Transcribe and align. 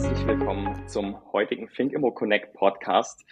herzlich 0.00 0.26
willkommen 0.28 0.86
zum 0.86 1.16
heutigen 1.32 1.68
ThinkImmo 1.74 2.12
Connect 2.12 2.54
Podcast. 2.54 3.24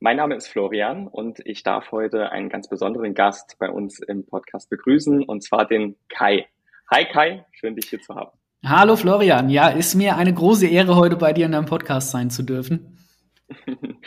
Mein 0.00 0.16
Name 0.16 0.34
ist 0.34 0.48
Florian 0.48 1.08
und 1.08 1.40
ich 1.44 1.62
darf 1.62 1.92
heute 1.92 2.32
einen 2.32 2.48
ganz 2.48 2.70
besonderen 2.70 3.12
Gast 3.12 3.56
bei 3.58 3.68
uns 3.68 3.98
im 3.98 4.24
Podcast 4.24 4.70
begrüßen 4.70 5.22
und 5.22 5.44
zwar 5.44 5.66
den 5.66 5.96
Kai. 6.08 6.46
Hi 6.90 7.04
Kai, 7.04 7.44
schön 7.52 7.76
dich 7.76 7.90
hier 7.90 8.00
zu 8.00 8.14
haben. 8.14 8.30
Hallo 8.64 8.96
Florian, 8.96 9.50
ja, 9.50 9.68
ist 9.68 9.94
mir 9.94 10.16
eine 10.16 10.32
große 10.32 10.66
Ehre, 10.66 10.96
heute 10.96 11.16
bei 11.16 11.34
dir 11.34 11.44
in 11.44 11.52
deinem 11.52 11.66
Podcast 11.66 12.12
sein 12.12 12.30
zu 12.30 12.44
dürfen. 12.44 12.95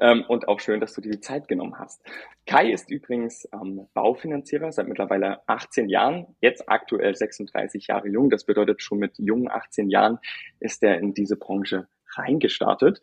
ähm, 0.00 0.24
und 0.28 0.48
auch 0.48 0.60
schön, 0.60 0.80
dass 0.80 0.92
du 0.94 1.00
dir 1.00 1.12
die 1.12 1.20
Zeit 1.20 1.48
genommen 1.48 1.78
hast. 1.78 2.02
Kai 2.46 2.70
ist 2.70 2.90
übrigens 2.90 3.48
ähm, 3.52 3.88
Baufinanzierer 3.94 4.70
seit 4.72 4.86
mittlerweile 4.86 5.46
18 5.48 5.88
Jahren, 5.88 6.36
jetzt 6.40 6.68
aktuell 6.68 7.14
36 7.14 7.88
Jahre 7.88 8.08
jung. 8.08 8.30
Das 8.30 8.44
bedeutet, 8.44 8.82
schon 8.82 8.98
mit 8.98 9.18
jungen 9.18 9.50
18 9.50 9.90
Jahren 9.90 10.18
ist 10.60 10.82
er 10.82 10.98
in 10.98 11.14
diese 11.14 11.36
Branche 11.36 11.88
reingestartet. 12.16 13.00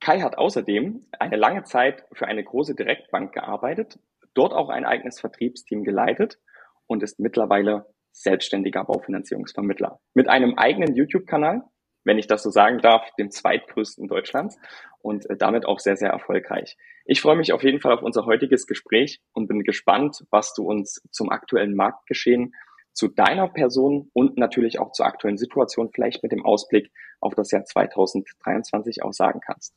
Kai 0.00 0.20
hat 0.20 0.38
außerdem 0.38 1.06
eine 1.18 1.36
lange 1.36 1.64
Zeit 1.64 2.04
für 2.12 2.26
eine 2.26 2.42
große 2.42 2.74
Direktbank 2.74 3.32
gearbeitet, 3.32 3.98
dort 4.34 4.52
auch 4.52 4.70
ein 4.70 4.84
eigenes 4.84 5.20
Vertriebsteam 5.20 5.84
geleitet 5.84 6.38
und 6.86 7.02
ist 7.02 7.20
mittlerweile 7.20 7.86
selbstständiger 8.12 8.84
Baufinanzierungsvermittler 8.84 10.00
mit 10.14 10.28
einem 10.28 10.54
eigenen 10.56 10.94
YouTube-Kanal, 10.94 11.62
wenn 12.04 12.18
ich 12.18 12.26
das 12.26 12.42
so 12.42 12.50
sagen 12.50 12.78
darf, 12.78 13.08
dem 13.18 13.30
zweitgrößten 13.30 14.08
Deutschlands 14.08 14.58
und 15.00 15.28
äh, 15.28 15.36
damit 15.36 15.66
auch 15.66 15.78
sehr, 15.78 15.96
sehr 15.96 16.10
erfolgreich. 16.10 16.76
Ich 17.04 17.20
freue 17.20 17.36
mich 17.36 17.52
auf 17.52 17.62
jeden 17.62 17.80
Fall 17.80 17.92
auf 17.92 18.02
unser 18.02 18.26
heutiges 18.26 18.66
Gespräch 18.66 19.20
und 19.32 19.48
bin 19.48 19.62
gespannt, 19.62 20.24
was 20.30 20.54
du 20.54 20.64
uns 20.64 21.02
zum 21.10 21.30
aktuellen 21.30 21.74
Marktgeschehen, 21.74 22.54
zu 22.92 23.08
deiner 23.08 23.48
Person 23.48 24.10
und 24.12 24.36
natürlich 24.36 24.78
auch 24.78 24.92
zur 24.92 25.06
aktuellen 25.06 25.38
Situation 25.38 25.90
vielleicht 25.94 26.22
mit 26.22 26.32
dem 26.32 26.44
Ausblick 26.44 26.90
auf 27.20 27.34
das 27.34 27.50
Jahr 27.50 27.64
2023 27.64 29.02
auch 29.02 29.12
sagen 29.12 29.40
kannst. 29.44 29.74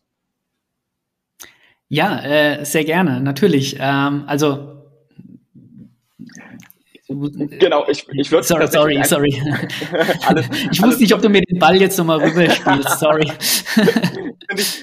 Ja, 1.88 2.24
äh, 2.24 2.66
sehr 2.66 2.86
gerne, 2.86 3.22
natürlich. 3.22 3.78
Ähm, 3.80 4.24
also 4.26 4.83
Genau, 7.60 7.86
ich, 7.88 8.08
ich 8.14 8.32
würde 8.32 8.44
Sorry, 8.44 8.68
sorry, 8.68 9.04
sorry. 9.04 9.42
alles, 10.28 10.50
ich 10.72 10.82
wusste 10.82 11.02
nicht, 11.02 11.14
ob 11.14 11.22
du 11.22 11.30
mir 11.30 11.42
den 11.42 11.60
Ball 11.60 11.76
jetzt 11.76 11.98
nochmal 11.98 12.20
rüberspielst, 12.20 12.90
sorry. 13.00 13.26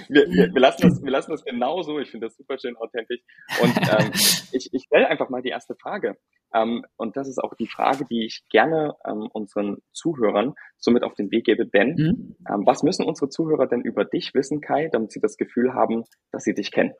wir, 0.08 0.26
wir, 0.28 0.54
wir, 0.54 0.60
lassen 0.60 0.88
das, 0.88 1.02
wir 1.02 1.10
lassen 1.10 1.30
das 1.30 1.44
genau 1.44 1.82
so, 1.82 1.98
ich 1.98 2.10
finde 2.10 2.26
das 2.26 2.36
super 2.36 2.58
schön 2.58 2.76
authentisch. 2.76 3.20
Und 3.62 3.76
ähm, 3.76 4.10
ich, 4.52 4.68
ich 4.72 4.84
stelle 4.84 5.08
einfach 5.08 5.28
mal 5.28 5.42
die 5.42 5.50
erste 5.50 5.74
Frage. 5.74 6.16
Ähm, 6.54 6.84
und 6.96 7.16
das 7.16 7.28
ist 7.28 7.38
auch 7.38 7.54
die 7.54 7.68
Frage, 7.68 8.04
die 8.10 8.26
ich 8.26 8.42
gerne 8.50 8.94
ähm, 9.06 9.28
unseren 9.32 9.78
Zuhörern 9.92 10.54
somit 10.78 11.02
auf 11.04 11.14
den 11.14 11.30
Weg 11.30 11.44
gebe. 11.44 11.66
Denn 11.66 11.94
mhm. 11.96 12.36
ähm, 12.48 12.66
was 12.66 12.82
müssen 12.82 13.04
unsere 13.04 13.28
Zuhörer 13.28 13.66
denn 13.66 13.82
über 13.82 14.04
dich 14.04 14.34
wissen, 14.34 14.60
Kai, 14.60 14.88
damit 14.90 15.12
sie 15.12 15.20
das 15.20 15.36
Gefühl 15.36 15.74
haben, 15.74 16.04
dass 16.32 16.44
sie 16.44 16.54
dich 16.54 16.70
kennen? 16.70 16.92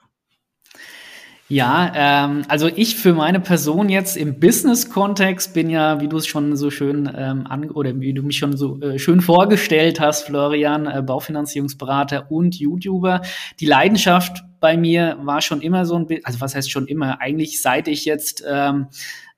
Ja, 1.51 1.93
ähm, 1.97 2.45
also 2.47 2.69
ich 2.69 2.95
für 2.95 3.12
meine 3.12 3.41
Person 3.41 3.89
jetzt 3.89 4.17
im 4.17 4.39
Business-Kontext 4.39 5.53
bin 5.53 5.69
ja, 5.69 6.01
wie 6.01 6.06
du 6.06 6.17
es 6.17 6.29
schon 6.29 6.55
so 6.55 6.70
schön 6.70 7.11
ähm, 7.12 7.45
an 7.48 7.73
oder 7.73 7.98
wie 7.98 8.15
du 8.15 8.23
mich 8.23 8.39
schon 8.39 8.56
so 8.56 8.81
äh, 8.81 9.01
schön 9.01 9.20
vorgestellt 9.20 9.98
hast, 9.98 10.27
Florian, 10.27 10.87
äh, 10.87 11.03
Baufinanzierungsberater 11.03 12.31
und 12.31 12.55
YouTuber. 12.55 13.23
Die 13.59 13.67
Leidenschaft 13.67 14.45
bei 14.61 14.77
mir 14.77 15.19
war 15.23 15.41
schon 15.41 15.61
immer 15.61 15.87
so 15.87 15.97
ein 15.97 16.06
bisschen, 16.06 16.25
also 16.25 16.41
was 16.41 16.55
heißt 16.55 16.71
schon 16.71 16.87
immer, 16.87 17.21
eigentlich 17.21 17.61
seit 17.61 17.89
ich 17.89 18.05
jetzt 18.05 18.45
ähm, 18.48 18.87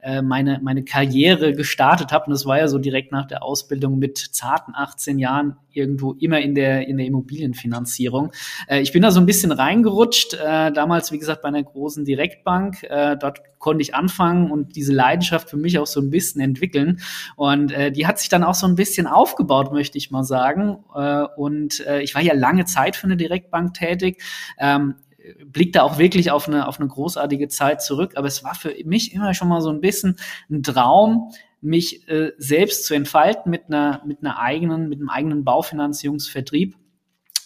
äh, 0.02 0.20
meine, 0.20 0.60
meine 0.62 0.84
Karriere 0.84 1.52
gestartet 1.52 2.12
habe. 2.12 2.26
Und 2.26 2.32
das 2.32 2.44
war 2.44 2.58
ja 2.58 2.68
so 2.68 2.78
direkt 2.78 3.12
nach 3.12 3.26
der 3.26 3.42
Ausbildung 3.42 3.98
mit 3.98 4.18
zarten 4.18 4.74
18 4.74 5.18
Jahren 5.18 5.56
irgendwo 5.70 6.12
immer 6.14 6.40
in 6.40 6.54
der, 6.54 6.88
in 6.88 6.96
der 6.98 7.06
Immobilienfinanzierung. 7.06 8.32
Äh, 8.66 8.80
ich 8.80 8.92
bin 8.92 9.02
da 9.02 9.10
so 9.10 9.20
ein 9.20 9.26
bisschen 9.26 9.52
reingerutscht, 9.52 10.34
äh, 10.34 10.72
damals, 10.72 11.12
wie 11.12 11.18
gesagt, 11.18 11.42
bei 11.42 11.48
einer 11.48 11.62
großen 11.62 12.04
Direktbank. 12.04 12.82
Äh, 12.82 13.16
dort 13.16 13.40
konnte 13.58 13.82
ich 13.82 13.94
anfangen 13.94 14.50
und 14.50 14.74
diese 14.74 14.92
Leidenschaft 14.92 15.48
für 15.48 15.56
mich 15.56 15.78
auch 15.78 15.86
so 15.86 16.00
ein 16.00 16.10
bisschen 16.10 16.40
entwickeln. 16.40 17.00
Und 17.36 17.72
äh, 17.72 17.92
die 17.92 18.06
hat 18.06 18.18
sich 18.18 18.28
dann 18.28 18.42
auch 18.42 18.54
so 18.54 18.66
ein 18.66 18.74
bisschen 18.74 19.06
aufgebaut, 19.06 19.72
möchte 19.72 19.98
ich 19.98 20.10
mal 20.10 20.24
sagen. 20.24 20.78
Äh, 20.94 21.22
und 21.36 21.80
äh, 21.86 22.02
ich 22.02 22.14
war 22.14 22.22
ja 22.22 22.34
lange 22.34 22.64
Zeit 22.64 22.96
für 22.96 23.06
eine 23.06 23.16
Direktbank 23.16 23.74
tätig. 23.74 24.20
Ähm, 24.58 24.96
blickt 25.44 25.76
da 25.76 25.82
auch 25.82 25.98
wirklich 25.98 26.30
auf 26.30 26.48
eine, 26.48 26.68
auf 26.68 26.80
eine 26.80 26.88
großartige 26.88 27.48
Zeit 27.48 27.82
zurück. 27.82 28.12
Aber 28.16 28.26
es 28.26 28.44
war 28.44 28.54
für 28.54 28.74
mich 28.84 29.14
immer 29.14 29.34
schon 29.34 29.48
mal 29.48 29.60
so 29.60 29.70
ein 29.70 29.80
bisschen 29.80 30.16
ein 30.50 30.62
Traum, 30.62 31.32
mich 31.60 32.08
äh, 32.08 32.32
selbst 32.38 32.86
zu 32.86 32.94
entfalten 32.94 33.50
mit 33.50 33.66
einer, 33.68 34.02
mit 34.04 34.20
einer 34.20 34.38
eigenen, 34.38 34.88
mit 34.88 34.98
einem 34.98 35.10
eigenen 35.10 35.44
Baufinanzierungsvertrieb. 35.44 36.76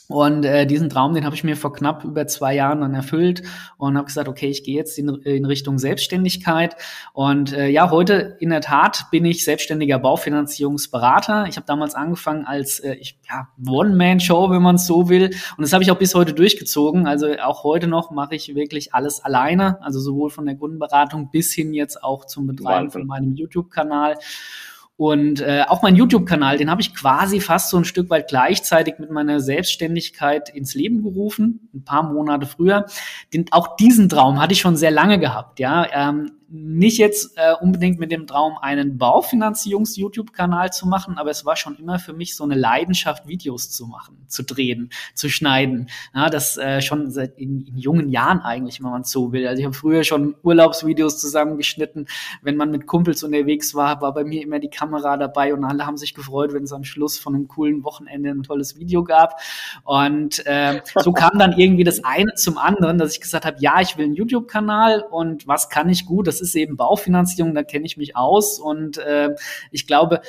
Und 0.09 0.45
äh, 0.45 0.67
diesen 0.67 0.89
Traum, 0.89 1.15
den 1.15 1.25
habe 1.25 1.35
ich 1.35 1.43
mir 1.43 1.57
vor 1.57 1.73
knapp 1.73 2.05
über 2.05 2.27
zwei 2.29 2.55
Jahren 2.55 2.81
dann 2.81 2.95
erfüllt 2.95 3.43
und 3.77 3.97
habe 3.97 4.07
gesagt, 4.07 4.29
okay, 4.29 4.49
ich 4.49 4.63
gehe 4.63 4.77
jetzt 4.77 4.99
in, 4.99 5.09
in 5.09 5.45
Richtung 5.45 5.79
Selbstständigkeit. 5.79 6.77
Und 7.13 7.53
äh, 7.53 7.69
ja, 7.69 7.91
heute 7.91 8.37
in 8.39 8.51
der 8.51 8.61
Tat 8.61 9.07
bin 9.11 9.25
ich 9.25 9.45
selbstständiger 9.45 9.99
Baufinanzierungsberater. 9.99 11.47
Ich 11.49 11.57
habe 11.57 11.67
damals 11.67 11.95
angefangen 11.95 12.45
als 12.45 12.79
äh, 12.79 12.95
ich, 12.95 13.19
ja, 13.29 13.49
One-Man-Show, 13.67 14.51
wenn 14.51 14.63
man 14.63 14.77
es 14.77 14.87
so 14.87 15.09
will. 15.09 15.27
Und 15.57 15.63
das 15.63 15.73
habe 15.73 15.83
ich 15.83 15.91
auch 15.91 15.99
bis 15.99 16.15
heute 16.15 16.35
durchgezogen. 16.35 17.07
Also 17.07 17.27
auch 17.43 17.65
heute 17.65 17.89
noch 17.89 18.13
mache 18.13 18.37
ich 18.37 18.55
wirklich 18.55 18.95
alles 18.95 19.25
alleine. 19.25 19.83
Also 19.83 19.99
sowohl 19.99 20.31
von 20.31 20.47
der 20.47 20.55
Kundenberatung 20.55 21.31
bis 21.33 21.53
hin 21.53 21.75
jetzt 21.75 22.03
auch 22.05 22.27
zum 22.27 22.47
Betreiben 22.47 22.87
Wahnsinn. 22.87 23.01
von 23.01 23.07
meinem 23.09 23.35
YouTube-Kanal. 23.35 24.17
Und 24.99 25.41
äh, 25.41 25.65
auch 25.69 25.83
mein 25.83 25.95
YouTube-Kanal, 25.95 26.57
den 26.57 26.71
habe 26.71 26.81
ich 26.81 26.95
quasi 26.95 27.41
fast 27.41 27.69
so 27.69 27.77
ein 27.77 27.85
Stück 27.85 28.09
weit 28.09 28.29
gleichzeitig 28.29 28.95
mit 28.99 29.11
meiner 29.11 29.41
Selbstständigkeit 29.41 30.49
ins 30.49 30.75
Leben 30.75 31.03
gerufen, 31.03 31.69
ein 31.75 31.85
paar 31.85 32.03
Monate 32.03 32.47
früher. 32.47 32.87
Den, 33.35 33.45
auch 33.51 33.77
diesen 33.77 34.09
Traum 34.09 34.41
hatte 34.41 34.55
ich 34.55 34.61
schon 34.61 34.77
sehr 34.77 34.91
lange 34.91 35.19
gehabt. 35.19 35.61
Ja, 35.61 35.87
ähm, 35.93 36.33
nicht 36.49 36.99
jetzt 36.99 37.37
äh, 37.37 37.55
unbedingt 37.61 37.99
mit 37.99 38.13
dem 38.13 38.27
Traum, 38.27 38.57
einen 38.61 38.99
Baufinanzierungs-YouTube-Kanal 38.99 40.73
zu 40.73 40.87
machen, 40.87 41.19
aber 41.19 41.31
es 41.31 41.45
war 41.45 41.57
schon 41.57 41.77
immer 41.77 41.99
für 41.99 42.13
mich 42.13 42.37
so 42.37 42.45
eine 42.45 42.55
Leidenschaft, 42.55 43.27
Videos 43.27 43.71
zu 43.71 43.87
machen, 43.87 44.17
zu 44.29 44.45
drehen, 44.45 44.91
zu 45.15 45.29
schneiden. 45.29 45.89
Ja, 46.15 46.31
das 46.31 46.57
äh, 46.57 46.81
schon 46.81 47.11
seit 47.11 47.37
in, 47.39 47.67
in 47.67 47.77
jungen 47.77 48.11
Jahren 48.11 48.41
eigentlich, 48.41 48.83
wenn 48.83 48.91
man 48.91 49.05
so 49.05 49.33
will. 49.33 49.47
Also 49.49 49.61
ich 49.61 49.67
habe 49.67 49.75
früher 49.75 50.05
schon 50.05 50.37
Urlaubsvideos 50.43 51.19
zusammengeschnitten. 51.19 52.07
Wenn 52.43 52.57
man 52.57 52.71
mit 52.71 52.87
Kumpels 52.87 53.23
unterwegs 53.25 53.75
war, 53.75 54.01
war 54.01 54.15
bei 54.15 54.25
mir 54.25 54.43
immer 54.43 54.61
die 54.61 54.71
Kamera 54.71 55.17
dabei 55.17 55.53
und 55.53 55.65
alle 55.65 55.85
haben 55.85 55.97
sich 55.97 56.15
gefreut, 56.15 56.53
wenn 56.53 56.63
es 56.63 56.73
am 56.73 56.85
Schluss 56.85 57.19
von 57.19 57.35
einem 57.35 57.49
coolen 57.49 57.83
Wochenende 57.83 58.31
ein 58.31 58.43
tolles 58.45 58.79
Video 58.79 59.03
gab. 59.03 59.41
Und 59.83 60.47
äh, 60.47 60.81
so 60.97 61.13
kam 61.13 61.39
dann 61.39 61.59
irgendwie 61.59 61.85
das 61.85 62.05
eine 62.05 62.35
zum 62.35 62.57
anderen, 62.57 62.99
dass 62.99 63.13
ich 63.13 63.21
gesagt 63.21 63.45
habe, 63.45 63.57
ja, 63.61 63.81
ich 63.81 63.97
will 63.97 64.05
einen 64.05 64.15
YouTube-Kanal 64.15 65.05
und 65.11 65.49
was 65.49 65.69
kann 65.69 65.89
ich 65.89 66.07
gut? 66.07 66.27
Das 66.27 66.36
das 66.41 66.49
ist 66.49 66.55
eben 66.57 66.77
Baufinanzierung, 66.77 67.55
da 67.55 67.63
kenne 67.63 67.87
ich 67.87 67.97
mich 67.97 68.17
aus 68.17 68.59
und 68.59 68.99
äh, 68.99 69.35
ich 69.71 69.87
glaube, 69.87 70.21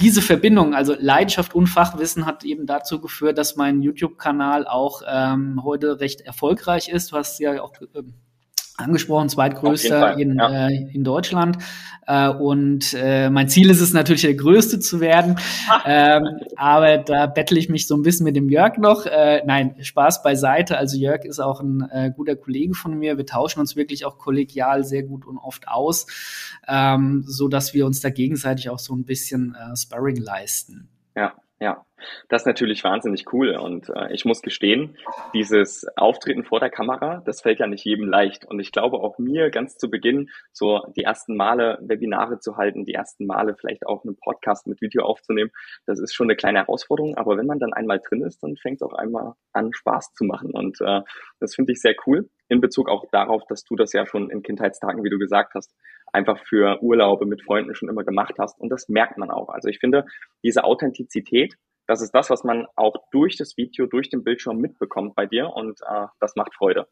diese 0.00 0.22
Verbindung, 0.22 0.74
also 0.74 0.94
Leidenschaft 0.98 1.54
und 1.54 1.66
Fachwissen, 1.66 2.26
hat 2.26 2.44
eben 2.44 2.66
dazu 2.66 3.00
geführt, 3.00 3.38
dass 3.38 3.56
mein 3.56 3.82
YouTube-Kanal 3.82 4.66
auch 4.66 5.02
ähm, 5.06 5.62
heute 5.62 6.00
recht 6.00 6.22
erfolgreich 6.22 6.88
ist. 6.88 7.12
Du 7.12 7.16
hast 7.16 7.38
ja 7.38 7.62
auch 7.62 7.74
äh, 7.80 8.02
angesprochen, 8.76 9.28
zweitgrößter 9.28 10.18
in, 10.18 10.36
ja. 10.36 10.68
äh, 10.68 10.88
in 10.92 11.04
Deutschland. 11.04 11.58
Äh, 12.06 12.28
und 12.28 12.94
äh, 12.94 13.30
mein 13.30 13.48
Ziel 13.48 13.70
ist 13.70 13.80
es 13.80 13.92
natürlich, 13.92 14.22
der 14.22 14.34
Größte 14.34 14.80
zu 14.80 15.00
werden. 15.00 15.38
ähm, 15.86 16.40
aber 16.56 16.98
da 16.98 17.26
bettle 17.26 17.58
ich 17.58 17.68
mich 17.68 17.86
so 17.86 17.96
ein 17.96 18.02
bisschen 18.02 18.24
mit 18.24 18.36
dem 18.36 18.48
Jörg 18.48 18.78
noch. 18.78 19.06
Äh, 19.06 19.42
nein, 19.46 19.76
Spaß 19.80 20.22
beiseite. 20.22 20.78
Also 20.78 20.96
Jörg 20.96 21.24
ist 21.24 21.40
auch 21.40 21.60
ein 21.60 21.88
äh, 21.90 22.12
guter 22.14 22.36
Kollege 22.36 22.74
von 22.74 22.98
mir. 22.98 23.16
Wir 23.16 23.26
tauschen 23.26 23.60
uns 23.60 23.76
wirklich 23.76 24.04
auch 24.04 24.18
kollegial 24.18 24.84
sehr 24.84 25.02
gut 25.02 25.26
und 25.26 25.38
oft 25.38 25.68
aus, 25.68 26.06
ähm, 26.66 27.24
so 27.26 27.48
dass 27.48 27.74
wir 27.74 27.86
uns 27.86 28.00
da 28.00 28.10
gegenseitig 28.10 28.70
auch 28.70 28.78
so 28.78 28.94
ein 28.94 29.04
bisschen 29.04 29.54
äh, 29.54 29.76
Sparring 29.76 30.16
leisten. 30.16 30.88
Ja, 31.14 31.34
ja. 31.62 31.86
Das 32.28 32.42
ist 32.42 32.46
natürlich 32.46 32.82
wahnsinnig 32.82 33.32
cool 33.32 33.54
und 33.54 33.88
äh, 33.88 34.12
ich 34.12 34.24
muss 34.24 34.42
gestehen, 34.42 34.96
dieses 35.32 35.86
Auftreten 35.96 36.42
vor 36.42 36.58
der 36.58 36.70
Kamera, 36.70 37.22
das 37.24 37.42
fällt 37.42 37.60
ja 37.60 37.68
nicht 37.68 37.84
jedem 37.84 38.08
leicht 38.08 38.44
und 38.44 38.58
ich 38.58 38.72
glaube 38.72 38.96
auch 38.96 39.18
mir 39.18 39.50
ganz 39.50 39.76
zu 39.76 39.88
Beginn 39.88 40.28
so 40.52 40.80
die 40.96 41.04
ersten 41.04 41.36
Male 41.36 41.78
Webinare 41.80 42.40
zu 42.40 42.56
halten, 42.56 42.84
die 42.84 42.94
ersten 42.94 43.26
Male 43.26 43.54
vielleicht 43.54 43.86
auch 43.86 44.04
einen 44.04 44.16
Podcast 44.16 44.66
mit 44.66 44.80
Video 44.80 45.04
aufzunehmen, 45.04 45.52
das 45.86 46.00
ist 46.00 46.12
schon 46.12 46.26
eine 46.26 46.34
kleine 46.34 46.58
Herausforderung, 46.58 47.16
aber 47.16 47.36
wenn 47.36 47.46
man 47.46 47.60
dann 47.60 47.72
einmal 47.72 48.00
drin 48.00 48.22
ist, 48.22 48.42
dann 48.42 48.56
fängt 48.56 48.78
es 48.78 48.82
auch 48.82 48.94
einmal 48.94 49.34
an 49.52 49.70
Spaß 49.72 50.12
zu 50.14 50.24
machen 50.24 50.50
und 50.52 50.80
äh, 50.80 51.02
das 51.38 51.54
finde 51.54 51.70
ich 51.70 51.80
sehr 51.80 51.94
cool 52.06 52.28
in 52.48 52.60
Bezug 52.60 52.88
auch 52.88 53.06
darauf, 53.12 53.42
dass 53.48 53.62
du 53.64 53.76
das 53.76 53.92
ja 53.92 54.06
schon 54.06 54.28
in 54.28 54.42
Kindheitstagen, 54.42 55.04
wie 55.04 55.10
du 55.10 55.18
gesagt 55.18 55.54
hast, 55.54 55.72
einfach 56.12 56.38
für 56.46 56.82
Urlaube 56.82 57.26
mit 57.26 57.42
Freunden 57.42 57.74
schon 57.74 57.88
immer 57.88 58.04
gemacht 58.04 58.34
hast 58.38 58.60
und 58.60 58.70
das 58.70 58.88
merkt 58.88 59.18
man 59.18 59.30
auch. 59.30 59.48
Also 59.48 59.68
ich 59.68 59.78
finde, 59.78 60.04
diese 60.44 60.64
Authentizität, 60.64 61.54
das 61.86 62.02
ist 62.02 62.12
das, 62.12 62.30
was 62.30 62.44
man 62.44 62.66
auch 62.76 62.94
durch 63.10 63.36
das 63.36 63.56
Video, 63.56 63.86
durch 63.86 64.08
den 64.08 64.22
Bildschirm 64.22 64.58
mitbekommt 64.58 65.14
bei 65.14 65.26
dir 65.26 65.50
und 65.54 65.80
äh, 65.82 66.06
das 66.20 66.36
macht 66.36 66.54
Freude. 66.54 66.86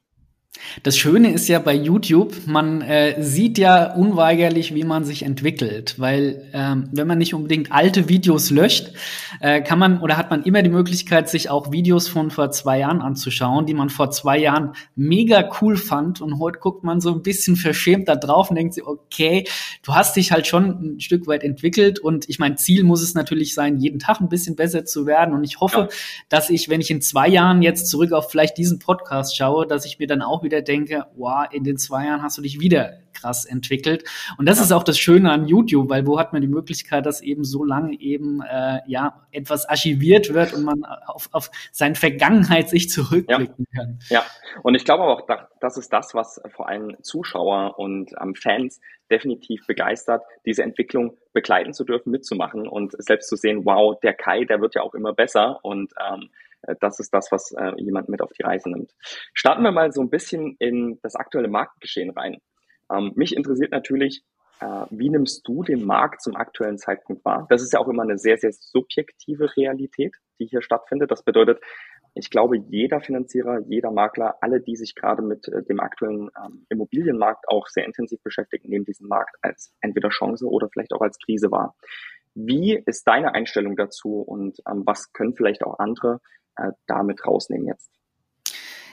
Das 0.83 0.97
Schöne 0.97 1.33
ist 1.33 1.49
ja 1.49 1.59
bei 1.59 1.75
YouTube, 1.75 2.47
man 2.47 2.83
äh, 2.83 3.23
sieht 3.23 3.59
ja 3.59 3.95
unweigerlich, 3.95 4.75
wie 4.75 4.85
man 4.85 5.05
sich 5.05 5.23
entwickelt, 5.23 5.95
weil 5.99 6.49
ähm, 6.53 6.89
wenn 6.93 7.07
man 7.07 7.19
nicht 7.19 7.35
unbedingt 7.35 7.73
alte 7.73 8.09
Videos 8.09 8.51
löscht, 8.51 8.93
äh, 9.41 9.62
kann 9.62 9.79
man 9.79 10.01
oder 10.01 10.17
hat 10.17 10.31
man 10.31 10.43
immer 10.43 10.62
die 10.62 10.71
Möglichkeit, 10.71 11.29
sich 11.29 11.51
auch 11.51 11.73
Videos 11.73 12.09
von 12.09 12.31
vor 12.31 12.51
zwei 12.51 12.79
Jahren 12.81 13.01
anzuschauen, 13.01 13.67
die 13.67 13.75
man 13.75 13.91
vor 13.91 14.11
zwei 14.11 14.39
Jahren 14.39 14.73
mega 14.97 15.49
cool 15.61 15.77
fand. 15.77 16.21
Und 16.21 16.39
heute 16.39 16.59
guckt 16.59 16.85
man 16.85 17.01
so 17.01 17.12
ein 17.12 17.23
bisschen 17.23 17.57
verschämt 17.57 18.09
da 18.09 18.17
drauf 18.17 18.51
und 18.51 18.57
denkt 18.57 18.75
sich, 18.75 18.85
okay, 18.85 19.45
du 19.83 19.95
hast 19.95 20.17
dich 20.17 20.33
halt 20.33 20.47
schon 20.47 20.97
ein 20.97 21.01
Stück 21.01 21.27
weit 21.27 21.43
entwickelt. 21.43 21.99
Und 21.99 22.29
ich 22.29 22.39
mein 22.39 22.57
Ziel 22.57 22.85
muss 22.85 23.03
es 23.03 23.15
natürlich 23.15 23.55
sein, 23.55 23.79
jeden 23.79 23.99
Tag 23.99 24.21
ein 24.21 24.29
bisschen 24.29 24.57
besser 24.57 24.85
zu 24.85 25.07
werden. 25.07 25.35
Und 25.35 25.45
ich 25.45 25.61
hoffe, 25.61 25.81
ja. 25.81 25.89
dass 26.29 26.51
ich, 26.51 26.69
wenn 26.69 26.81
ich 26.81 26.91
in 26.91 27.01
zwei 27.01 27.29
Jahren 27.29 27.62
jetzt 27.62 27.89
zurück 27.89 28.12
auf 28.12 28.31
vielleicht 28.31 28.59
diesen 28.59 28.79
Podcast 28.79 29.37
schaue, 29.37 29.67
dass 29.67 29.85
ich 29.85 29.99
mir 29.99 30.07
dann 30.07 30.23
auch 30.23 30.43
wieder 30.43 30.50
denke, 30.50 31.06
wow, 31.17 31.47
in 31.50 31.64
den 31.64 31.76
zwei 31.76 32.06
Jahren 32.06 32.23
hast 32.23 32.37
du 32.38 32.43
dich 32.43 32.61
wieder 32.61 32.99
krass 33.12 33.44
entwickelt. 33.44 34.05
Und 34.38 34.49
das 34.49 34.58
ja. 34.58 34.64
ist 34.64 34.73
auch 34.73 34.82
das 34.82 34.99
Schöne 34.99 35.31
an 35.31 35.47
YouTube, 35.47 35.88
weil 35.91 36.06
wo 36.06 36.19
hat 36.19 36.32
man 36.32 36.43
die 36.43 36.49
Möglichkeit, 36.49 37.06
dass 37.06 37.20
eben 37.20 37.44
so 37.44 37.64
lange 37.64 37.99
eben 38.00 38.43
äh, 38.43 38.81
ja 38.87 39.26
etwas 39.31 39.67
archiviert 39.67 40.32
wird 40.32 40.52
und 40.55 40.64
man 40.64 40.85
auf, 41.06 41.29
auf 41.32 41.50
seine 41.73 41.94
Vergangenheit 41.94 42.69
sich 42.69 42.91
zurückblicken 42.91 43.67
ja. 43.73 43.81
kann. 43.81 43.99
Ja, 44.08 44.25
und 44.62 44.75
ich 44.75 44.85
glaube 44.85 45.05
auch, 45.05 45.26
das 45.61 45.76
ist 45.76 45.93
das, 45.93 46.14
was 46.14 46.41
vor 46.55 46.69
allem 46.69 46.97
Zuschauer 47.02 47.79
und 47.79 48.11
ähm, 48.20 48.35
Fans 48.35 48.81
definitiv 49.11 49.67
begeistert, 49.67 50.23
diese 50.47 50.62
Entwicklung 50.62 51.17
begleiten 51.32 51.73
zu 51.73 51.85
dürfen, 51.85 52.11
mitzumachen 52.11 52.69
und 52.69 52.93
selbst 53.02 53.29
zu 53.29 53.37
sehen, 53.37 53.64
wow, 53.64 53.99
der 54.00 54.14
Kai, 54.14 54.44
der 54.44 54.61
wird 54.61 54.76
ja 54.76 54.82
auch 54.82 54.94
immer 54.94 55.12
besser 55.12 55.58
und 55.64 55.93
ähm, 56.12 56.23
äh, 56.23 56.26
das 56.81 57.01
ist 57.01 57.12
das, 57.15 57.31
was 57.33 57.53
äh, 57.53 57.73
jemand 57.79 58.09
mit 58.09 58.23
auf 58.23 58.33
die 58.33 58.43
Reise 58.43 58.71
nimmt. 58.71 58.95
Starten 59.35 59.62
wir 59.62 59.73
mal 59.73 59.93
so 59.93 60.01
ein 60.01 60.11
bisschen 60.11 60.57
in 60.59 60.99
das 61.03 61.17
aktuelle 61.17 61.49
Marktgeschehen 61.49 62.11
rein. 62.11 62.39
Ähm, 62.93 63.12
mich 63.15 63.37
interessiert 63.37 63.73
natürlich, 63.73 64.25
äh, 64.61 64.87
wie 64.91 65.09
nimmst 65.09 65.47
du 65.47 65.62
den 65.62 65.85
Markt 65.85 66.23
zum 66.23 66.37
aktuellen 66.37 66.79
Zeitpunkt 66.79 67.25
wahr? 67.25 67.47
Das 67.49 67.62
ist 67.62 67.73
ja 67.73 67.81
auch 67.81 67.89
immer 67.89 68.03
eine 68.03 68.19
sehr, 68.19 68.37
sehr 68.37 68.53
subjektive 68.53 69.57
Realität, 69.57 70.15
die 70.39 70.47
hier 70.47 70.62
stattfindet. 70.62 71.11
Das 71.11 71.23
bedeutet, 71.23 71.61
ich 72.15 72.31
glaube, 72.31 72.59
jeder 72.59 73.01
Finanzierer, 73.01 73.61
jeder 73.69 73.91
Makler, 73.91 74.37
alle, 74.41 74.61
die 74.61 74.77
sich 74.77 74.95
gerade 74.95 75.23
mit 75.23 75.49
äh, 75.49 75.62
dem 75.62 75.81
aktuellen 75.81 76.29
ähm, 76.45 76.67
Immobilienmarkt 76.69 77.49
auch 77.49 77.69
sehr 77.69 77.87
intensiv 77.87 78.21
beschäftigen, 78.23 78.69
nehmen 78.69 78.85
diesen 78.85 79.09
Markt 79.09 79.37
als 79.43 79.73
entweder 79.81 80.09
Chance 80.11 80.47
oder 80.47 80.69
vielleicht 80.69 80.93
auch 80.93 81.01
als 81.01 81.19
Krise 81.19 81.51
wahr. 81.51 81.75
Wie 82.35 82.81
ist 82.87 83.07
deine 83.07 83.35
Einstellung 83.35 83.77
dazu 83.77 84.21
und 84.21 84.59
ähm, 84.69 84.83
was 84.87 85.12
können 85.12 85.35
vielleicht 85.35 85.65
auch 85.65 85.79
andere 85.79 86.21
äh, 86.61 86.73
damit 86.87 87.27
rausnehmen 87.27 87.67
jetzt? 87.67 87.91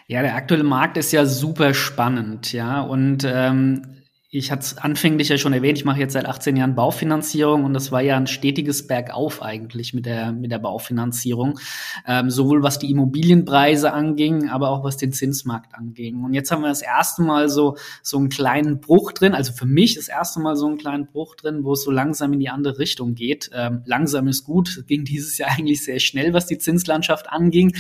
Ja, 0.07 0.21
der 0.21 0.35
aktuelle 0.35 0.63
Markt 0.63 0.95
ist 0.97 1.11
ja 1.11 1.25
super 1.25 1.73
spannend, 1.73 2.53
ja. 2.53 2.81
Und 2.81 3.25
ähm, 3.25 4.03
ich 4.37 4.51
hatte 4.51 4.61
es 4.61 4.77
anfänglich 4.77 5.29
ja 5.29 5.37
schon 5.37 5.53
erwähnt, 5.53 5.77
ich 5.77 5.85
mache 5.85 5.99
jetzt 5.99 6.13
seit 6.13 6.25
18 6.25 6.55
Jahren 6.55 6.75
Baufinanzierung 6.75 7.63
und 7.63 7.73
das 7.73 7.91
war 7.91 8.01
ja 8.01 8.17
ein 8.17 8.27
stetiges 8.27 8.85
Bergauf 8.85 9.41
eigentlich 9.41 9.93
mit 9.93 10.05
der, 10.05 10.31
mit 10.31 10.51
der 10.51 10.59
Baufinanzierung. 10.59 11.59
Ähm, 12.05 12.29
sowohl 12.29 12.61
was 12.61 12.77
die 12.77 12.91
Immobilienpreise 12.91 13.91
anging, 13.91 14.49
aber 14.49 14.69
auch 14.69 14.83
was 14.83 14.97
den 14.97 15.11
Zinsmarkt 15.11 15.73
anging. 15.73 16.23
Und 16.23 16.33
jetzt 16.33 16.51
haben 16.51 16.61
wir 16.61 16.69
das 16.69 16.81
erste 16.81 17.23
Mal 17.23 17.49
so, 17.49 17.77
so 18.03 18.17
einen 18.17 18.29
kleinen 18.29 18.79
Bruch 18.79 19.11
drin, 19.11 19.33
also 19.33 19.53
für 19.53 19.65
mich 19.65 19.95
das 19.95 20.07
erste 20.07 20.39
Mal 20.39 20.55
so 20.55 20.67
einen 20.67 20.77
kleinen 20.77 21.07
Bruch 21.07 21.35
drin, 21.35 21.63
wo 21.63 21.73
es 21.73 21.83
so 21.83 21.91
langsam 21.91 22.33
in 22.33 22.39
die 22.39 22.49
andere 22.49 22.77
Richtung 22.77 23.15
geht. 23.15 23.49
Ähm, 23.53 23.81
langsam 23.85 24.27
ist 24.27 24.43
gut, 24.43 24.69
es 24.69 24.85
ging 24.87 25.03
dieses 25.03 25.37
Jahr 25.37 25.49
eigentlich 25.57 25.83
sehr 25.83 25.99
schnell, 25.99 26.33
was 26.33 26.45
die 26.45 26.57
Zinslandschaft 26.57 27.29
anging. 27.29 27.73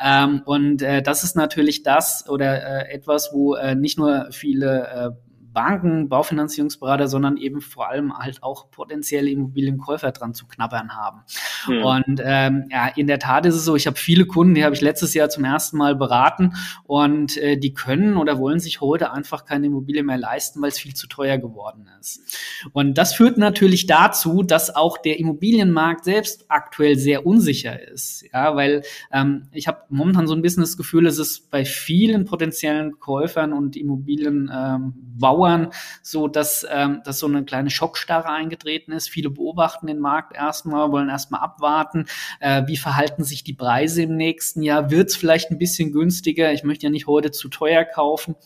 Ähm, 0.00 0.42
und 0.44 0.82
äh, 0.82 1.02
das 1.02 1.24
ist 1.24 1.36
natürlich 1.36 1.82
das 1.82 2.28
oder 2.28 2.86
äh, 2.86 2.94
etwas, 2.94 3.30
wo 3.32 3.54
äh, 3.54 3.74
nicht 3.74 3.98
nur 3.98 4.28
viele 4.30 4.86
äh, 4.86 5.25
Banken, 5.56 6.10
Baufinanzierungsberater, 6.10 7.08
sondern 7.08 7.38
eben 7.38 7.62
vor 7.62 7.88
allem 7.88 8.12
halt 8.18 8.42
auch 8.42 8.70
potenzielle 8.70 9.30
Immobilienkäufer 9.30 10.12
dran 10.12 10.34
zu 10.34 10.46
knabbern 10.46 10.94
haben. 10.94 11.22
Mhm. 11.66 11.82
Und 11.82 12.22
ähm, 12.22 12.68
ja, 12.70 12.88
in 12.88 13.06
der 13.06 13.18
Tat 13.18 13.46
ist 13.46 13.54
es 13.54 13.64
so, 13.64 13.74
ich 13.74 13.86
habe 13.86 13.96
viele 13.96 14.26
Kunden, 14.26 14.54
die 14.54 14.66
habe 14.66 14.74
ich 14.74 14.82
letztes 14.82 15.14
Jahr 15.14 15.30
zum 15.30 15.44
ersten 15.44 15.78
Mal 15.78 15.96
beraten 15.96 16.52
und 16.84 17.38
äh, 17.38 17.56
die 17.56 17.72
können 17.72 18.18
oder 18.18 18.38
wollen 18.38 18.60
sich 18.60 18.82
heute 18.82 19.12
einfach 19.12 19.46
keine 19.46 19.68
Immobilie 19.68 20.02
mehr 20.02 20.18
leisten, 20.18 20.60
weil 20.60 20.68
es 20.68 20.78
viel 20.78 20.92
zu 20.92 21.06
teuer 21.06 21.38
geworden 21.38 21.88
ist. 22.00 22.36
Und 22.74 22.98
das 22.98 23.14
führt 23.14 23.38
natürlich 23.38 23.86
dazu, 23.86 24.42
dass 24.42 24.76
auch 24.76 24.98
der 24.98 25.18
Immobilienmarkt 25.18 26.04
selbst 26.04 26.44
aktuell 26.50 26.98
sehr 26.98 27.24
unsicher 27.24 27.80
ist. 27.80 28.26
Ja, 28.30 28.54
weil 28.56 28.82
ähm, 29.10 29.48
ich 29.52 29.68
habe 29.68 29.84
momentan 29.88 30.26
so 30.26 30.34
ein 30.34 30.42
bisschen 30.42 30.62
das 30.62 30.76
Gefühl, 30.76 31.06
es 31.06 31.18
ist 31.18 31.50
bei 31.50 31.64
vielen 31.64 32.26
potenziellen 32.26 33.00
Käufern 33.00 33.54
und 33.54 33.74
Immobilienbauern 33.74 34.82
ähm, 34.82 35.45
Bauern 35.46 35.70
so, 36.02 36.28
dass, 36.28 36.66
ähm, 36.70 37.00
dass 37.04 37.18
so 37.18 37.26
eine 37.26 37.44
kleine 37.44 37.70
Schockstarre 37.70 38.28
eingetreten 38.28 38.92
ist. 38.92 39.08
Viele 39.08 39.30
beobachten 39.30 39.86
den 39.86 40.00
Markt 40.00 40.34
erstmal, 40.36 40.90
wollen 40.90 41.08
erstmal 41.08 41.40
abwarten, 41.40 42.06
äh, 42.40 42.62
wie 42.66 42.76
verhalten 42.76 43.24
sich 43.24 43.44
die 43.44 43.54
Preise 43.54 44.02
im 44.02 44.16
nächsten 44.16 44.62
Jahr. 44.62 44.90
Wird 44.90 45.10
es 45.10 45.16
vielleicht 45.16 45.50
ein 45.50 45.58
bisschen 45.58 45.92
günstiger? 45.92 46.52
Ich 46.52 46.64
möchte 46.64 46.84
ja 46.86 46.90
nicht 46.90 47.06
heute 47.06 47.30
zu 47.30 47.48
teuer 47.48 47.84
kaufen. 47.84 48.36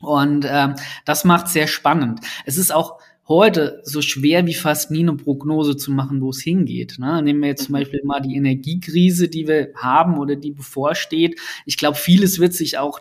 Und 0.00 0.46
ähm, 0.48 0.76
das 1.04 1.24
macht 1.24 1.48
sehr 1.48 1.66
spannend. 1.66 2.20
Es 2.46 2.56
ist 2.56 2.72
auch 2.72 3.00
heute 3.28 3.80
so 3.84 4.00
schwer 4.02 4.46
wie 4.46 4.54
fast 4.54 4.90
nie 4.90 5.00
eine 5.00 5.14
Prognose 5.14 5.76
zu 5.76 5.92
machen, 5.92 6.20
wo 6.20 6.30
es 6.30 6.40
hingeht. 6.40 6.96
Ne? 6.98 7.22
Nehmen 7.22 7.40
wir 7.40 7.48
jetzt 7.48 7.64
zum 7.64 7.74
mhm. 7.74 7.80
Beispiel 7.80 8.00
mal 8.02 8.20
die 8.20 8.34
Energiekrise, 8.34 9.28
die 9.28 9.46
wir 9.46 9.68
haben 9.76 10.18
oder 10.18 10.36
die 10.36 10.52
bevorsteht. 10.52 11.38
Ich 11.66 11.76
glaube, 11.76 11.96
vieles 11.96 12.38
wird 12.38 12.54
sich 12.54 12.78
auch 12.78 13.00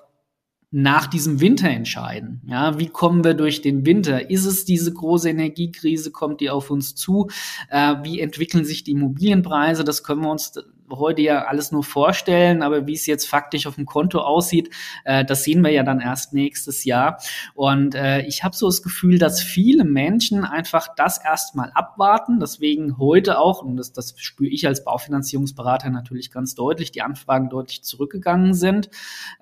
nach 0.71 1.07
diesem 1.07 1.41
Winter 1.41 1.69
entscheiden. 1.69 2.41
Ja, 2.45 2.77
wie 2.77 2.89
kommen 2.89 3.23
wir 3.23 3.33
durch 3.33 3.61
den 3.61 3.85
Winter? 3.85 4.29
Ist 4.29 4.45
es 4.45 4.65
diese 4.65 4.93
große 4.93 5.29
Energiekrise? 5.29 6.11
Kommt 6.11 6.41
die 6.41 6.49
auf 6.49 6.69
uns 6.69 6.93
zu? 6.93 7.27
Äh, 7.69 7.95
wie 8.03 8.19
entwickeln 8.19 8.65
sich 8.65 8.83
die 8.83 8.91
Immobilienpreise? 8.91 9.83
Das 9.83 10.03
können 10.03 10.21
wir 10.21 10.29
uns 10.29 10.53
heute 10.91 11.21
ja 11.21 11.45
alles 11.45 11.71
nur 11.71 11.83
vorstellen, 11.83 12.61
aber 12.61 12.87
wie 12.87 12.93
es 12.93 13.05
jetzt 13.05 13.27
faktisch 13.27 13.67
auf 13.67 13.75
dem 13.75 13.85
Konto 13.85 14.19
aussieht, 14.19 14.69
äh, 15.05 15.25
das 15.25 15.43
sehen 15.43 15.61
wir 15.61 15.71
ja 15.71 15.83
dann 15.83 15.99
erst 15.99 16.33
nächstes 16.33 16.83
Jahr. 16.85 17.21
Und 17.53 17.95
äh, 17.95 18.21
ich 18.21 18.43
habe 18.43 18.55
so 18.55 18.67
das 18.67 18.81
Gefühl, 18.81 19.17
dass 19.17 19.41
viele 19.41 19.83
Menschen 19.83 20.45
einfach 20.45 20.89
das 20.95 21.23
erstmal 21.23 21.71
abwarten. 21.73 22.39
Deswegen 22.39 22.97
heute 22.97 23.39
auch, 23.39 23.61
und 23.61 23.77
das, 23.77 23.93
das 23.93 24.13
spüre 24.17 24.49
ich 24.49 24.67
als 24.67 24.83
Baufinanzierungsberater 24.83 25.89
natürlich 25.89 26.31
ganz 26.31 26.55
deutlich, 26.55 26.91
die 26.91 27.01
Anfragen 27.01 27.49
deutlich 27.49 27.83
zurückgegangen 27.83 28.53
sind. 28.53 28.89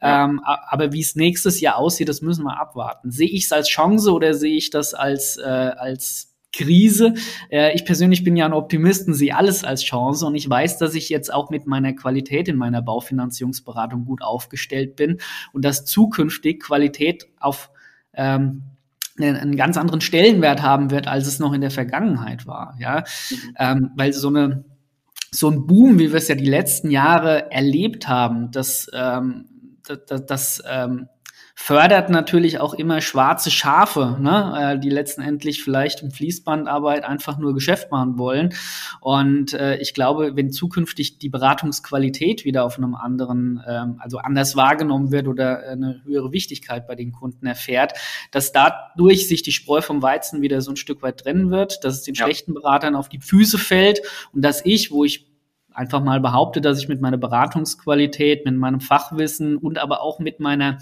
Ja. 0.01 0.25
Ähm, 0.25 0.41
aber 0.43 0.93
wie 0.93 1.01
es 1.01 1.15
nächstes 1.15 1.61
Jahr 1.61 1.77
aussieht, 1.77 2.09
das 2.09 2.21
müssen 2.21 2.43
wir 2.43 2.59
abwarten. 2.59 3.11
Sehe 3.11 3.29
ich 3.29 3.45
es 3.45 3.51
als 3.51 3.67
Chance 3.67 4.11
oder 4.11 4.33
sehe 4.33 4.55
ich 4.55 4.69
das 4.69 4.93
als, 4.93 5.37
äh, 5.37 5.43
als 5.43 6.36
Krise. 6.57 7.13
Äh, 7.49 7.75
ich 7.75 7.85
persönlich 7.85 8.23
bin 8.23 8.35
ja 8.35 8.45
ein 8.45 8.53
Optimist 8.53 9.07
und 9.07 9.13
sehe 9.13 9.35
alles 9.35 9.63
als 9.63 9.83
Chance 9.83 10.25
und 10.25 10.35
ich 10.35 10.49
weiß, 10.49 10.77
dass 10.77 10.95
ich 10.95 11.09
jetzt 11.09 11.33
auch 11.33 11.49
mit 11.49 11.67
meiner 11.67 11.93
Qualität 11.93 12.47
in 12.47 12.57
meiner 12.57 12.81
Baufinanzierungsberatung 12.81 14.05
gut 14.05 14.21
aufgestellt 14.21 14.95
bin 14.95 15.19
und 15.53 15.63
dass 15.63 15.85
zukünftig 15.85 16.61
Qualität 16.61 17.27
auf 17.39 17.69
ähm, 18.13 18.63
einen 19.19 19.55
ganz 19.55 19.77
anderen 19.77 20.01
Stellenwert 20.01 20.61
haben 20.61 20.91
wird, 20.91 21.07
als 21.07 21.27
es 21.27 21.39
noch 21.39 21.53
in 21.53 21.61
der 21.61 21.71
Vergangenheit 21.71 22.45
war. 22.45 22.75
Ja, 22.79 23.03
mhm. 23.29 23.55
ähm, 23.57 23.91
weil 23.95 24.13
so 24.13 24.27
eine 24.27 24.65
so 25.29 25.49
ein 25.49 25.67
Boom, 25.67 25.99
wie 25.99 26.09
wir 26.09 26.15
es 26.17 26.29
ja 26.29 26.35
die 26.35 26.49
letzten 26.49 26.89
Jahre 26.89 27.51
erlebt 27.51 28.07
haben, 28.07 28.49
dass 28.51 28.89
ähm, 28.93 29.45
das, 30.07 30.25
das 30.25 30.63
ähm, 30.67 31.07
fördert 31.59 32.11
natürlich 32.11 32.59
auch 32.59 32.75
immer 32.75 33.01
schwarze 33.01 33.49
Schafe, 33.49 34.15
ne, 34.21 34.75
äh, 34.75 34.79
die 34.79 34.91
letztendlich 34.91 35.63
vielleicht 35.63 36.03
im 36.03 36.11
Fließbandarbeit 36.11 37.03
einfach 37.03 37.39
nur 37.39 37.55
Geschäft 37.55 37.89
machen 37.89 38.19
wollen. 38.19 38.53
Und 39.01 39.53
äh, 39.53 39.77
ich 39.77 39.95
glaube, 39.95 40.35
wenn 40.35 40.51
zukünftig 40.51 41.17
die 41.17 41.29
Beratungsqualität 41.29 42.45
wieder 42.45 42.63
auf 42.63 42.77
einem 42.77 42.93
anderen, 42.93 43.61
ähm, 43.67 43.95
also 43.99 44.19
anders 44.19 44.55
wahrgenommen 44.55 45.11
wird 45.11 45.27
oder 45.27 45.67
eine 45.67 45.99
höhere 46.05 46.31
Wichtigkeit 46.31 46.87
bei 46.87 46.93
den 46.93 47.11
Kunden 47.11 47.47
erfährt, 47.47 47.93
dass 48.29 48.51
dadurch 48.51 49.27
sich 49.27 49.41
die 49.41 49.51
Spreu 49.51 49.81
vom 49.81 50.03
Weizen 50.03 50.43
wieder 50.43 50.61
so 50.61 50.71
ein 50.71 50.77
Stück 50.77 51.01
weit 51.01 51.21
trennen 51.21 51.49
wird, 51.49 51.83
dass 51.83 51.95
es 51.95 52.03
den 52.03 52.13
ja. 52.13 52.25
schlechten 52.25 52.53
Beratern 52.53 52.95
auf 52.95 53.09
die 53.09 53.19
Füße 53.19 53.57
fällt 53.57 54.01
und 54.31 54.43
dass 54.43 54.63
ich, 54.63 54.91
wo 54.91 55.05
ich 55.05 55.25
einfach 55.73 56.03
mal 56.03 56.19
behaupte, 56.19 56.61
dass 56.61 56.79
ich 56.79 56.87
mit 56.87 57.01
meiner 57.01 57.17
Beratungsqualität, 57.17 58.45
mit 58.45 58.55
meinem 58.55 58.79
Fachwissen 58.79 59.57
und 59.57 59.79
aber 59.79 60.01
auch 60.01 60.19
mit 60.19 60.39
meiner 60.39 60.77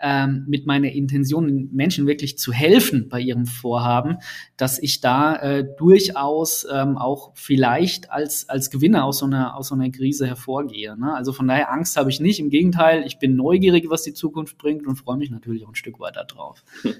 ähm, 0.00 0.44
mit 0.48 0.66
meiner 0.66 0.90
Intention, 0.92 1.68
Menschen 1.72 2.06
wirklich 2.06 2.38
zu 2.38 2.52
helfen 2.52 3.08
bei 3.08 3.20
ihrem 3.20 3.46
Vorhaben, 3.46 4.18
dass 4.56 4.78
ich 4.78 5.00
da 5.00 5.36
äh, 5.36 5.64
durchaus 5.76 6.66
ähm, 6.72 6.96
auch 6.96 7.32
vielleicht 7.34 8.10
als, 8.10 8.48
als 8.48 8.70
Gewinner 8.70 9.04
aus 9.04 9.18
so 9.18 9.26
einer, 9.26 9.56
aus 9.56 9.68
so 9.68 9.74
einer 9.74 9.90
Krise 9.90 10.26
hervorgehe. 10.26 10.98
Ne? 10.98 11.14
Also 11.14 11.32
von 11.32 11.48
daher 11.48 11.72
Angst 11.72 11.96
habe 11.96 12.10
ich 12.10 12.20
nicht. 12.20 12.40
Im 12.40 12.50
Gegenteil, 12.50 13.04
ich 13.06 13.18
bin 13.18 13.36
neugierig, 13.36 13.90
was 13.90 14.02
die 14.02 14.14
Zukunft 14.14 14.58
bringt 14.58 14.86
und 14.86 14.96
freue 14.96 15.16
mich 15.16 15.30
natürlich 15.30 15.64
auch 15.64 15.70
ein 15.70 15.74
Stück 15.74 15.98
weiter 16.00 16.24
drauf. 16.24 16.62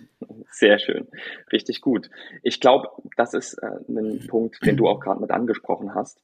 Sehr 0.51 0.79
schön. 0.79 1.07
Richtig 1.53 1.81
gut. 1.81 2.11
Ich 2.43 2.61
glaube, 2.61 2.89
das 3.17 3.35
ist 3.35 3.55
äh, 3.55 3.71
ein 3.89 4.27
Punkt, 4.27 4.65
den 4.65 4.77
du 4.77 4.89
auch 4.89 5.01
gerade 5.01 5.21
mit 5.21 5.31
angesprochen 5.31 5.95
hast. 5.95 6.21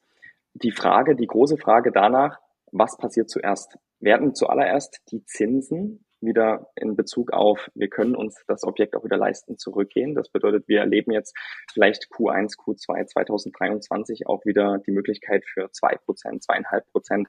Die 0.53 0.71
Frage, 0.71 1.15
die 1.15 1.27
große 1.27 1.57
Frage 1.57 1.91
danach, 1.91 2.39
was 2.71 2.97
passiert 2.97 3.29
zuerst? 3.29 3.77
Werden 3.99 4.35
zuallererst 4.35 5.01
die 5.11 5.23
Zinsen 5.25 6.04
wieder 6.21 6.69
in 6.75 6.95
Bezug 6.95 7.31
auf, 7.31 7.69
wir 7.75 7.89
können 7.89 8.15
uns 8.15 8.43
das 8.47 8.63
Objekt 8.63 8.95
auch 8.95 9.03
wieder 9.03 9.17
leisten, 9.17 9.57
zurückgehen. 9.57 10.15
Das 10.15 10.29
bedeutet, 10.29 10.67
wir 10.67 10.79
erleben 10.79 11.11
jetzt 11.11 11.35
vielleicht 11.71 12.05
Q1, 12.05 12.57
Q2 12.57 13.05
2023 13.05 14.27
auch 14.27 14.45
wieder 14.45 14.79
die 14.85 14.91
Möglichkeit 14.91 15.45
für 15.45 15.71
zwei 15.71 15.95
Prozent, 15.95 16.43
zweieinhalb 16.43 16.85
Prozent 16.91 17.27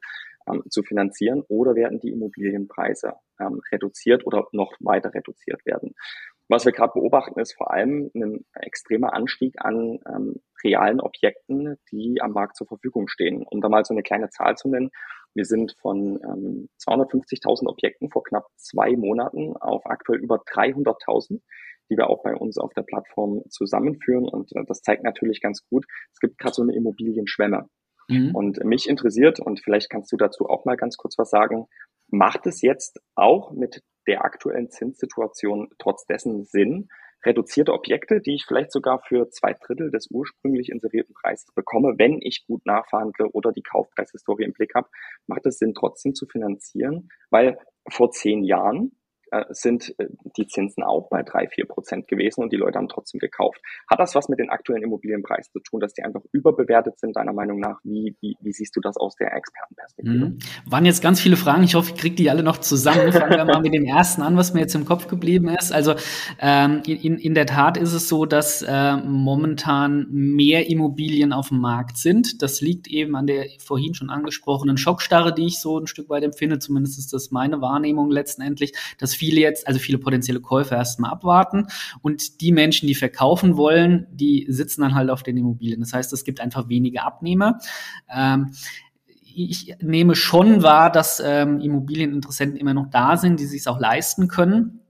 ähm, 0.48 0.62
zu 0.70 0.82
finanzieren 0.82 1.42
oder 1.48 1.74
werden 1.74 2.00
die 2.00 2.10
Immobilienpreise 2.10 3.14
ähm, 3.40 3.60
reduziert 3.72 4.26
oder 4.26 4.46
noch 4.52 4.74
weiter 4.80 5.12
reduziert 5.12 5.64
werden. 5.66 5.94
Was 6.48 6.64
wir 6.64 6.72
gerade 6.72 6.92
beobachten, 6.94 7.40
ist 7.40 7.54
vor 7.54 7.72
allem 7.72 8.10
ein 8.14 8.44
extremer 8.54 9.14
Anstieg 9.14 9.54
an 9.58 9.98
ähm, 10.08 10.40
realen 10.62 11.00
Objekten, 11.00 11.76
die 11.90 12.20
am 12.20 12.32
Markt 12.32 12.56
zur 12.56 12.68
Verfügung 12.68 13.08
stehen. 13.08 13.44
Um 13.44 13.60
da 13.60 13.68
mal 13.68 13.84
so 13.84 13.94
eine 13.94 14.02
kleine 14.02 14.30
Zahl 14.30 14.56
zu 14.56 14.68
nennen, 14.68 14.90
wir 15.34 15.44
sind 15.44 15.76
von 15.80 16.18
ähm, 16.22 16.68
250.000 16.80 17.66
Objekten 17.68 18.10
vor 18.10 18.22
knapp 18.22 18.46
zwei 18.56 18.96
Monaten 18.96 19.56
auf 19.56 19.84
aktuell 19.84 20.20
über 20.20 20.36
300.000, 20.36 21.42
die 21.90 21.96
wir 21.96 22.08
auch 22.08 22.22
bei 22.22 22.34
uns 22.34 22.58
auf 22.58 22.72
der 22.74 22.82
Plattform 22.82 23.42
zusammenführen. 23.50 24.28
Und 24.28 24.54
äh, 24.54 24.64
das 24.66 24.82
zeigt 24.82 25.04
natürlich 25.04 25.42
ganz 25.42 25.66
gut, 25.68 25.84
es 26.12 26.20
gibt 26.20 26.38
gerade 26.38 26.54
so 26.54 26.62
eine 26.62 26.74
Immobilienschwemme. 26.74 27.68
Mhm. 28.08 28.34
Und 28.34 28.64
mich 28.64 28.88
interessiert, 28.88 29.40
und 29.40 29.60
vielleicht 29.60 29.90
kannst 29.90 30.12
du 30.12 30.16
dazu 30.16 30.46
auch 30.48 30.64
mal 30.64 30.76
ganz 30.76 30.96
kurz 30.96 31.18
was 31.18 31.28
sagen, 31.28 31.66
macht 32.08 32.46
es 32.46 32.62
jetzt 32.62 33.00
auch 33.14 33.52
mit 33.52 33.82
der 34.06 34.24
aktuellen 34.24 34.70
Zinssituation 34.70 35.68
trotz 35.78 36.06
dessen 36.06 36.44
Sinn, 36.44 36.88
reduzierte 37.24 37.72
Objekte, 37.72 38.20
die 38.20 38.34
ich 38.34 38.44
vielleicht 38.46 38.70
sogar 38.70 39.00
für 39.00 39.28
zwei 39.30 39.54
Drittel 39.54 39.90
des 39.90 40.08
ursprünglich 40.10 40.70
inserierten 40.70 41.14
Preises 41.14 41.52
bekomme, 41.52 41.94
wenn 41.98 42.20
ich 42.20 42.46
gut 42.46 42.64
nachverhandle 42.64 43.28
oder 43.32 43.52
die 43.52 43.62
Kaufpreishistorie 43.62 44.44
im 44.44 44.52
Blick 44.52 44.74
habe, 44.74 44.88
macht 45.26 45.44
es 45.46 45.58
Sinn, 45.58 45.74
trotzdem 45.74 46.14
zu 46.14 46.26
finanzieren, 46.26 47.08
weil 47.30 47.58
vor 47.88 48.10
zehn 48.12 48.44
Jahren 48.44 48.92
sind 49.50 49.94
äh, 49.98 50.06
die 50.36 50.46
Zinsen 50.46 50.82
auch 50.82 51.08
bei 51.08 51.22
drei, 51.22 51.48
vier 51.48 51.66
Prozent 51.66 52.08
gewesen 52.08 52.42
und 52.42 52.52
die 52.52 52.56
Leute 52.56 52.78
haben 52.78 52.88
trotzdem 52.88 53.18
gekauft. 53.18 53.60
Hat 53.90 53.98
das 53.98 54.14
was 54.14 54.28
mit 54.28 54.38
den 54.38 54.50
aktuellen 54.50 54.82
Immobilienpreisen 54.82 55.52
zu 55.52 55.60
tun, 55.60 55.80
dass 55.80 55.94
die 55.94 56.02
einfach 56.02 56.22
überbewertet 56.32 56.98
sind, 56.98 57.16
deiner 57.16 57.32
Meinung 57.32 57.58
nach? 57.58 57.80
Wie, 57.82 58.16
wie, 58.20 58.36
wie 58.40 58.52
siehst 58.52 58.76
du 58.76 58.80
das 58.80 58.96
aus 58.96 59.16
der 59.16 59.34
Expertenperspektive? 59.34 60.26
Mhm. 60.26 60.38
Waren 60.66 60.84
jetzt 60.84 61.02
ganz 61.02 61.20
viele 61.20 61.36
Fragen. 61.36 61.64
Ich 61.64 61.74
hoffe, 61.74 61.92
ich 61.94 62.00
kriege 62.00 62.14
die 62.14 62.30
alle 62.30 62.42
noch 62.42 62.58
zusammen. 62.58 63.12
Fangen 63.12 63.36
wir 63.36 63.44
mal 63.44 63.60
mit 63.60 63.74
dem 63.74 63.84
ersten 63.84 64.22
an, 64.22 64.36
was 64.36 64.54
mir 64.54 64.60
jetzt 64.60 64.74
im 64.74 64.84
Kopf 64.84 65.08
geblieben 65.08 65.48
ist. 65.48 65.72
Also 65.72 65.94
ähm, 66.40 66.82
in, 66.86 67.18
in 67.18 67.34
der 67.34 67.46
Tat 67.46 67.76
ist 67.76 67.92
es 67.92 68.08
so, 68.08 68.26
dass 68.26 68.62
äh, 68.62 68.96
momentan 68.96 70.06
mehr 70.10 70.68
Immobilien 70.68 71.32
auf 71.32 71.48
dem 71.48 71.58
Markt 71.58 71.98
sind. 71.98 72.42
Das 72.42 72.60
liegt 72.60 72.86
eben 72.88 73.16
an 73.16 73.26
der 73.26 73.46
vorhin 73.58 73.94
schon 73.94 74.10
angesprochenen 74.10 74.76
Schockstarre, 74.76 75.34
die 75.34 75.46
ich 75.46 75.60
so 75.60 75.78
ein 75.78 75.86
Stück 75.86 76.08
weit 76.08 76.22
empfinde. 76.22 76.58
Zumindest 76.58 76.98
ist 76.98 77.12
das 77.12 77.30
meine 77.30 77.60
Wahrnehmung 77.60 78.10
letztendlich, 78.10 78.72
dass 78.98 79.15
viele 79.16 79.40
jetzt, 79.40 79.66
also 79.66 79.80
viele 79.80 79.98
potenzielle 79.98 80.40
Käufer 80.40 80.76
erstmal 80.76 81.10
abwarten 81.10 81.66
und 82.02 82.40
die 82.40 82.52
Menschen, 82.52 82.86
die 82.86 82.94
verkaufen 82.94 83.56
wollen, 83.56 84.06
die 84.12 84.46
sitzen 84.48 84.82
dann 84.82 84.94
halt 84.94 85.10
auf 85.10 85.22
den 85.22 85.36
Immobilien. 85.36 85.80
Das 85.80 85.92
heißt, 85.92 86.12
es 86.12 86.24
gibt 86.24 86.40
einfach 86.40 86.68
wenige 86.68 87.02
Abnehmer. 87.02 87.58
Ähm, 88.14 88.52
ich 89.34 89.74
nehme 89.80 90.14
schon 90.14 90.62
wahr, 90.62 90.90
dass 90.90 91.22
ähm, 91.24 91.60
Immobilieninteressenten 91.60 92.58
immer 92.58 92.72
noch 92.72 92.88
da 92.90 93.16
sind, 93.16 93.38
die 93.38 93.44
sich 93.44 93.68
auch 93.68 93.78
leisten 93.78 94.28
können. 94.28 94.80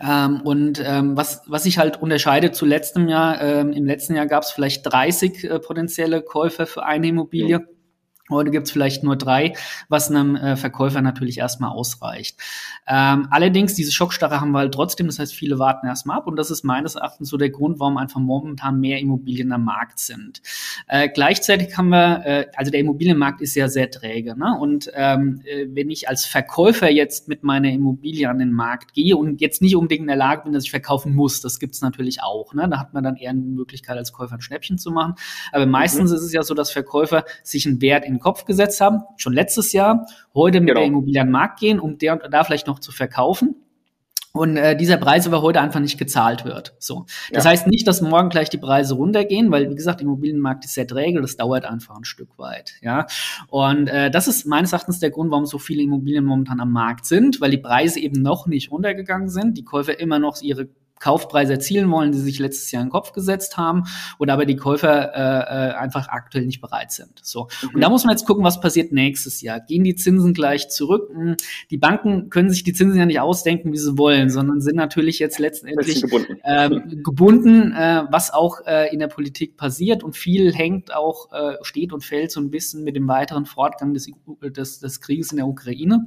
Ähm, 0.00 0.42
und 0.42 0.80
ähm, 0.84 1.16
was, 1.16 1.42
was 1.46 1.64
sich 1.64 1.78
halt 1.78 2.00
unterscheidet 2.00 2.54
zu 2.54 2.64
letztem 2.64 3.08
Jahr, 3.08 3.40
ähm, 3.40 3.72
im 3.72 3.86
letzten 3.86 4.14
Jahr 4.14 4.26
gab 4.26 4.44
es 4.44 4.52
vielleicht 4.52 4.86
30 4.86 5.44
äh, 5.44 5.58
potenzielle 5.58 6.22
Käufer 6.22 6.66
für 6.66 6.84
eine 6.84 7.08
Immobilie. 7.08 7.66
Heute 8.30 8.50
gibt's 8.50 8.70
vielleicht 8.70 9.02
nur 9.02 9.16
drei, 9.16 9.54
was 9.88 10.10
einem 10.10 10.36
äh, 10.36 10.56
Verkäufer 10.56 11.02
natürlich 11.02 11.38
erstmal 11.38 11.70
ausreicht. 11.70 12.38
Ähm, 12.86 13.28
allerdings, 13.30 13.74
diese 13.74 13.92
Schockstarre 13.92 14.40
haben 14.40 14.52
wir 14.52 14.58
halt 14.60 14.74
trotzdem, 14.74 15.06
das 15.06 15.18
heißt, 15.18 15.34
viele 15.34 15.58
warten 15.58 15.86
erstmal 15.86 16.18
ab 16.18 16.26
und 16.26 16.36
das 16.36 16.50
ist 16.50 16.64
meines 16.64 16.94
Erachtens 16.94 17.28
so 17.28 17.36
der 17.36 17.50
Grund, 17.50 17.80
warum 17.80 17.96
einfach 17.96 18.20
momentan 18.20 18.80
mehr 18.80 18.98
Immobilien 18.98 19.52
am 19.52 19.64
Markt 19.64 19.98
sind. 19.98 20.42
Äh, 20.86 21.08
gleichzeitig 21.08 21.76
haben 21.76 21.88
wir, 21.88 22.22
äh, 22.24 22.46
also 22.56 22.70
der 22.70 22.80
Immobilienmarkt 22.80 23.40
ist 23.40 23.54
ja 23.54 23.68
sehr 23.68 23.90
träge, 23.90 24.38
ne? 24.38 24.56
und 24.58 24.90
ähm, 24.94 25.42
äh, 25.44 25.66
wenn 25.70 25.90
ich 25.90 26.08
als 26.08 26.24
Verkäufer 26.24 26.90
jetzt 26.90 27.28
mit 27.28 27.42
meiner 27.42 27.70
Immobilie 27.70 28.28
an 28.28 28.38
den 28.38 28.52
Markt 28.52 28.94
gehe 28.94 29.16
und 29.16 29.40
jetzt 29.40 29.62
nicht 29.62 29.76
unbedingt 29.76 30.02
in 30.02 30.06
der 30.08 30.16
Lage 30.16 30.44
bin, 30.44 30.52
dass 30.52 30.64
ich 30.64 30.70
verkaufen 30.70 31.14
muss, 31.14 31.40
das 31.40 31.58
gibt's 31.58 31.80
natürlich 31.80 32.22
auch, 32.22 32.54
ne? 32.54 32.68
da 32.68 32.78
hat 32.78 32.94
man 32.94 33.02
dann 33.02 33.16
eher 33.16 33.30
eine 33.30 33.40
Möglichkeit, 33.40 33.96
als 33.96 34.12
Käufer 34.12 34.34
ein 34.34 34.40
Schnäppchen 34.40 34.78
zu 34.78 34.90
machen, 34.90 35.14
aber 35.52 35.66
meistens 35.66 36.10
mhm. 36.10 36.16
ist 36.16 36.22
es 36.22 36.32
ja 36.32 36.42
so, 36.42 36.54
dass 36.54 36.70
Verkäufer 36.70 37.24
sich 37.42 37.66
einen 37.66 37.80
Wert 37.80 38.04
in 38.04 38.19
Kopf 38.20 38.44
gesetzt 38.44 38.80
haben, 38.80 39.02
schon 39.16 39.32
letztes 39.32 39.72
Jahr, 39.72 40.06
heute 40.34 40.60
mit 40.60 40.68
genau. 40.68 40.80
der 40.80 40.88
Immobilienmarkt 40.88 41.58
gehen, 41.58 41.80
um 41.80 41.98
der 41.98 42.12
und 42.12 42.32
da 42.32 42.44
vielleicht 42.44 42.66
noch 42.66 42.78
zu 42.78 42.92
verkaufen. 42.92 43.56
Und 44.32 44.56
äh, 44.56 44.76
dieser 44.76 44.96
Preis 44.96 45.26
aber 45.26 45.42
heute 45.42 45.60
einfach 45.60 45.80
nicht 45.80 45.98
gezahlt 45.98 46.44
wird. 46.44 46.74
So, 46.78 47.06
das 47.32 47.44
ja. 47.44 47.50
heißt 47.50 47.66
nicht, 47.66 47.86
dass 47.88 48.00
morgen 48.00 48.28
gleich 48.28 48.48
die 48.48 48.58
Preise 48.58 48.94
runtergehen, 48.94 49.50
weil 49.50 49.68
wie 49.68 49.74
gesagt, 49.74 50.00
Immobilienmarkt 50.00 50.64
ist 50.64 50.74
sehr 50.74 50.86
träge, 50.86 51.20
das 51.20 51.36
dauert 51.36 51.64
einfach 51.64 51.96
ein 51.96 52.04
Stück 52.04 52.38
weit. 52.38 52.74
Ja, 52.80 53.06
und 53.48 53.88
äh, 53.88 54.08
das 54.08 54.28
ist 54.28 54.46
meines 54.46 54.72
Erachtens 54.72 55.00
der 55.00 55.10
Grund, 55.10 55.32
warum 55.32 55.46
so 55.46 55.58
viele 55.58 55.82
Immobilien 55.82 56.24
momentan 56.24 56.60
am 56.60 56.70
Markt 56.70 57.06
sind, 57.06 57.40
weil 57.40 57.50
die 57.50 57.58
Preise 57.58 57.98
eben 57.98 58.22
noch 58.22 58.46
nicht 58.46 58.70
runtergegangen 58.70 59.28
sind, 59.28 59.58
die 59.58 59.64
Käufer 59.64 59.98
immer 59.98 60.20
noch 60.20 60.40
ihre 60.42 60.68
Kaufpreise 61.00 61.54
erzielen 61.54 61.90
wollen, 61.90 62.12
die 62.12 62.18
sich 62.18 62.38
letztes 62.38 62.70
Jahr 62.70 62.82
in 62.82 62.88
den 62.88 62.92
Kopf 62.92 63.12
gesetzt 63.12 63.56
haben 63.56 63.84
oder 64.18 64.34
aber 64.34 64.46
die 64.46 64.56
Käufer 64.56 65.14
äh, 65.14 65.70
äh, 65.70 65.74
einfach 65.74 66.08
aktuell 66.08 66.46
nicht 66.46 66.60
bereit 66.60 66.92
sind. 66.92 67.18
So. 67.22 67.48
Mhm. 67.62 67.70
Und 67.74 67.80
da 67.80 67.88
muss 67.88 68.04
man 68.04 68.12
jetzt 68.12 68.26
gucken, 68.26 68.44
was 68.44 68.60
passiert 68.60 68.92
nächstes 68.92 69.40
Jahr. 69.40 69.60
Gehen 69.60 69.82
die 69.82 69.96
Zinsen 69.96 70.34
gleich 70.34 70.68
zurück? 70.68 71.10
Hm, 71.12 71.36
die 71.70 71.78
Banken 71.78 72.28
können 72.30 72.50
sich 72.50 72.62
die 72.62 72.74
Zinsen 72.74 72.98
ja 72.98 73.06
nicht 73.06 73.20
ausdenken, 73.20 73.72
wie 73.72 73.78
sie 73.78 73.96
wollen, 73.96 74.28
sondern 74.28 74.60
sind 74.60 74.76
natürlich 74.76 75.18
jetzt 75.18 75.38
letztendlich 75.38 76.02
gebunden, 76.02 76.38
ähm, 76.44 77.02
gebunden 77.02 77.72
äh, 77.72 78.04
was 78.10 78.32
auch 78.32 78.66
äh, 78.66 78.92
in 78.92 79.00
der 79.00 79.08
Politik 79.08 79.56
passiert 79.56 80.04
und 80.04 80.16
viel 80.16 80.52
hängt 80.54 80.94
auch, 80.94 81.32
äh, 81.32 81.56
steht 81.62 81.92
und 81.92 82.04
fällt 82.04 82.30
so 82.30 82.40
ein 82.40 82.50
bisschen 82.50 82.84
mit 82.84 82.94
dem 82.94 83.08
weiteren 83.08 83.46
Fortgang 83.46 83.94
des, 83.94 84.10
des, 84.42 84.80
des 84.80 85.00
Krieges 85.00 85.32
in 85.32 85.38
der 85.38 85.46
Ukraine. 85.46 86.06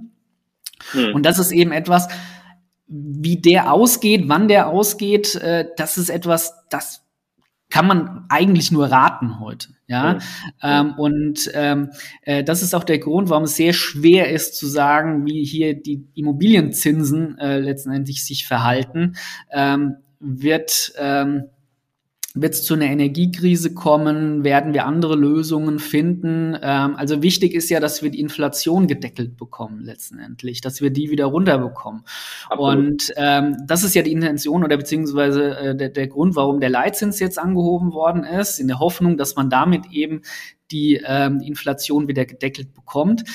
Mhm. 0.93 1.15
Und 1.15 1.25
das 1.25 1.39
ist 1.39 1.51
eben 1.51 1.71
etwas, 1.71 2.07
wie 2.87 3.37
der 3.37 3.71
ausgeht, 3.71 4.25
wann 4.27 4.47
der 4.47 4.67
ausgeht, 4.67 5.35
äh, 5.35 5.67
das 5.77 5.97
ist 5.97 6.09
etwas, 6.09 6.53
das 6.69 7.01
kann 7.69 7.87
man 7.87 8.25
eigentlich 8.29 8.71
nur 8.71 8.85
raten 8.85 9.39
heute. 9.39 9.69
Ja, 9.87 10.13
ja. 10.13 10.19
Ähm, 10.61 10.93
und 10.93 11.49
ähm, 11.55 11.89
äh, 12.21 12.43
das 12.43 12.61
ist 12.61 12.75
auch 12.75 12.83
der 12.83 12.99
Grund, 12.99 13.29
warum 13.29 13.45
es 13.45 13.55
sehr 13.55 13.73
schwer 13.73 14.29
ist 14.29 14.55
zu 14.55 14.67
sagen, 14.67 15.25
wie 15.25 15.43
hier 15.43 15.73
die 15.73 16.07
Immobilienzinsen 16.13 17.37
äh, 17.39 17.59
letztendlich 17.59 18.25
sich 18.25 18.47
verhalten. 18.47 19.15
Ähm, 19.51 19.97
wird 20.19 20.93
ähm, 20.97 21.45
wird 22.35 22.55
es 22.55 22.63
zu 22.63 22.73
einer 22.73 22.85
Energiekrise 22.85 23.75
kommen? 23.75 24.43
Werden 24.43 24.73
wir 24.73 24.85
andere 24.85 25.15
Lösungen 25.15 25.77
finden? 25.77 26.57
Ähm, 26.59 26.95
also 26.95 27.21
wichtig 27.21 27.53
ist 27.53 27.69
ja, 27.69 27.79
dass 27.79 28.01
wir 28.01 28.09
die 28.09 28.19
Inflation 28.19 28.87
gedeckelt 28.87 29.37
bekommen 29.37 29.81
letztendlich, 29.83 30.59
dass 30.61 30.81
wir 30.81 30.89
die 30.89 31.11
wieder 31.11 31.25
runterbekommen. 31.25 32.03
Absolut. 32.49 32.75
Und 32.75 33.13
ähm, 33.17 33.57
das 33.67 33.83
ist 33.83 33.93
ja 33.93 34.01
die 34.01 34.11
Intention 34.11 34.63
oder 34.63 34.77
beziehungsweise 34.77 35.57
äh, 35.57 35.75
der, 35.75 35.89
der 35.89 36.07
Grund, 36.07 36.35
warum 36.35 36.59
der 36.59 36.69
Leitzins 36.69 37.19
jetzt 37.19 37.37
angehoben 37.37 37.93
worden 37.93 38.23
ist, 38.23 38.59
in 38.59 38.67
der 38.67 38.79
Hoffnung, 38.79 39.17
dass 39.17 39.35
man 39.35 39.51
damit 39.51 39.91
eben 39.91 40.23
die 40.71 41.01
ähm, 41.05 41.39
Inflation 41.39 42.07
wieder 42.07 42.25
gedeckelt 42.25 42.73
bekommt. 42.73 43.25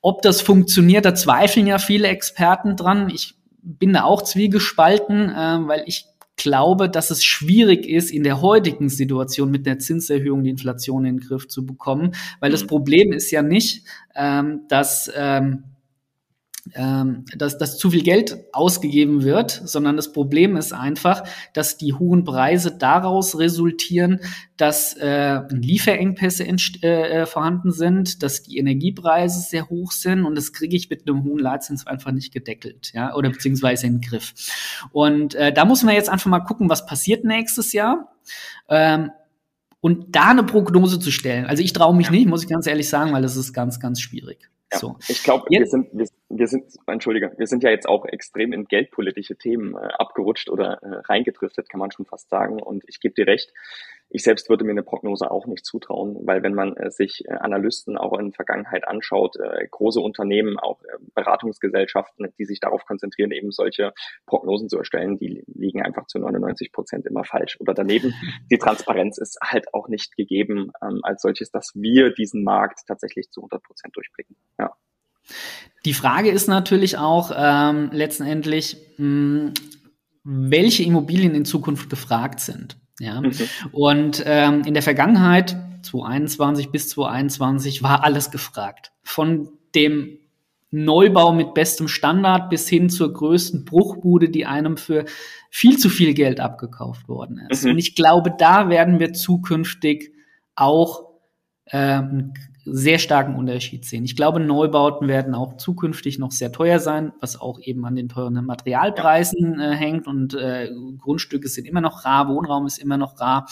Ob 0.00 0.22
das 0.22 0.40
funktioniert, 0.40 1.04
da 1.04 1.16
zweifeln 1.16 1.66
ja 1.66 1.78
viele 1.78 2.06
Experten 2.06 2.76
dran. 2.76 3.10
Ich 3.12 3.34
bin 3.60 3.92
da 3.92 4.04
auch 4.04 4.22
zwiegespalten, 4.22 5.30
äh, 5.30 5.58
weil 5.66 5.82
ich 5.86 6.06
glaube, 6.36 6.88
dass 6.88 7.10
es 7.10 7.24
schwierig 7.24 7.86
ist, 7.86 8.10
in 8.10 8.22
der 8.22 8.40
heutigen 8.40 8.88
Situation 8.88 9.50
mit 9.50 9.66
der 9.66 9.78
Zinserhöhung 9.78 10.44
die 10.44 10.50
Inflation 10.50 11.04
in 11.04 11.16
den 11.16 11.26
Griff 11.26 11.48
zu 11.48 11.66
bekommen, 11.66 12.12
weil 12.40 12.50
das 12.50 12.62
mhm. 12.62 12.68
Problem 12.68 13.12
ist 13.12 13.30
ja 13.30 13.42
nicht, 13.42 13.84
ähm, 14.14 14.60
dass 14.68 15.10
ähm, 15.16 15.64
ähm, 16.74 17.24
dass, 17.36 17.58
dass 17.58 17.78
zu 17.78 17.90
viel 17.90 18.02
Geld 18.02 18.36
ausgegeben 18.52 19.22
wird, 19.22 19.50
sondern 19.64 19.96
das 19.96 20.12
Problem 20.12 20.56
ist 20.56 20.72
einfach, 20.72 21.24
dass 21.52 21.76
die 21.76 21.92
hohen 21.92 22.24
Preise 22.24 22.76
daraus 22.76 23.38
resultieren, 23.38 24.20
dass 24.56 24.94
äh, 24.94 25.40
Lieferengpässe 25.50 26.44
äh, 26.44 26.52
äh, 26.82 27.26
vorhanden 27.26 27.72
sind, 27.72 28.22
dass 28.22 28.42
die 28.42 28.58
Energiepreise 28.58 29.40
sehr 29.40 29.68
hoch 29.68 29.92
sind 29.92 30.24
und 30.24 30.34
das 30.34 30.52
kriege 30.52 30.76
ich 30.76 30.90
mit 30.90 31.08
einem 31.08 31.24
hohen 31.24 31.38
Leitzins 31.38 31.86
einfach 31.86 32.12
nicht 32.12 32.32
gedeckelt, 32.32 32.92
ja, 32.94 33.14
oder 33.14 33.30
beziehungsweise 33.30 33.86
in 33.86 34.00
den 34.00 34.00
Griff. 34.00 34.34
Und 34.92 35.34
äh, 35.34 35.52
da 35.52 35.64
muss 35.64 35.82
man 35.82 35.94
jetzt 35.94 36.08
einfach 36.08 36.30
mal 36.30 36.40
gucken, 36.40 36.68
was 36.68 36.86
passiert 36.86 37.24
nächstes 37.24 37.72
Jahr. 37.72 38.12
Ähm, 38.68 39.10
und 39.80 40.16
da 40.16 40.30
eine 40.30 40.42
Prognose 40.42 40.98
zu 40.98 41.12
stellen. 41.12 41.46
Also 41.46 41.62
ich 41.62 41.72
traue 41.72 41.94
mich 41.94 42.10
nicht, 42.10 42.26
muss 42.26 42.42
ich 42.42 42.48
ganz 42.48 42.66
ehrlich 42.66 42.88
sagen, 42.88 43.12
weil 43.12 43.22
es 43.22 43.36
ist 43.36 43.52
ganz, 43.52 43.78
ganz 43.78 44.00
schwierig. 44.00 44.50
Ja, 44.72 44.78
so. 44.78 44.96
Ich 45.08 45.22
glaube, 45.22 45.44
wir 45.48 45.64
sind, 45.66 45.88
wir, 45.92 46.08
wir, 46.28 46.48
sind, 46.48 46.64
Entschuldige, 46.86 47.32
wir 47.36 47.46
sind 47.46 47.62
ja 47.62 47.70
jetzt 47.70 47.88
auch 47.88 48.04
extrem 48.04 48.52
in 48.52 48.64
geldpolitische 48.64 49.36
Themen 49.36 49.76
äh, 49.76 49.78
abgerutscht 49.98 50.50
oder 50.50 50.82
äh, 50.82 50.96
reingedriftet, 51.06 51.68
kann 51.68 51.78
man 51.78 51.92
schon 51.92 52.04
fast 52.04 52.28
sagen. 52.30 52.60
Und 52.60 52.82
ich 52.88 53.00
gebe 53.00 53.14
dir 53.14 53.28
recht, 53.28 53.52
ich 54.08 54.22
selbst 54.22 54.48
würde 54.48 54.64
mir 54.64 54.70
eine 54.70 54.82
Prognose 54.82 55.30
auch 55.30 55.46
nicht 55.46 55.64
zutrauen, 55.64 56.16
weil 56.26 56.42
wenn 56.42 56.54
man 56.54 56.76
äh, 56.76 56.90
sich 56.90 57.24
äh, 57.26 57.32
Analysten 57.32 57.98
auch 57.98 58.16
in 58.18 58.26
der 58.26 58.34
Vergangenheit 58.34 58.86
anschaut, 58.86 59.36
äh, 59.36 59.66
große 59.68 60.00
Unternehmen, 60.00 60.58
auch 60.58 60.80
Beratungsgesellschaften, 61.14 62.32
die 62.38 62.44
sich 62.44 62.60
darauf 62.60 62.84
konzentrieren, 62.84 63.32
eben 63.32 63.50
solche 63.50 63.92
Prognosen 64.26 64.68
zu 64.68 64.78
erstellen, 64.78 65.18
die 65.18 65.42
liegen 65.46 65.82
einfach 65.82 66.06
zu 66.06 66.18
99 66.18 66.72
Prozent 66.72 67.06
immer 67.06 67.24
falsch 67.24 67.56
oder 67.60 67.74
daneben. 67.74 68.14
Die 68.50 68.58
Transparenz 68.58 69.18
ist 69.18 69.38
halt 69.42 69.74
auch 69.74 69.88
nicht 69.88 70.16
gegeben 70.16 70.70
ähm, 70.82 71.00
als 71.02 71.22
solches, 71.22 71.50
dass 71.50 71.72
wir 71.74 72.12
diesen 72.12 72.44
Markt 72.44 72.80
tatsächlich 72.86 73.30
zu 73.30 73.40
100 73.40 73.62
Prozent 73.62 73.96
durchblicken. 73.96 74.36
Ja. 74.58 74.72
Die 75.84 75.94
Frage 75.94 76.30
ist 76.30 76.48
natürlich 76.48 76.98
auch 76.98 77.32
ähm, 77.36 77.90
letztendlich, 77.92 78.76
mh, 78.98 79.52
welche 80.22 80.84
Immobilien 80.84 81.34
in 81.34 81.44
Zukunft 81.44 81.90
gefragt 81.90 82.40
sind. 82.40 82.76
Ja. 83.00 83.20
Mhm. 83.20 83.32
Und 83.72 84.22
ähm, 84.26 84.62
in 84.64 84.74
der 84.74 84.82
Vergangenheit, 84.82 85.56
2021 85.82 86.70
bis 86.70 86.88
2021, 86.90 87.82
war 87.82 88.04
alles 88.04 88.30
gefragt. 88.30 88.92
Von 89.02 89.50
dem 89.74 90.18
Neubau 90.70 91.32
mit 91.32 91.54
bestem 91.54 91.88
Standard 91.88 92.50
bis 92.50 92.68
hin 92.68 92.90
zur 92.90 93.12
größten 93.12 93.64
Bruchbude, 93.64 94.28
die 94.28 94.46
einem 94.46 94.76
für 94.76 95.04
viel 95.50 95.78
zu 95.78 95.88
viel 95.88 96.12
Geld 96.12 96.40
abgekauft 96.40 97.08
worden 97.08 97.40
ist. 97.48 97.64
Mhm. 97.64 97.72
Und 97.72 97.78
ich 97.78 97.94
glaube, 97.94 98.34
da 98.36 98.68
werden 98.68 98.98
wir 98.98 99.12
zukünftig 99.12 100.12
auch 100.54 101.04
ähm, 101.70 102.34
sehr 102.68 102.98
starken 102.98 103.36
Unterschied 103.36 103.84
sehen. 103.84 104.04
Ich 104.04 104.16
glaube, 104.16 104.40
Neubauten 104.40 105.06
werden 105.06 105.34
auch 105.34 105.56
zukünftig 105.56 106.18
noch 106.18 106.32
sehr 106.32 106.50
teuer 106.50 106.80
sein, 106.80 107.12
was 107.20 107.40
auch 107.40 107.60
eben 107.60 107.84
an 107.86 107.94
den 107.94 108.08
teuren 108.08 108.44
Materialpreisen 108.44 109.60
äh, 109.60 109.74
hängt 109.76 110.06
und 110.06 110.34
äh, 110.34 110.70
Grundstücke 110.98 111.48
sind 111.48 111.66
immer 111.66 111.80
noch 111.80 112.04
rar, 112.04 112.28
Wohnraum 112.28 112.66
ist 112.66 112.78
immer 112.78 112.96
noch 112.96 113.20
rar. 113.20 113.48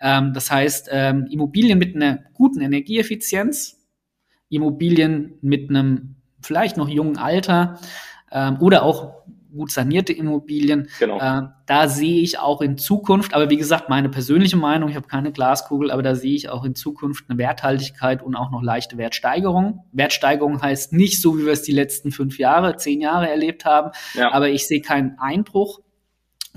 Ähm, 0.00 0.32
das 0.34 0.50
heißt, 0.50 0.88
ähm, 0.90 1.26
Immobilien 1.30 1.78
mit 1.78 1.94
einer 1.94 2.18
guten 2.34 2.60
Energieeffizienz, 2.60 3.78
Immobilien 4.48 5.34
mit 5.40 5.70
einem 5.70 6.16
vielleicht 6.40 6.76
noch 6.76 6.88
jungen 6.88 7.18
Alter 7.18 7.78
ähm, 8.32 8.58
oder 8.60 8.82
auch 8.82 9.22
gut 9.54 9.70
sanierte 9.70 10.12
Immobilien. 10.12 10.88
Genau. 10.98 11.18
Äh, 11.18 11.48
da 11.66 11.88
sehe 11.88 12.20
ich 12.20 12.38
auch 12.38 12.60
in 12.60 12.78
Zukunft, 12.78 13.34
aber 13.34 13.50
wie 13.50 13.56
gesagt, 13.56 13.88
meine 13.88 14.08
persönliche 14.08 14.56
Meinung, 14.56 14.88
ich 14.88 14.96
habe 14.96 15.08
keine 15.08 15.32
Glaskugel, 15.32 15.90
aber 15.90 16.02
da 16.02 16.14
sehe 16.14 16.34
ich 16.34 16.48
auch 16.48 16.64
in 16.64 16.74
Zukunft 16.74 17.24
eine 17.28 17.38
Werthaltigkeit 17.38 18.22
und 18.22 18.36
auch 18.36 18.50
noch 18.50 18.62
leichte 18.62 18.96
Wertsteigerung. 18.98 19.84
Wertsteigerung 19.92 20.62
heißt 20.62 20.92
nicht 20.92 21.20
so, 21.20 21.38
wie 21.38 21.44
wir 21.44 21.52
es 21.52 21.62
die 21.62 21.72
letzten 21.72 22.12
fünf 22.12 22.38
Jahre, 22.38 22.76
zehn 22.76 23.00
Jahre 23.00 23.28
erlebt 23.28 23.64
haben, 23.64 23.90
ja. 24.14 24.32
aber 24.32 24.48
ich 24.48 24.66
sehe 24.66 24.80
keinen 24.80 25.18
Einbruch. 25.18 25.80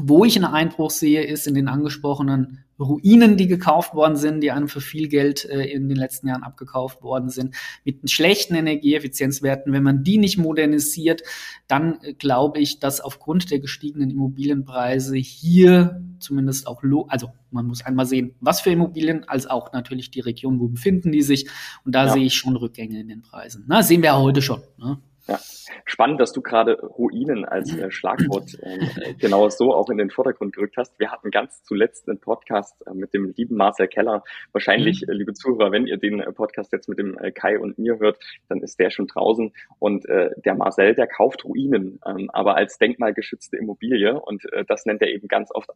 Wo 0.02 0.24
ich 0.24 0.38
einen 0.38 0.46
Einbruch 0.46 0.92
sehe, 0.92 1.24
ist 1.24 1.46
in 1.46 1.56
den 1.56 1.68
angesprochenen 1.68 2.64
Ruinen, 2.80 3.38
die 3.38 3.48
gekauft 3.48 3.94
worden 3.94 4.16
sind, 4.16 4.42
die 4.42 4.52
einem 4.52 4.70
für 4.70 4.82
viel 4.82 5.08
Geld 5.08 5.46
äh, 5.46 5.66
in 5.66 5.90
den 5.90 5.98
letzten 5.98 6.28
Jahren 6.28 6.44
abgekauft 6.44 7.02
worden 7.02 7.30
sind, 7.30 7.56
mit 7.84 8.10
schlechten 8.10 8.56
Energieeffizienzwerten. 8.56 9.74
Wenn 9.74 9.84
man 9.84 10.04
die 10.04 10.18
nicht 10.18 10.38
modernisiert, 10.38 11.24
dann 11.68 12.00
äh, 12.02 12.14
glaube 12.14 12.60
ich, 12.60 12.80
dass 12.80 13.02
aufgrund 13.02 13.52
der 13.52 13.60
gestiegenen 13.60 14.10
Immobilienpreise 14.10 15.18
hier 15.18 16.02
zumindest 16.20 16.68
auch, 16.68 16.84
also 17.08 17.32
man 17.52 17.66
muss 17.66 17.86
einmal 17.86 18.06
sehen, 18.06 18.36
was 18.40 18.62
für 18.62 18.72
Immobilien, 18.72 19.28
als 19.28 19.48
auch 19.48 19.74
natürlich 19.74 20.12
die 20.12 20.20
Region, 20.20 20.60
wo 20.60 20.68
befinden 20.68 21.12
die 21.12 21.22
sich. 21.22 21.48
Und 21.86 21.96
da 21.96 22.06
ja. 22.06 22.14
sehe 22.14 22.26
ich 22.26 22.36
schon 22.36 22.56
Rückgänge 22.56 23.00
in 23.00 23.08
den 23.08 23.22
Preisen. 23.22 23.66
Na, 23.68 23.84
sehen 23.84 24.02
wir 24.02 24.18
heute 24.18 24.42
schon. 24.42 24.62
Ne? 24.78 25.00
Ja, 25.30 25.40
spannend, 25.86 26.20
dass 26.20 26.34
du 26.34 26.42
gerade 26.42 26.82
Ruinen 26.82 27.46
als 27.46 27.78
äh, 27.78 27.92
Schlagwort 27.92 28.58
äh, 28.64 29.14
genau 29.20 29.48
so 29.50 29.76
auch 29.76 29.92
in 29.92 30.00
den 30.00 30.10
Vordergrund 30.10 30.56
gerückt 30.56 30.76
hast. 30.76 31.00
Wir 31.00 31.12
hatten 31.12 31.30
ganz 31.30 31.64
zuletzt 31.64 32.10
einen 32.10 32.20
Podcast 32.20 32.84
äh, 32.88 32.96
mit 32.96 33.14
dem 33.14 33.32
lieben 33.38 33.56
Marcel 33.56 33.88
Keller. 33.88 34.24
Wahrscheinlich, 34.54 35.04
mhm. 35.04 35.12
äh, 35.12 35.14
liebe 35.14 35.34
Zuhörer, 35.34 35.72
wenn 35.72 35.86
ihr 35.86 35.98
den 35.98 36.20
äh, 36.20 36.32
Podcast 36.32 36.74
jetzt 36.74 36.90
mit 36.90 36.98
dem 36.98 37.16
äh, 37.20 37.32
Kai 37.32 37.60
und 37.60 37.78
mir 37.78 38.00
hört, 38.00 38.18
dann 38.48 38.62
ist 38.62 38.80
der 38.80 38.90
schon 38.90 39.06
draußen. 39.06 39.54
Und 39.78 40.06
der 40.10 40.56
Marcel, 40.56 40.96
der 40.96 41.08
kauft 41.08 41.46
Ruinen, 41.46 42.00
ähm, 42.06 42.30
aber 42.32 42.56
als 42.56 42.78
denkmalgeschützte 42.78 43.58
Immobilie. 43.58 44.20
Und 44.20 44.44
das 44.68 44.86
nennt 44.86 45.02
er 45.02 45.10
eben 45.10 45.28
ganz 45.28 45.52
oft 45.54 45.70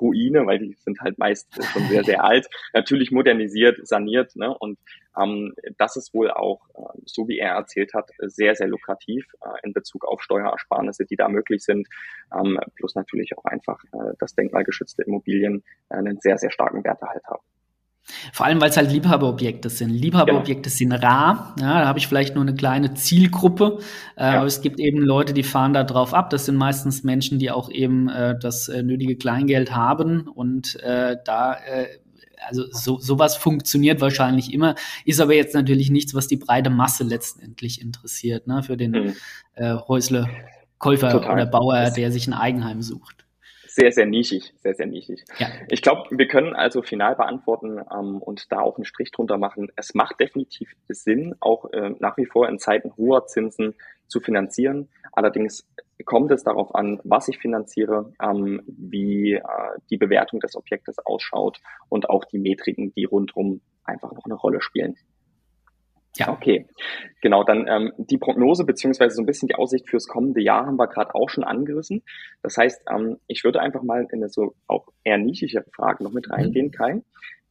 Ruine, 0.00 0.46
weil 0.46 0.58
die 0.58 0.74
sind 0.74 1.00
halt 1.00 1.18
meist 1.18 1.48
schon 1.72 1.82
sehr, 1.88 2.04
sehr 2.04 2.24
alt. 2.24 2.46
Natürlich 2.72 3.10
modernisiert, 3.10 3.86
saniert. 3.86 4.36
Ne? 4.36 4.56
Und 4.56 4.78
ähm, 5.18 5.54
das 5.78 5.96
ist 5.96 6.14
wohl 6.14 6.30
auch, 6.30 6.60
äh, 6.74 7.00
so 7.04 7.28
wie 7.28 7.38
er 7.38 7.54
erzählt 7.54 7.94
hat, 7.94 8.10
sehr, 8.18 8.54
sehr 8.54 8.68
lukrativ 8.68 9.26
äh, 9.42 9.48
in 9.62 9.72
Bezug 9.72 10.04
auf 10.04 10.22
Steuerersparnisse, 10.22 11.04
die 11.04 11.16
da 11.16 11.28
möglich 11.28 11.64
sind. 11.64 11.88
Ähm, 12.32 12.58
plus 12.76 12.94
natürlich 12.94 13.36
auch 13.36 13.44
einfach, 13.44 13.82
äh, 13.92 14.14
dass 14.18 14.34
denkmalgeschützte 14.34 15.02
Immobilien 15.02 15.64
äh, 15.88 15.96
einen 15.96 16.20
sehr, 16.20 16.38
sehr 16.38 16.50
starken 16.50 16.84
Werterhalt 16.84 17.24
haben. 17.26 17.42
Vor 18.32 18.46
allem, 18.46 18.60
weil 18.60 18.70
es 18.70 18.76
halt 18.76 18.90
Liebhaberobjekte 18.90 19.68
sind. 19.68 19.90
Liebhaberobjekte 19.90 20.70
genau. 20.70 20.76
sind 20.76 20.92
rar. 20.92 21.54
Ja, 21.60 21.80
da 21.80 21.86
habe 21.86 21.98
ich 21.98 22.08
vielleicht 22.08 22.34
nur 22.34 22.42
eine 22.42 22.54
kleine 22.54 22.94
Zielgruppe. 22.94 23.78
Äh, 24.16 24.22
ja. 24.22 24.38
Aber 24.38 24.46
es 24.46 24.62
gibt 24.62 24.80
eben 24.80 24.98
Leute, 24.98 25.32
die 25.32 25.42
fahren 25.42 25.74
da 25.74 25.84
drauf 25.84 26.14
ab. 26.14 26.30
Das 26.30 26.46
sind 26.46 26.56
meistens 26.56 27.04
Menschen, 27.04 27.38
die 27.38 27.50
auch 27.50 27.70
eben 27.70 28.08
äh, 28.08 28.38
das 28.38 28.68
äh, 28.68 28.82
nötige 28.82 29.16
Kleingeld 29.16 29.74
haben. 29.74 30.28
Und 30.28 30.80
äh, 30.82 31.16
da 31.24 31.54
äh, 31.54 31.86
also 32.46 32.64
so, 32.70 32.98
sowas 32.98 33.36
funktioniert 33.36 34.00
wahrscheinlich 34.00 34.52
immer, 34.52 34.74
ist 35.04 35.20
aber 35.20 35.34
jetzt 35.34 35.54
natürlich 35.54 35.90
nichts, 35.90 36.14
was 36.14 36.26
die 36.26 36.36
breite 36.36 36.70
Masse 36.70 37.04
letztendlich 37.04 37.80
interessiert, 37.80 38.46
ne, 38.46 38.62
für 38.62 38.76
den 38.76 38.92
mhm. 38.92 39.16
äh, 39.54 39.74
Häusle-Käufer 39.74 41.12
Total. 41.12 41.32
oder 41.32 41.46
Bauer, 41.46 41.90
der 41.90 42.12
sich 42.12 42.26
ein 42.26 42.34
Eigenheim 42.34 42.82
sucht. 42.82 43.26
Sehr, 43.72 43.92
sehr 43.92 44.06
nischig, 44.06 44.52
sehr, 44.58 44.74
sehr 44.74 44.86
nischig. 44.86 45.24
Ja. 45.38 45.46
Ich 45.68 45.80
glaube, 45.80 46.08
wir 46.10 46.26
können 46.26 46.56
also 46.56 46.82
final 46.82 47.14
beantworten 47.14 47.78
ähm, 47.78 48.20
und 48.20 48.50
da 48.50 48.60
auch 48.60 48.76
einen 48.76 48.84
Strich 48.84 49.12
drunter 49.12 49.38
machen. 49.38 49.68
Es 49.76 49.94
macht 49.94 50.18
definitiv 50.18 50.72
Sinn, 50.88 51.36
auch 51.38 51.72
äh, 51.72 51.90
nach 52.00 52.16
wie 52.16 52.26
vor 52.26 52.48
in 52.48 52.58
Zeiten 52.58 52.96
hoher 52.96 53.26
Zinsen 53.26 53.74
zu 54.08 54.20
finanzieren. 54.20 54.88
Allerdings 55.12 55.68
kommt 56.04 56.30
es 56.30 56.44
darauf 56.44 56.74
an, 56.74 57.00
was 57.04 57.28
ich 57.28 57.38
finanziere, 57.38 58.12
ähm, 58.22 58.62
wie 58.66 59.34
äh, 59.34 59.42
die 59.90 59.96
Bewertung 59.96 60.40
des 60.40 60.56
Objektes 60.56 60.98
ausschaut 61.04 61.60
und 61.88 62.08
auch 62.08 62.24
die 62.24 62.38
Metriken, 62.38 62.92
die 62.92 63.04
rundherum 63.04 63.60
einfach 63.84 64.12
noch 64.12 64.24
eine 64.24 64.34
Rolle 64.34 64.60
spielen. 64.60 64.96
Ja. 66.16 66.28
Okay, 66.28 66.66
genau. 67.20 67.44
Dann 67.44 67.66
ähm, 67.68 67.92
die 67.96 68.18
Prognose 68.18 68.64
beziehungsweise 68.64 69.14
so 69.14 69.22
ein 69.22 69.26
bisschen 69.26 69.48
die 69.48 69.54
Aussicht 69.54 69.88
fürs 69.88 70.08
kommende 70.08 70.42
Jahr 70.42 70.66
haben 70.66 70.76
wir 70.76 70.88
gerade 70.88 71.14
auch 71.14 71.30
schon 71.30 71.44
angerissen. 71.44 72.02
Das 72.42 72.56
heißt, 72.56 72.82
ähm, 72.92 73.18
ich 73.28 73.44
würde 73.44 73.60
einfach 73.60 73.82
mal 73.82 74.02
in 74.02 74.08
eine 74.10 74.28
so 74.28 74.54
auch 74.66 74.88
eher 75.04 75.18
nischigere 75.18 75.64
Frage 75.74 76.02
noch 76.02 76.12
mit 76.12 76.26
mhm. 76.26 76.34
reingehen, 76.34 76.70
Kai. 76.72 77.02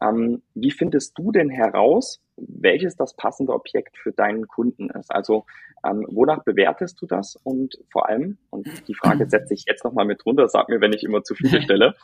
Ähm, 0.01 0.43
wie 0.53 0.71
findest 0.71 1.17
du 1.17 1.31
denn 1.31 1.49
heraus, 1.49 2.21
welches 2.38 2.95
das 2.95 3.15
passende 3.15 3.53
Objekt 3.53 3.97
für 3.97 4.12
deinen 4.12 4.47
Kunden 4.47 4.89
ist? 4.89 5.12
Also 5.13 5.45
ähm, 5.85 6.05
wonach 6.09 6.43
bewertest 6.43 7.01
du 7.01 7.05
das? 7.05 7.35
Und 7.43 7.77
vor 7.91 8.09
allem, 8.09 8.37
und 8.49 8.67
die 8.87 8.95
Frage 8.95 9.25
setze 9.29 9.53
ich 9.53 9.65
jetzt 9.67 9.83
nochmal 9.83 10.05
mit 10.05 10.25
runter, 10.25 10.47
sag 10.47 10.69
mir, 10.69 10.81
wenn 10.81 10.93
ich 10.93 11.03
immer 11.03 11.23
zu 11.23 11.35
viele 11.35 11.61
stelle, 11.63 11.95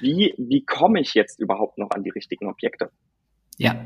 wie, 0.00 0.34
wie 0.38 0.64
komme 0.64 1.00
ich 1.00 1.14
jetzt 1.14 1.40
überhaupt 1.40 1.78
noch 1.78 1.90
an 1.90 2.02
die 2.02 2.10
richtigen 2.10 2.48
Objekte? 2.48 2.90
Ja. 3.56 3.76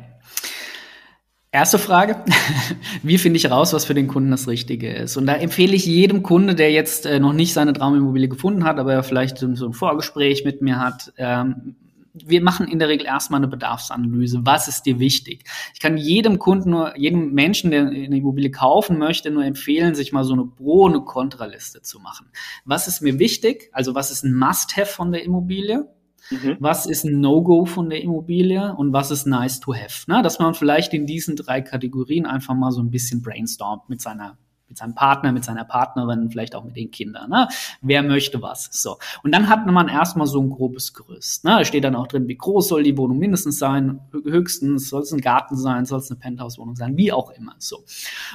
Erste 1.50 1.78
Frage, 1.78 2.16
wie 3.04 3.16
finde 3.16 3.37
ich 3.37 3.48
raus, 3.48 3.72
was 3.72 3.85
für 3.85 3.94
den 3.94 4.09
Kunden 4.09 4.33
das 4.33 4.48
Richtige 4.48 4.92
ist? 4.92 5.16
Und 5.16 5.26
da 5.26 5.35
empfehle 5.35 5.74
ich 5.76 5.87
jedem 5.87 6.24
Kunde, 6.24 6.57
der 6.57 6.72
jetzt 6.72 7.07
äh, 7.07 7.20
noch 7.20 7.33
nicht 7.33 7.52
seine 7.52 7.72
Traumimmobilie 7.72 8.28
gefunden 8.28 8.64
hat, 8.64 8.78
aber 8.80 9.02
vielleicht 9.04 9.38
so 9.38 9.46
ein 9.46 9.72
Vorgespräch 9.72 10.44
mit 10.44 10.62
mir 10.62 10.80
hat, 10.80 11.12
ähm, 11.16 11.76
wir 12.14 12.42
machen 12.42 12.68
in 12.68 12.79
der 12.79 12.88
Regel 12.88 13.07
erstmal 13.07 13.38
eine 13.38 13.48
Bedarfsanalyse. 13.48 14.40
Was 14.44 14.68
ist 14.68 14.87
dir 14.87 15.00
wichtig? 15.00 15.44
Ich 15.74 15.81
kann 15.81 15.96
jedem 15.96 16.38
Kunden 16.38 16.70
nur, 16.70 16.96
jedem 16.96 17.33
Menschen, 17.33 17.72
der 17.72 17.88
eine 17.88 18.16
Immobilie 18.16 18.53
kaufen 18.53 18.98
möchte, 18.98 19.31
nur 19.31 19.44
empfehlen, 19.44 19.96
sich 19.96 20.12
mal 20.12 20.24
so 20.24 20.35
eine 20.35 20.44
Pro- 20.44 20.85
und 20.85 20.94
eine 20.94 21.05
Kontraliste 21.05 21.83
zu 21.83 21.98
machen. 21.98 22.27
Was 22.64 22.87
ist 22.87 23.00
mir 23.00 23.18
wichtig? 23.18 23.68
Also 23.72 23.94
was 23.94 24.12
ist 24.12 24.24
ein 24.24 24.35
Must-Have 24.35 24.87
von 24.87 25.11
der 25.11 25.24
Immobilie? 25.24 25.88
Mhm. 26.31 26.57
Was 26.61 26.87
ist 26.87 27.05
ein 27.05 27.20
No-Go 27.20 27.66
von 27.66 27.90
der 27.90 28.03
Immobilie 28.03 28.74
und 28.77 28.92
was 28.92 29.11
ist 29.11 29.27
nice 29.27 29.61
to 29.61 29.74
have? 29.74 30.05
Na, 30.07 30.22
dass 30.22 30.38
man 30.38 30.55
vielleicht 30.55 30.94
in 30.94 31.07
diesen 31.07 31.37
drei 31.37 31.61
Kategorien 31.61 32.27
einfach 32.27 32.55
mal 32.55 32.70
so 32.70 32.81
ein 32.81 32.90
bisschen 32.90 33.22
brainstormt 33.22 33.88
mit 33.88 34.00
seiner 34.00 34.38
mit 34.74 34.78
seinem 34.78 34.94
Partner, 34.96 35.30
mit 35.30 35.44
seiner 35.44 35.64
Partnerin, 35.64 36.30
vielleicht 36.30 36.56
auch 36.56 36.64
mit 36.64 36.74
den 36.74 36.90
Kindern. 36.90 37.30
Ne? 37.30 37.46
Wer 37.80 38.02
möchte 38.02 38.42
was? 38.42 38.68
So. 38.72 38.98
Und 39.22 39.32
dann 39.32 39.48
hat 39.48 39.66
man 39.66 39.87
erstmal 39.88 40.26
so 40.26 40.40
ein 40.40 40.50
grobes 40.50 40.92
Gerüst. 40.94 41.44
Ne? 41.44 41.50
Da 41.58 41.64
steht 41.64 41.84
dann 41.84 41.94
auch 41.94 42.08
drin, 42.08 42.26
wie 42.26 42.37
groß 42.37 42.66
soll 42.66 42.82
die 42.82 42.96
Wohnung 42.98 43.18
mindestens 43.18 43.60
sein, 43.60 44.00
höchstens 44.24 44.88
soll 44.88 45.02
es 45.02 45.12
ein 45.12 45.20
Garten 45.20 45.56
sein, 45.56 45.84
soll 45.84 46.00
es 46.00 46.10
eine 46.10 46.18
Penthouse-Wohnung 46.18 46.74
sein, 46.74 46.96
wie 46.96 47.12
auch 47.12 47.30
immer. 47.30 47.54
So. 47.58 47.84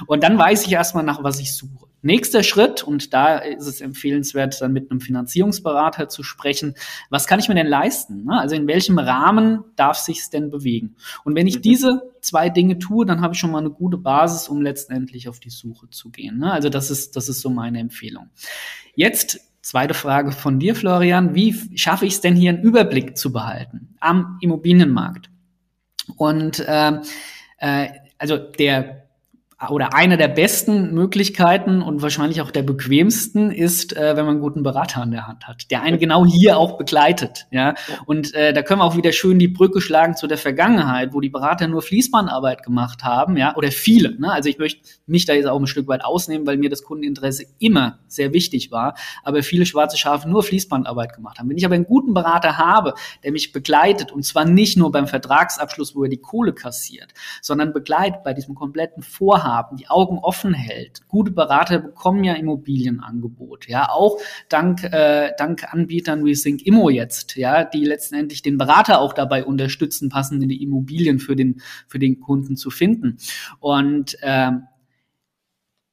Und 0.06 0.22
dann 0.22 0.38
weiß 0.38 0.66
ich 0.66 0.72
erstmal 0.72 1.04
nach, 1.04 1.22
was 1.22 1.40
ich 1.40 1.54
suche. 1.54 1.89
Nächster 2.02 2.42
Schritt, 2.42 2.82
und 2.82 3.12
da 3.12 3.38
ist 3.38 3.66
es 3.66 3.80
empfehlenswert, 3.80 4.60
dann 4.60 4.72
mit 4.72 4.90
einem 4.90 5.00
Finanzierungsberater 5.00 6.08
zu 6.08 6.22
sprechen, 6.22 6.74
was 7.10 7.26
kann 7.26 7.40
ich 7.40 7.48
mir 7.48 7.54
denn 7.54 7.66
leisten? 7.66 8.24
Ne? 8.24 8.38
Also 8.38 8.56
in 8.56 8.66
welchem 8.66 8.98
Rahmen 8.98 9.64
darf 9.76 9.98
sich's 9.98 10.30
denn 10.30 10.50
bewegen? 10.50 10.96
Und 11.24 11.34
wenn 11.34 11.46
ich 11.46 11.58
mhm. 11.58 11.62
diese 11.62 12.02
zwei 12.20 12.48
Dinge 12.48 12.78
tue, 12.78 13.04
dann 13.04 13.20
habe 13.20 13.34
ich 13.34 13.40
schon 13.40 13.50
mal 13.50 13.58
eine 13.58 13.70
gute 13.70 13.98
Basis, 13.98 14.48
um 14.48 14.62
letztendlich 14.62 15.28
auf 15.28 15.40
die 15.40 15.50
Suche 15.50 15.90
zu 15.90 16.10
gehen. 16.10 16.38
Ne? 16.38 16.52
Also 16.52 16.68
das 16.68 16.90
ist, 16.90 17.16
das 17.16 17.28
ist 17.28 17.40
so 17.40 17.50
meine 17.50 17.78
Empfehlung. 17.78 18.30
Jetzt 18.94 19.40
zweite 19.62 19.94
Frage 19.94 20.32
von 20.32 20.58
dir, 20.58 20.74
Florian. 20.74 21.34
Wie 21.34 21.54
schaffe 21.76 22.06
ich 22.06 22.14
es 22.14 22.20
denn 22.20 22.34
hier 22.34 22.50
einen 22.50 22.62
Überblick 22.62 23.16
zu 23.16 23.32
behalten 23.32 23.94
am 24.00 24.38
Immobilienmarkt? 24.40 25.30
Und 26.16 26.60
äh, 26.60 27.00
äh, 27.58 27.88
also 28.18 28.36
der 28.36 29.09
oder 29.68 29.94
eine 29.94 30.16
der 30.16 30.28
besten 30.28 30.94
Möglichkeiten 30.94 31.82
und 31.82 32.00
wahrscheinlich 32.00 32.40
auch 32.40 32.50
der 32.50 32.62
bequemsten 32.62 33.50
ist, 33.50 33.94
äh, 33.94 34.16
wenn 34.16 34.24
man 34.24 34.36
einen 34.36 34.40
guten 34.40 34.62
Berater 34.62 35.02
an 35.02 35.10
der 35.10 35.26
Hand 35.26 35.46
hat, 35.46 35.70
der 35.70 35.82
einen 35.82 35.98
genau 35.98 36.24
hier 36.24 36.56
auch 36.56 36.78
begleitet. 36.78 37.46
Ja, 37.50 37.74
und 38.06 38.32
äh, 38.34 38.54
da 38.54 38.62
können 38.62 38.80
wir 38.80 38.84
auch 38.84 38.96
wieder 38.96 39.12
schön 39.12 39.38
die 39.38 39.48
Brücke 39.48 39.82
schlagen 39.82 40.16
zu 40.16 40.26
der 40.26 40.38
Vergangenheit, 40.38 41.12
wo 41.12 41.20
die 41.20 41.28
Berater 41.28 41.68
nur 41.68 41.82
Fließbandarbeit 41.82 42.62
gemacht 42.62 43.04
haben, 43.04 43.36
ja, 43.36 43.54
oder 43.54 43.70
viele. 43.70 44.18
Ne? 44.18 44.32
Also 44.32 44.48
ich 44.48 44.56
möchte 44.56 44.80
mich 45.06 45.26
da 45.26 45.34
jetzt 45.34 45.46
auch 45.46 45.60
ein 45.60 45.66
Stück 45.66 45.88
weit 45.88 46.04
ausnehmen, 46.04 46.46
weil 46.46 46.56
mir 46.56 46.70
das 46.70 46.82
Kundeninteresse 46.82 47.44
immer 47.58 47.98
sehr 48.08 48.32
wichtig 48.32 48.70
war, 48.70 48.94
aber 49.24 49.42
viele 49.42 49.66
schwarze 49.66 49.98
Schafe 49.98 50.28
nur 50.28 50.42
Fließbandarbeit 50.42 51.14
gemacht 51.14 51.38
haben. 51.38 51.50
Wenn 51.50 51.58
ich 51.58 51.66
aber 51.66 51.74
einen 51.74 51.84
guten 51.84 52.14
Berater 52.14 52.56
habe, 52.56 52.94
der 53.24 53.32
mich 53.32 53.52
begleitet 53.52 54.10
und 54.10 54.24
zwar 54.24 54.46
nicht 54.46 54.78
nur 54.78 54.90
beim 54.90 55.06
Vertragsabschluss, 55.06 55.94
wo 55.94 56.04
er 56.04 56.10
die 56.10 56.16
Kohle 56.16 56.54
kassiert, 56.54 57.12
sondern 57.42 57.74
begleitet 57.74 58.22
bei 58.24 58.32
diesem 58.32 58.54
kompletten 58.54 59.02
Vorhaben 59.02 59.49
haben, 59.50 59.76
die 59.76 59.88
Augen 59.88 60.18
offen 60.18 60.54
hält. 60.54 61.06
Gute 61.08 61.30
Berater 61.30 61.78
bekommen 61.78 62.24
ja 62.24 62.34
Immobilienangebot, 62.34 63.68
ja, 63.68 63.90
auch 63.90 64.18
dank, 64.48 64.84
äh, 64.84 65.32
dank 65.36 65.72
Anbietern 65.72 66.24
wie 66.24 66.34
Sync 66.34 66.64
Immo 66.66 66.90
jetzt, 66.90 67.36
ja, 67.36 67.64
die 67.64 67.84
letztendlich 67.84 68.42
den 68.42 68.58
Berater 68.58 69.00
auch 69.00 69.12
dabei 69.12 69.44
unterstützen, 69.44 70.08
passende 70.08 70.54
Immobilien 70.54 71.18
für 71.18 71.36
den, 71.36 71.60
für 71.86 71.98
den 71.98 72.20
Kunden 72.20 72.56
zu 72.56 72.70
finden. 72.70 73.18
Und 73.58 74.16
ähm, 74.22 74.62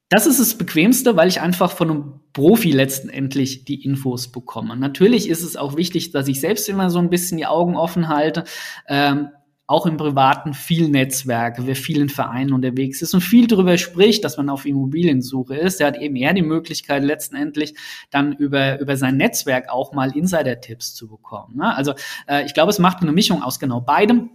das 0.09 0.25
ist 0.25 0.39
das 0.39 0.57
Bequemste, 0.57 1.17
weil 1.17 1.27
ich 1.27 1.41
einfach 1.41 1.71
von 1.71 1.91
einem 1.91 2.13
Profi 2.31 2.71
letztendlich 2.71 3.65
die 3.65 3.83
Infos 3.83 4.31
bekomme. 4.31 4.77
Natürlich 4.77 5.27
ist 5.27 5.43
es 5.43 5.57
auch 5.57 5.75
wichtig, 5.75 6.11
dass 6.11 6.29
ich 6.29 6.39
selbst 6.39 6.69
immer 6.69 6.89
so 6.89 6.99
ein 6.99 7.09
bisschen 7.09 7.37
die 7.37 7.45
Augen 7.45 7.75
offen 7.75 8.07
halte. 8.07 8.45
Ähm, 8.87 9.29
auch 9.67 9.85
im 9.85 9.97
Privaten 9.97 10.53
viel 10.53 10.87
Netzwerke, 10.87 11.67
wer 11.67 11.75
vielen 11.75 12.07
Vereinen 12.07 12.53
unterwegs 12.53 13.01
ist 13.01 13.13
und 13.13 13.19
viel 13.19 13.47
darüber 13.47 13.77
spricht, 13.77 14.23
dass 14.23 14.37
man 14.37 14.49
auf 14.49 14.65
Immobiliensuche 14.65 15.55
ist, 15.55 15.81
der 15.81 15.87
hat 15.87 15.97
eben 15.97 16.15
eher 16.15 16.33
die 16.33 16.41
Möglichkeit, 16.41 17.03
letztendlich 17.03 17.75
dann 18.09 18.31
über, 18.31 18.79
über 18.79 18.95
sein 18.95 19.17
Netzwerk 19.17 19.69
auch 19.69 19.91
mal 19.91 20.15
Insider-Tipps 20.15 20.95
zu 20.95 21.09
bekommen. 21.09 21.57
Ne? 21.57 21.75
Also 21.75 21.93
äh, 22.27 22.45
ich 22.45 22.53
glaube, 22.53 22.69
es 22.69 22.79
macht 22.79 23.01
eine 23.01 23.11
Mischung 23.11 23.43
aus 23.43 23.59
genau 23.59 23.81
beidem. 23.81 24.29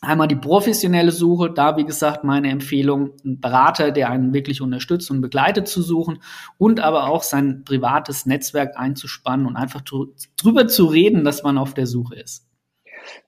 Einmal 0.00 0.28
die 0.28 0.36
professionelle 0.36 1.10
Suche, 1.10 1.50
da 1.50 1.76
wie 1.76 1.84
gesagt 1.84 2.22
meine 2.22 2.48
Empfehlung, 2.50 3.10
einen 3.24 3.40
Berater, 3.40 3.90
der 3.90 4.10
einen 4.10 4.32
wirklich 4.32 4.60
unterstützt 4.60 5.10
und 5.10 5.20
begleitet 5.20 5.66
zu 5.66 5.82
suchen 5.82 6.20
und 6.56 6.78
aber 6.78 7.08
auch 7.08 7.24
sein 7.24 7.64
privates 7.64 8.26
Netzwerk 8.26 8.78
einzuspannen 8.78 9.44
und 9.46 9.56
einfach 9.56 9.80
drüber 9.80 10.68
zu 10.68 10.86
reden, 10.86 11.24
dass 11.24 11.42
man 11.42 11.58
auf 11.58 11.74
der 11.74 11.88
Suche 11.88 12.14
ist. 12.14 12.47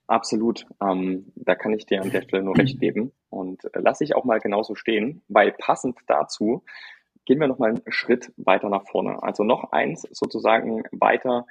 Absolut. 0.06 0.66
Ähm, 0.82 1.32
da 1.36 1.54
kann 1.54 1.72
ich 1.72 1.86
dir 1.86 2.02
an 2.02 2.10
der 2.10 2.22
Stelle 2.22 2.42
nur 2.42 2.56
recht 2.56 2.80
geben. 2.80 3.12
Und 3.28 3.64
äh, 3.64 3.80
lasse 3.80 4.04
ich 4.04 4.14
auch 4.14 4.24
mal 4.24 4.40
genauso 4.40 4.74
stehen, 4.74 5.22
weil 5.28 5.52
passend 5.52 5.98
dazu 6.06 6.64
gehen 7.26 7.38
wir 7.38 7.48
noch 7.48 7.58
mal 7.58 7.70
einen 7.70 7.82
Schritt 7.88 8.32
weiter 8.36 8.68
nach 8.68 8.88
vorne. 8.88 9.22
Also 9.22 9.44
noch 9.44 9.72
eins 9.72 10.02
sozusagen 10.10 10.82
weiter 10.90 11.46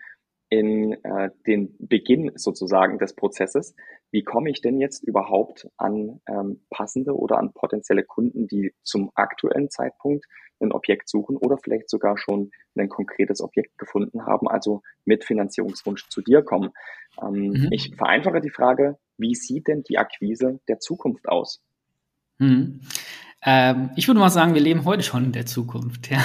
in 0.50 0.94
äh, 1.04 1.30
den 1.46 1.76
Beginn 1.80 2.32
sozusagen 2.36 2.98
des 2.98 3.14
Prozesses. 3.14 3.76
Wie 4.12 4.24
komme 4.24 4.50
ich 4.50 4.62
denn 4.62 4.80
jetzt 4.80 5.04
überhaupt 5.04 5.70
an 5.78 6.22
ähm, 6.28 6.62
passende 6.72 7.16
oder 7.16 7.38
an 7.38 7.54
potenzielle 7.54 8.04
Kunden, 8.04 8.48
die 8.48 8.74
zum 8.84 9.12
aktuellen 9.14 9.70
Zeitpunkt 9.70 10.26
ein 10.62 10.72
Objekt 10.72 11.10
suchen 11.10 11.38
oder 11.38 11.58
vielleicht 11.58 11.90
sogar 11.90 12.18
schon 12.18 12.52
ein 12.76 12.90
konkretes 12.90 13.42
Objekt 13.42 13.78
gefunden 13.78 14.26
haben, 14.26 14.48
also 14.48 14.82
mit 15.06 15.26
Finanzierungswunsch 15.26 16.08
zu 16.10 16.22
dir 16.22 16.42
kommen? 16.42 16.72
Ähm, 17.22 17.50
mhm. 17.50 17.68
Ich 17.72 17.96
vereinfache 17.96 18.42
die 18.42 18.50
Frage, 18.50 18.98
wie 19.18 19.36
sieht 19.36 19.68
denn 19.68 19.84
die 19.84 19.98
Akquise 19.98 20.60
der 20.68 20.80
Zukunft 20.80 21.28
aus? 21.28 21.62
Mhm. 22.38 22.82
Ähm, 23.42 23.92
ich 23.96 24.06
würde 24.10 24.20
mal 24.20 24.30
sagen, 24.30 24.54
wir 24.54 24.62
leben 24.62 24.84
heute 24.84 25.02
schon 25.02 25.24
in 25.24 25.32
der 25.32 25.46
Zukunft, 25.46 26.10
ja. 26.12 26.20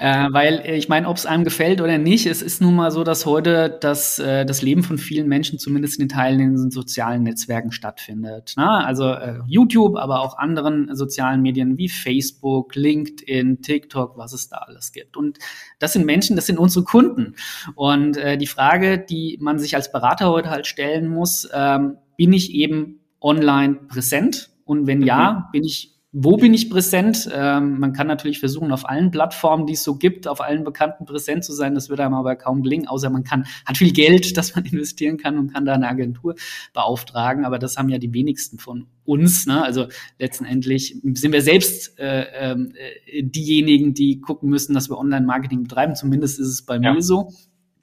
äh, 0.00 0.32
weil 0.32 0.60
äh, 0.64 0.76
ich 0.76 0.88
meine, 0.88 1.06
ob 1.06 1.16
es 1.16 1.24
einem 1.24 1.44
gefällt 1.44 1.80
oder 1.80 1.98
nicht, 1.98 2.26
es 2.26 2.42
ist 2.42 2.60
nun 2.60 2.74
mal 2.74 2.90
so, 2.90 3.04
dass 3.04 3.26
heute 3.26 3.78
das, 3.80 4.18
äh, 4.18 4.44
das 4.44 4.60
Leben 4.60 4.82
von 4.82 4.98
vielen 4.98 5.28
Menschen 5.28 5.60
zumindest 5.60 6.00
in 6.00 6.08
den 6.08 6.08
Teilen 6.08 6.40
in 6.40 6.56
den 6.56 6.70
sozialen 6.72 7.22
Netzwerken 7.22 7.70
stattfindet. 7.70 8.54
Ne? 8.56 8.68
Also 8.68 9.12
äh, 9.12 9.38
YouTube, 9.46 9.96
aber 9.96 10.20
auch 10.20 10.36
anderen 10.36 10.92
sozialen 10.96 11.42
Medien 11.42 11.78
wie 11.78 11.88
Facebook, 11.88 12.74
LinkedIn, 12.74 13.62
TikTok, 13.62 14.18
was 14.18 14.32
es 14.32 14.48
da 14.48 14.56
alles 14.56 14.90
gibt. 14.90 15.16
Und 15.16 15.38
das 15.78 15.92
sind 15.92 16.06
Menschen, 16.06 16.34
das 16.34 16.46
sind 16.46 16.58
unsere 16.58 16.84
Kunden. 16.84 17.36
Und 17.76 18.16
äh, 18.16 18.36
die 18.36 18.48
Frage, 18.48 18.98
die 18.98 19.38
man 19.40 19.60
sich 19.60 19.76
als 19.76 19.92
Berater 19.92 20.30
heute 20.30 20.50
halt 20.50 20.66
stellen 20.66 21.06
muss, 21.06 21.48
ähm, 21.54 21.98
bin 22.16 22.32
ich 22.32 22.52
eben 22.52 22.98
online 23.20 23.74
präsent? 23.86 24.50
Und 24.64 24.88
wenn 24.88 25.02
ja, 25.02 25.32
mhm. 25.32 25.52
bin 25.52 25.64
ich 25.64 25.91
wo 26.14 26.36
bin 26.36 26.52
ich 26.52 26.68
präsent? 26.68 27.26
Ähm, 27.32 27.80
man 27.80 27.94
kann 27.94 28.06
natürlich 28.06 28.38
versuchen, 28.38 28.70
auf 28.70 28.86
allen 28.86 29.10
Plattformen, 29.10 29.66
die 29.66 29.72
es 29.72 29.82
so 29.82 29.96
gibt, 29.96 30.28
auf 30.28 30.42
allen 30.42 30.62
bekannten 30.62 31.06
präsent 31.06 31.42
zu 31.42 31.54
sein. 31.54 31.74
Das 31.74 31.88
wird 31.88 32.00
einem 32.00 32.12
aber 32.12 32.36
kaum 32.36 32.62
gelingen, 32.62 32.86
außer 32.86 33.08
man 33.08 33.24
kann, 33.24 33.46
hat 33.64 33.78
viel 33.78 33.92
Geld, 33.92 34.36
das 34.36 34.54
man 34.54 34.66
investieren 34.66 35.16
kann 35.16 35.38
und 35.38 35.54
kann 35.54 35.64
da 35.64 35.72
eine 35.72 35.88
Agentur 35.88 36.34
beauftragen. 36.74 37.46
Aber 37.46 37.58
das 37.58 37.78
haben 37.78 37.88
ja 37.88 37.96
die 37.96 38.12
wenigsten 38.12 38.58
von 38.58 38.88
uns. 39.04 39.46
Ne? 39.46 39.64
Also 39.64 39.86
letztendlich 40.18 41.00
sind 41.02 41.32
wir 41.32 41.40
selbst 41.40 41.98
äh, 41.98 42.52
äh, 42.52 43.22
diejenigen, 43.22 43.94
die 43.94 44.20
gucken 44.20 44.50
müssen, 44.50 44.74
dass 44.74 44.90
wir 44.90 44.98
Online-Marketing 44.98 45.62
betreiben. 45.62 45.94
Zumindest 45.94 46.38
ist 46.38 46.48
es 46.48 46.62
bei 46.66 46.76
ja. 46.76 46.92
mir 46.92 47.00
so. 47.00 47.32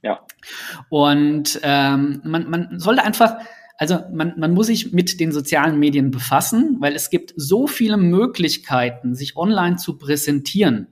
Ja. 0.03 0.19
Und 0.89 1.59
ähm, 1.63 2.21
man, 2.23 2.47
man 2.47 2.79
sollte 2.79 3.03
einfach 3.03 3.37
also 3.79 4.01
man, 4.11 4.33
man 4.37 4.53
muss 4.53 4.67
sich 4.67 4.91
mit 4.91 5.21
den 5.21 5.31
sozialen 5.31 5.79
Medien 5.79 6.11
befassen, 6.11 6.75
weil 6.81 6.95
es 6.95 7.09
gibt 7.09 7.33
so 7.37 7.65
viele 7.65 7.95
Möglichkeiten, 7.95 9.15
sich 9.15 9.37
online 9.37 9.77
zu 9.77 9.97
präsentieren. 9.97 10.87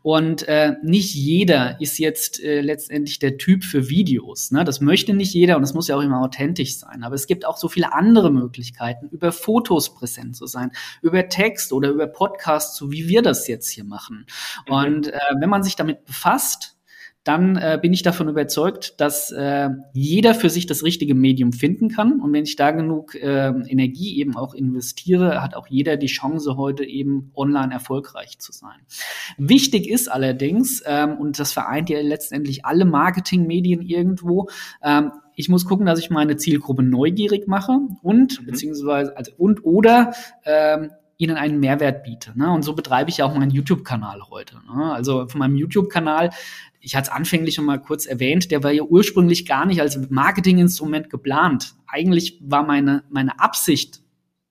Und 0.00 0.48
äh, 0.48 0.72
nicht 0.82 1.14
jeder 1.14 1.78
ist 1.82 1.98
jetzt 1.98 2.42
äh, 2.42 2.62
letztendlich 2.62 3.18
der 3.18 3.36
Typ 3.36 3.62
für 3.62 3.90
Videos. 3.90 4.52
Ne? 4.52 4.64
Das 4.64 4.80
möchte 4.80 5.12
nicht 5.12 5.34
jeder 5.34 5.58
und 5.58 5.64
es 5.64 5.74
muss 5.74 5.88
ja 5.88 5.96
auch 5.96 6.00
immer 6.00 6.22
authentisch 6.22 6.78
sein. 6.78 7.04
Aber 7.04 7.14
es 7.14 7.26
gibt 7.26 7.44
auch 7.44 7.58
so 7.58 7.68
viele 7.68 7.92
andere 7.92 8.32
Möglichkeiten, 8.32 9.10
über 9.10 9.32
Fotos 9.32 9.92
präsent 9.94 10.34
zu 10.34 10.46
sein, 10.46 10.72
über 11.02 11.28
Text 11.28 11.74
oder 11.74 11.90
über 11.90 12.06
Podcasts, 12.06 12.74
so 12.74 12.90
wie 12.90 13.06
wir 13.06 13.20
das 13.20 13.48
jetzt 13.48 13.68
hier 13.68 13.84
machen. 13.84 14.24
Mhm. 14.66 14.74
Und 14.74 15.08
äh, 15.08 15.18
wenn 15.38 15.50
man 15.50 15.62
sich 15.62 15.76
damit 15.76 16.06
befasst, 16.06 16.79
dann 17.24 17.56
äh, 17.56 17.78
bin 17.80 17.92
ich 17.92 18.02
davon 18.02 18.28
überzeugt, 18.28 18.98
dass 18.98 19.30
äh, 19.30 19.68
jeder 19.92 20.34
für 20.34 20.48
sich 20.48 20.66
das 20.66 20.82
richtige 20.82 21.14
Medium 21.14 21.52
finden 21.52 21.90
kann. 21.90 22.20
Und 22.20 22.32
wenn 22.32 22.44
ich 22.44 22.56
da 22.56 22.70
genug 22.70 23.14
äh, 23.14 23.48
Energie 23.48 24.18
eben 24.18 24.36
auch 24.36 24.54
investiere, 24.54 25.42
hat 25.42 25.54
auch 25.54 25.66
jeder 25.66 25.98
die 25.98 26.06
Chance, 26.06 26.56
heute 26.56 26.84
eben 26.84 27.30
online 27.34 27.72
erfolgreich 27.74 28.38
zu 28.38 28.52
sein. 28.52 28.80
Wichtig 29.36 29.88
ist 29.88 30.10
allerdings, 30.10 30.82
ähm, 30.86 31.18
und 31.18 31.38
das 31.38 31.52
vereint 31.52 31.90
ja 31.90 32.00
letztendlich 32.00 32.64
alle 32.64 32.86
Marketingmedien 32.86 33.82
irgendwo, 33.82 34.48
ähm, 34.82 35.12
ich 35.36 35.48
muss 35.48 35.64
gucken, 35.64 35.86
dass 35.86 35.98
ich 35.98 36.10
meine 36.10 36.36
Zielgruppe 36.36 36.82
neugierig 36.82 37.48
mache 37.48 37.78
und 38.02 38.40
mhm. 38.40 38.46
beziehungsweise 38.46 39.16
also 39.16 39.32
und 39.38 39.64
oder 39.64 40.12
ähm, 40.44 40.90
ihnen 41.20 41.36
einen 41.36 41.60
Mehrwert 41.60 42.02
biete. 42.02 42.32
Ne? 42.38 42.50
Und 42.50 42.62
so 42.62 42.74
betreibe 42.74 43.10
ich 43.10 43.18
ja 43.18 43.26
auch 43.26 43.34
meinen 43.34 43.50
YouTube-Kanal 43.50 44.22
heute. 44.30 44.56
Ne? 44.74 44.92
Also 44.92 45.28
von 45.28 45.38
meinem 45.38 45.56
YouTube-Kanal 45.56 46.30
ich 46.80 46.96
hatte 46.96 47.10
es 47.10 47.16
anfänglich 47.16 47.54
schon 47.54 47.66
mal 47.66 47.78
kurz 47.78 48.06
erwähnt, 48.06 48.50
der 48.50 48.62
war 48.62 48.72
ja 48.72 48.82
ursprünglich 48.82 49.46
gar 49.46 49.66
nicht 49.66 49.80
als 49.80 49.98
Marketinginstrument 50.10 51.10
geplant. 51.10 51.74
Eigentlich 51.86 52.38
war 52.42 52.64
meine, 52.64 53.04
meine 53.10 53.38
Absicht, 53.38 54.00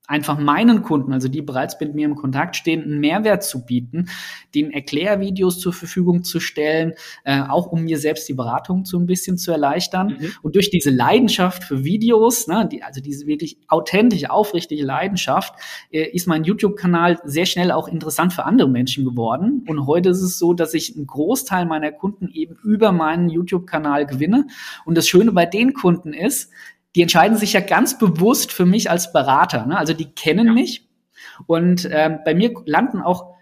einfach 0.09 0.39
meinen 0.39 0.81
Kunden, 0.81 1.13
also 1.13 1.27
die 1.27 1.43
bereits 1.43 1.79
mit 1.79 1.93
mir 1.93 2.05
im 2.05 2.15
Kontakt 2.15 2.55
stehen, 2.55 2.83
einen 2.83 2.99
Mehrwert 2.99 3.43
zu 3.43 3.63
bieten, 3.63 4.09
den 4.55 4.71
Erklärvideos 4.71 5.59
zur 5.59 5.71
Verfügung 5.71 6.23
zu 6.23 6.39
stellen, 6.39 6.93
äh, 7.23 7.41
auch 7.41 7.67
um 7.67 7.83
mir 7.83 7.99
selbst 7.99 8.27
die 8.27 8.33
Beratung 8.33 8.85
so 8.85 8.97
ein 8.97 9.05
bisschen 9.05 9.37
zu 9.37 9.51
erleichtern. 9.51 10.17
Mhm. 10.19 10.31
Und 10.41 10.55
durch 10.55 10.71
diese 10.71 10.89
Leidenschaft 10.89 11.63
für 11.63 11.83
Videos, 11.83 12.47
ne, 12.47 12.67
die, 12.69 12.81
also 12.81 13.01
diese 13.01 13.27
wirklich 13.27 13.59
authentische, 13.67 14.31
aufrichtige 14.31 14.83
Leidenschaft, 14.83 15.53
äh, 15.91 16.09
ist 16.09 16.27
mein 16.27 16.43
YouTube-Kanal 16.43 17.19
sehr 17.23 17.45
schnell 17.45 17.71
auch 17.71 17.87
interessant 17.87 18.33
für 18.33 18.45
andere 18.45 18.67
Menschen 18.67 19.05
geworden. 19.05 19.63
Und 19.67 19.85
heute 19.85 20.09
ist 20.09 20.23
es 20.23 20.39
so, 20.39 20.53
dass 20.53 20.73
ich 20.73 20.95
einen 20.95 21.05
Großteil 21.05 21.67
meiner 21.67 21.91
Kunden 21.91 22.29
eben 22.29 22.55
über 22.63 22.91
meinen 22.91 23.29
YouTube-Kanal 23.29 24.07
gewinne. 24.07 24.47
Und 24.85 24.97
das 24.97 25.07
Schöne 25.07 25.31
bei 25.31 25.45
den 25.45 25.73
Kunden 25.73 26.13
ist, 26.13 26.49
die 26.95 27.01
entscheiden 27.01 27.37
sich 27.37 27.53
ja 27.53 27.59
ganz 27.59 27.97
bewusst 27.97 28.51
für 28.51 28.65
mich 28.65 28.89
als 28.89 29.13
Berater. 29.13 29.65
Ne? 29.65 29.77
Also 29.77 29.93
die 29.93 30.11
kennen 30.11 30.47
ja. 30.47 30.53
mich 30.53 30.87
und 31.45 31.87
ähm, 31.91 32.19
bei 32.25 32.33
mir 32.33 32.53
landen 32.65 33.01
auch 33.01 33.35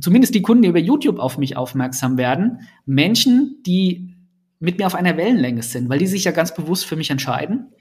zumindest 0.00 0.34
die 0.34 0.42
Kunden, 0.42 0.62
die 0.62 0.68
über 0.68 0.78
YouTube 0.78 1.18
auf 1.18 1.38
mich 1.38 1.56
aufmerksam 1.56 2.16
werden, 2.16 2.68
Menschen, 2.86 3.62
die 3.66 4.16
mit 4.58 4.78
mir 4.78 4.86
auf 4.86 4.94
einer 4.94 5.16
Wellenlänge 5.16 5.62
sind, 5.62 5.88
weil 5.88 5.98
die 5.98 6.06
sich 6.06 6.24
ja 6.24 6.32
ganz 6.32 6.54
bewusst 6.54 6.86
für 6.86 6.96
mich 6.96 7.10
entscheiden. 7.10 7.71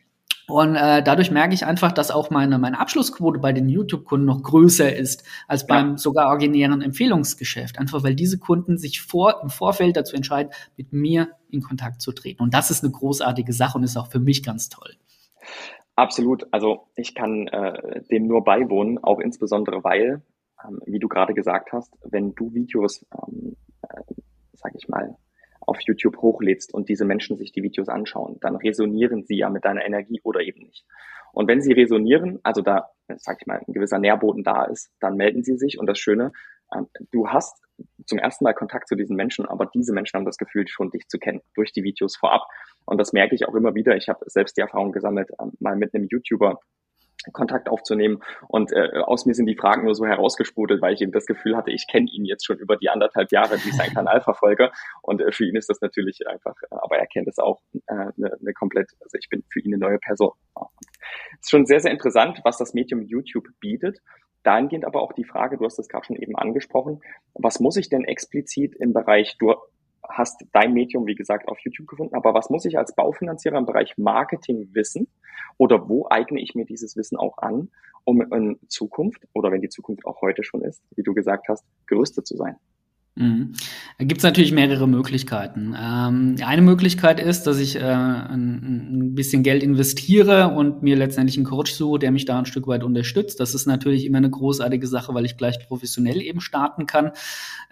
Und 0.47 0.75
äh, 0.75 1.01
dadurch 1.03 1.31
merke 1.31 1.53
ich 1.53 1.65
einfach, 1.65 1.91
dass 1.91 2.11
auch 2.11 2.29
meine, 2.29 2.57
meine 2.57 2.79
Abschlussquote 2.79 3.39
bei 3.39 3.53
den 3.53 3.69
YouTube-Kunden 3.69 4.25
noch 4.25 4.43
größer 4.43 4.93
ist 4.93 5.23
als 5.47 5.65
beim 5.67 5.91
ja. 5.91 5.97
sogar 5.97 6.27
originären 6.27 6.81
Empfehlungsgeschäft. 6.81 7.79
Einfach 7.79 8.03
weil 8.03 8.15
diese 8.15 8.37
Kunden 8.37 8.77
sich 8.77 9.01
vor, 9.01 9.41
im 9.41 9.49
Vorfeld 9.49 9.95
dazu 9.95 10.15
entscheiden, 10.15 10.51
mit 10.77 10.91
mir 10.91 11.29
in 11.49 11.61
Kontakt 11.61 12.01
zu 12.01 12.11
treten. 12.11 12.43
Und 12.43 12.53
das 12.53 12.71
ist 12.71 12.83
eine 12.83 12.91
großartige 12.91 13.53
Sache 13.53 13.77
und 13.77 13.83
ist 13.83 13.97
auch 13.97 14.07
für 14.07 14.19
mich 14.19 14.43
ganz 14.43 14.69
toll. 14.69 14.91
Absolut. 15.95 16.47
Also 16.51 16.87
ich 16.95 17.15
kann 17.15 17.47
äh, 17.47 18.01
dem 18.09 18.27
nur 18.27 18.43
beiwohnen, 18.43 18.97
auch 19.03 19.19
insbesondere 19.19 19.83
weil, 19.83 20.21
ähm, 20.65 20.79
wie 20.85 20.99
du 20.99 21.07
gerade 21.07 21.33
gesagt 21.33 21.71
hast, 21.73 21.93
wenn 22.03 22.33
du 22.33 22.53
Videos, 22.53 23.05
ähm, 23.13 23.55
äh, 23.83 24.01
sag 24.53 24.73
ich 24.75 24.87
mal, 24.87 25.15
auf 25.71 25.79
YouTube 25.81 26.17
hochlädst 26.17 26.73
und 26.73 26.89
diese 26.89 27.05
Menschen 27.05 27.37
sich 27.37 27.53
die 27.53 27.63
Videos 27.63 27.87
anschauen, 27.87 28.37
dann 28.41 28.57
resonieren 28.57 29.23
sie 29.23 29.37
ja 29.37 29.49
mit 29.49 29.63
deiner 29.63 29.85
Energie 29.85 30.19
oder 30.23 30.41
eben 30.41 30.63
nicht. 30.63 30.85
Und 31.31 31.47
wenn 31.47 31.61
sie 31.61 31.71
resonieren, 31.71 32.39
also 32.43 32.61
da, 32.61 32.89
sag 33.15 33.37
ich 33.39 33.47
mal, 33.47 33.61
ein 33.65 33.73
gewisser 33.73 33.99
Nährboden 33.99 34.43
da 34.43 34.65
ist, 34.65 34.91
dann 34.99 35.15
melden 35.15 35.43
sie 35.43 35.55
sich. 35.57 35.79
Und 35.79 35.87
das 35.87 35.97
Schöne, 35.97 36.33
ähm, 36.75 36.87
du 37.11 37.29
hast 37.29 37.63
zum 38.05 38.19
ersten 38.19 38.43
Mal 38.43 38.53
Kontakt 38.53 38.89
zu 38.89 38.95
diesen 38.95 39.15
Menschen, 39.15 39.45
aber 39.45 39.65
diese 39.73 39.93
Menschen 39.93 40.17
haben 40.17 40.25
das 40.25 40.37
Gefühl, 40.37 40.67
schon 40.67 40.91
dich 40.91 41.07
zu 41.07 41.19
kennen 41.19 41.41
durch 41.55 41.71
die 41.71 41.83
Videos 41.83 42.17
vorab. 42.17 42.45
Und 42.85 42.97
das 42.97 43.13
merke 43.13 43.33
ich 43.33 43.47
auch 43.47 43.55
immer 43.55 43.75
wieder. 43.75 43.95
Ich 43.95 44.09
habe 44.09 44.25
selbst 44.27 44.57
die 44.57 44.61
Erfahrung 44.61 44.91
gesammelt, 44.91 45.29
ähm, 45.41 45.53
mal 45.59 45.77
mit 45.77 45.95
einem 45.95 46.07
YouTuber 46.11 46.59
Kontakt 47.33 47.69
aufzunehmen. 47.69 48.21
Und 48.47 48.71
äh, 48.71 48.99
aus 48.99 49.25
mir 49.25 49.33
sind 49.33 49.45
die 49.45 49.55
Fragen 49.55 49.85
nur 49.85 49.95
so 49.95 50.05
herausgesprudelt, 50.05 50.81
weil 50.81 50.93
ich 50.93 51.01
eben 51.01 51.11
das 51.11 51.25
Gefühl 51.25 51.55
hatte, 51.55 51.71
ich 51.71 51.87
kenne 51.87 52.07
ihn 52.11 52.25
jetzt 52.25 52.45
schon 52.45 52.57
über 52.57 52.77
die 52.77 52.89
anderthalb 52.89 53.31
Jahre, 53.31 53.57
die 53.57 53.69
ich 53.69 53.75
seinen 53.75 53.93
Kanal 53.93 54.21
verfolge. 54.21 54.71
Und 55.01 55.21
äh, 55.21 55.31
für 55.31 55.45
ihn 55.45 55.55
ist 55.55 55.69
das 55.69 55.81
natürlich 55.81 56.27
einfach, 56.27 56.55
äh, 56.63 56.75
aber 56.75 56.97
er 56.97 57.07
kennt 57.07 57.27
es 57.27 57.37
auch, 57.37 57.61
eine 57.87 58.09
äh, 58.09 58.11
ne, 58.15 58.37
ne 58.39 58.53
komplett, 58.53 58.89
also 59.01 59.17
ich 59.19 59.29
bin 59.29 59.43
für 59.49 59.59
ihn 59.59 59.73
eine 59.73 59.79
neue 59.79 59.99
Person. 59.99 60.31
Es 61.33 61.41
ist 61.41 61.49
schon 61.49 61.65
sehr, 61.65 61.79
sehr 61.79 61.91
interessant, 61.91 62.41
was 62.43 62.57
das 62.57 62.73
Medium 62.73 63.01
YouTube 63.01 63.47
bietet. 63.59 63.99
Dahingehend 64.43 64.85
aber 64.85 65.01
auch 65.01 65.13
die 65.13 65.23
Frage, 65.23 65.57
du 65.57 65.65
hast 65.65 65.77
das 65.77 65.87
gerade 65.87 66.05
schon 66.05 66.15
eben 66.15 66.35
angesprochen, 66.35 67.01
was 67.35 67.59
muss 67.59 67.77
ich 67.77 67.89
denn 67.89 68.03
explizit 68.03 68.75
im 68.75 68.91
Bereich, 68.91 69.37
du 69.37 69.53
hast 70.07 70.45
dein 70.51 70.73
Medium, 70.73 71.05
wie 71.05 71.15
gesagt, 71.15 71.47
auf 71.47 71.59
YouTube 71.59 71.87
gefunden, 71.87 72.15
aber 72.15 72.33
was 72.33 72.49
muss 72.49 72.65
ich 72.65 72.77
als 72.77 72.95
Baufinanzierer 72.95 73.57
im 73.57 73.65
Bereich 73.65 73.97
Marketing 73.97 74.69
wissen 74.73 75.07
oder 75.57 75.87
wo 75.89 76.07
eigne 76.09 76.41
ich 76.41 76.55
mir 76.55 76.65
dieses 76.65 76.95
Wissen 76.97 77.17
auch 77.17 77.37
an, 77.37 77.69
um 78.03 78.21
in 78.33 78.59
Zukunft 78.67 79.27
oder 79.33 79.51
wenn 79.51 79.61
die 79.61 79.69
Zukunft 79.69 80.05
auch 80.05 80.21
heute 80.21 80.43
schon 80.43 80.61
ist, 80.63 80.81
wie 80.95 81.03
du 81.03 81.13
gesagt 81.13 81.47
hast, 81.49 81.65
gerüstet 81.85 82.25
zu 82.25 82.35
sein? 82.35 82.55
Mhm. 83.15 83.51
Da 83.97 84.05
gibt 84.05 84.19
es 84.19 84.23
natürlich 84.23 84.53
mehrere 84.53 84.87
Möglichkeiten. 84.87 85.75
Ähm, 85.77 86.37
eine 86.45 86.61
Möglichkeit 86.61 87.19
ist, 87.19 87.43
dass 87.43 87.59
ich 87.59 87.75
äh, 87.75 87.81
ein, 87.81 88.29
ein, 88.31 89.15
bisschen 89.15 89.43
Geld 89.43 89.63
investiere 89.63 90.47
und 90.47 90.81
mir 90.81 90.95
letztendlich 90.95 91.35
einen 91.35 91.45
Coach 91.45 91.73
suche, 91.73 91.99
der 91.99 92.11
mich 92.11 92.23
da 92.23 92.39
ein 92.39 92.45
Stück 92.45 92.67
weit 92.67 92.83
unterstützt. 92.83 93.41
Das 93.41 93.53
ist 93.53 93.65
natürlich 93.65 94.05
immer 94.05 94.19
eine 94.19 94.29
großartige 94.29 94.87
Sache, 94.87 95.13
weil 95.13 95.25
ich 95.25 95.35
gleich 95.35 95.59
professionell 95.67 96.21
eben 96.21 96.39
starten 96.39 96.85
kann 96.85 97.11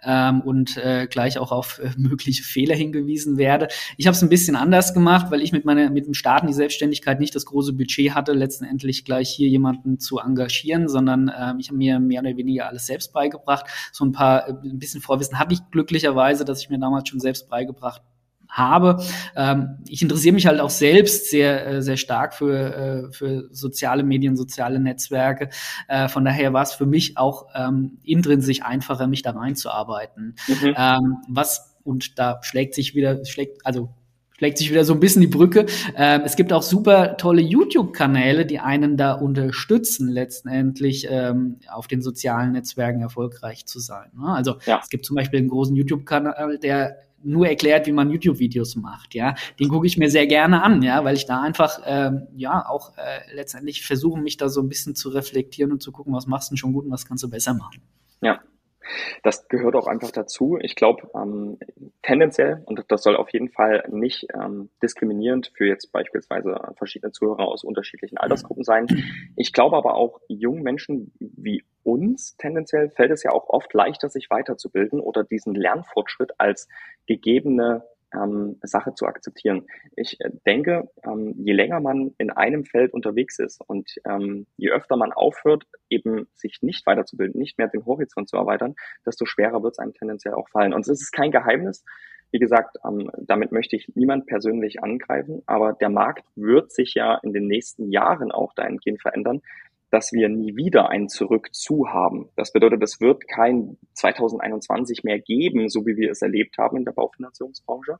ähm, 0.04 0.42
und 0.42 0.76
äh, 0.76 1.06
gleich 1.06 1.38
auch 1.38 1.52
auf 1.52 1.78
äh, 1.78 1.90
mögliche 1.96 2.42
Fehler 2.42 2.74
hingewiesen 2.74 3.38
werde. 3.38 3.68
Ich 3.96 4.06
habe 4.06 4.14
es 4.14 4.22
ein 4.22 4.28
bisschen 4.28 4.56
anders 4.56 4.94
gemacht, 4.94 5.30
weil 5.30 5.42
ich 5.42 5.52
mit 5.52 5.64
meiner 5.64 5.90
mit 5.90 6.06
dem 6.06 6.14
Starten 6.14 6.48
die 6.48 6.52
Selbstständigkeit 6.52 7.18
nicht 7.18 7.34
das 7.34 7.46
große 7.46 7.72
Budget 7.72 8.14
hatte, 8.14 8.32
letztendlich 8.32 9.04
gleich 9.04 9.30
hier 9.30 9.48
jemanden 9.48 9.98
zu 9.98 10.18
engagieren, 10.18 10.88
sondern 10.88 11.28
äh, 11.28 11.54
ich 11.58 11.68
habe 11.68 11.78
mir 11.78 11.98
mehr 11.98 12.20
oder 12.20 12.36
weniger 12.36 12.68
alles 12.68 12.86
selbst 12.86 13.12
beigebracht, 13.12 13.66
so 13.92 14.04
ein 14.04 14.12
paar 14.12 14.48
äh, 14.48 14.52
ein 14.64 14.78
bisschen 14.78 15.00
Vorwissen 15.00 15.29
Wissen 15.30 15.38
hatte 15.38 15.54
ich 15.54 15.70
glücklicherweise, 15.70 16.44
dass 16.44 16.60
ich 16.60 16.70
mir 16.70 16.78
damals 16.78 17.08
schon 17.08 17.20
selbst 17.20 17.48
beigebracht 17.48 18.02
habe. 18.48 19.00
Ähm, 19.36 19.78
ich 19.86 20.02
interessiere 20.02 20.34
mich 20.34 20.46
halt 20.46 20.60
auch 20.60 20.70
selbst 20.70 21.30
sehr, 21.30 21.66
äh, 21.66 21.82
sehr 21.82 21.96
stark 21.96 22.34
für, 22.34 23.08
äh, 23.08 23.12
für 23.12 23.48
soziale 23.52 24.02
Medien, 24.02 24.36
soziale 24.36 24.80
Netzwerke. 24.80 25.50
Äh, 25.86 26.08
von 26.08 26.24
daher 26.24 26.52
war 26.52 26.62
es 26.62 26.72
für 26.72 26.86
mich 26.86 27.16
auch 27.16 27.46
ähm, 27.54 27.98
intrinsisch 28.02 28.62
einfacher, 28.62 29.06
mich 29.06 29.22
da 29.22 29.30
reinzuarbeiten. 29.30 30.34
Mhm. 30.48 30.74
Ähm, 30.76 31.16
was, 31.28 31.76
und 31.84 32.18
da 32.18 32.40
schlägt 32.42 32.74
sich 32.74 32.96
wieder, 32.96 33.24
schlägt, 33.24 33.64
also 33.64 33.94
schlägt 34.40 34.56
sich 34.56 34.70
wieder 34.70 34.86
so 34.86 34.94
ein 34.94 35.00
bisschen 35.00 35.20
die 35.20 35.26
Brücke. 35.26 35.66
Ähm, 35.94 36.22
es 36.24 36.34
gibt 36.34 36.50
auch 36.54 36.62
super 36.62 37.18
tolle 37.18 37.42
YouTube-Kanäle, 37.42 38.46
die 38.46 38.58
einen 38.58 38.96
da 38.96 39.12
unterstützen, 39.12 40.08
letztendlich 40.08 41.06
ähm, 41.10 41.58
auf 41.70 41.88
den 41.88 42.00
sozialen 42.00 42.52
Netzwerken 42.52 43.02
erfolgreich 43.02 43.66
zu 43.66 43.80
sein. 43.80 44.10
Ne? 44.16 44.28
Also 44.28 44.56
ja. 44.64 44.80
es 44.82 44.88
gibt 44.88 45.04
zum 45.04 45.16
Beispiel 45.16 45.40
einen 45.40 45.50
großen 45.50 45.76
YouTube-Kanal, 45.76 46.56
der 46.56 46.96
nur 47.22 47.48
erklärt, 47.48 47.86
wie 47.86 47.92
man 47.92 48.10
YouTube-Videos 48.10 48.76
macht, 48.76 49.14
ja, 49.14 49.34
den 49.58 49.68
gucke 49.68 49.86
ich 49.86 49.98
mir 49.98 50.08
sehr 50.08 50.26
gerne 50.26 50.62
an, 50.62 50.80
ja, 50.80 51.04
weil 51.04 51.16
ich 51.16 51.26
da 51.26 51.42
einfach 51.42 51.78
ähm, 51.84 52.28
ja 52.34 52.66
auch 52.66 52.96
äh, 52.96 53.34
letztendlich 53.34 53.84
versuche, 53.84 54.18
mich 54.18 54.38
da 54.38 54.48
so 54.48 54.62
ein 54.62 54.70
bisschen 54.70 54.94
zu 54.94 55.10
reflektieren 55.10 55.70
und 55.70 55.82
zu 55.82 55.92
gucken, 55.92 56.14
was 56.14 56.26
machst 56.26 56.48
du 56.48 56.54
denn 56.54 56.56
schon 56.56 56.72
gut 56.72 56.86
und 56.86 56.90
was 56.90 57.04
kannst 57.04 57.22
du 57.22 57.28
besser 57.28 57.52
machen. 57.52 57.82
Ja, 58.22 58.40
das 59.22 59.48
gehört 59.48 59.74
auch 59.76 59.86
einfach 59.86 60.10
dazu. 60.10 60.58
Ich 60.60 60.74
glaube, 60.74 61.10
ähm, 61.14 61.58
tendenziell, 62.02 62.62
und 62.66 62.84
das 62.88 63.02
soll 63.02 63.16
auf 63.16 63.30
jeden 63.30 63.50
Fall 63.50 63.84
nicht 63.90 64.26
ähm, 64.34 64.70
diskriminierend 64.82 65.52
für 65.54 65.66
jetzt 65.66 65.92
beispielsweise 65.92 66.56
verschiedene 66.76 67.12
Zuhörer 67.12 67.46
aus 67.46 67.64
unterschiedlichen 67.64 68.18
Altersgruppen 68.18 68.64
sein. 68.64 68.86
Ich 69.36 69.52
glaube 69.52 69.76
aber 69.76 69.94
auch 69.94 70.20
jungen 70.28 70.62
Menschen 70.62 71.12
wie 71.18 71.64
uns 71.82 72.36
tendenziell 72.36 72.90
fällt 72.90 73.10
es 73.10 73.22
ja 73.22 73.30
auch 73.32 73.48
oft 73.48 73.72
leichter, 73.72 74.08
sich 74.08 74.28
weiterzubilden 74.30 75.00
oder 75.00 75.24
diesen 75.24 75.54
Lernfortschritt 75.54 76.32
als 76.38 76.68
gegebene 77.06 77.84
ähm, 78.14 78.58
Sache 78.62 78.94
zu 78.94 79.06
akzeptieren. 79.06 79.66
Ich 79.96 80.20
äh, 80.20 80.30
denke, 80.46 80.88
ähm, 81.04 81.34
je 81.38 81.52
länger 81.52 81.80
man 81.80 82.14
in 82.18 82.30
einem 82.30 82.64
Feld 82.64 82.92
unterwegs 82.92 83.38
ist 83.38 83.60
und 83.66 83.94
ähm, 84.04 84.46
je 84.56 84.70
öfter 84.70 84.96
man 84.96 85.12
aufhört, 85.12 85.64
eben 85.88 86.26
sich 86.34 86.58
nicht 86.62 86.86
weiterzubilden, 86.86 87.38
nicht 87.38 87.58
mehr 87.58 87.68
den 87.68 87.86
Horizont 87.86 88.28
zu 88.28 88.36
erweitern, 88.36 88.74
desto 89.06 89.26
schwerer 89.26 89.62
wird 89.62 89.74
es 89.74 89.78
einem 89.78 89.94
tendenziell 89.94 90.34
auch 90.34 90.48
fallen. 90.48 90.72
Und 90.72 90.82
es 90.82 91.00
ist 91.00 91.12
kein 91.12 91.30
Geheimnis. 91.30 91.84
Wie 92.32 92.38
gesagt, 92.38 92.76
ähm, 92.86 93.10
damit 93.18 93.50
möchte 93.50 93.74
ich 93.74 93.90
niemand 93.94 94.26
persönlich 94.26 94.82
angreifen, 94.82 95.42
aber 95.46 95.72
der 95.72 95.90
Markt 95.90 96.24
wird 96.36 96.70
sich 96.70 96.94
ja 96.94 97.18
in 97.22 97.32
den 97.32 97.48
nächsten 97.48 97.90
Jahren 97.90 98.30
auch 98.30 98.54
dahingehend 98.54 99.02
verändern, 99.02 99.42
dass 99.90 100.12
wir 100.12 100.28
nie 100.28 100.56
wieder 100.56 100.88
ein 100.88 101.08
Zurück 101.08 101.52
zu 101.52 101.88
haben. 101.88 102.28
Das 102.36 102.52
bedeutet, 102.52 102.82
es 102.82 103.00
wird 103.00 103.26
kein 103.28 103.76
2021 103.94 105.04
mehr 105.04 105.18
geben, 105.18 105.68
so 105.68 105.84
wie 105.86 105.96
wir 105.96 106.10
es 106.10 106.22
erlebt 106.22 106.56
haben 106.58 106.76
in 106.76 106.84
der 106.84 106.92
Baufinanzierungsbranche, 106.92 107.98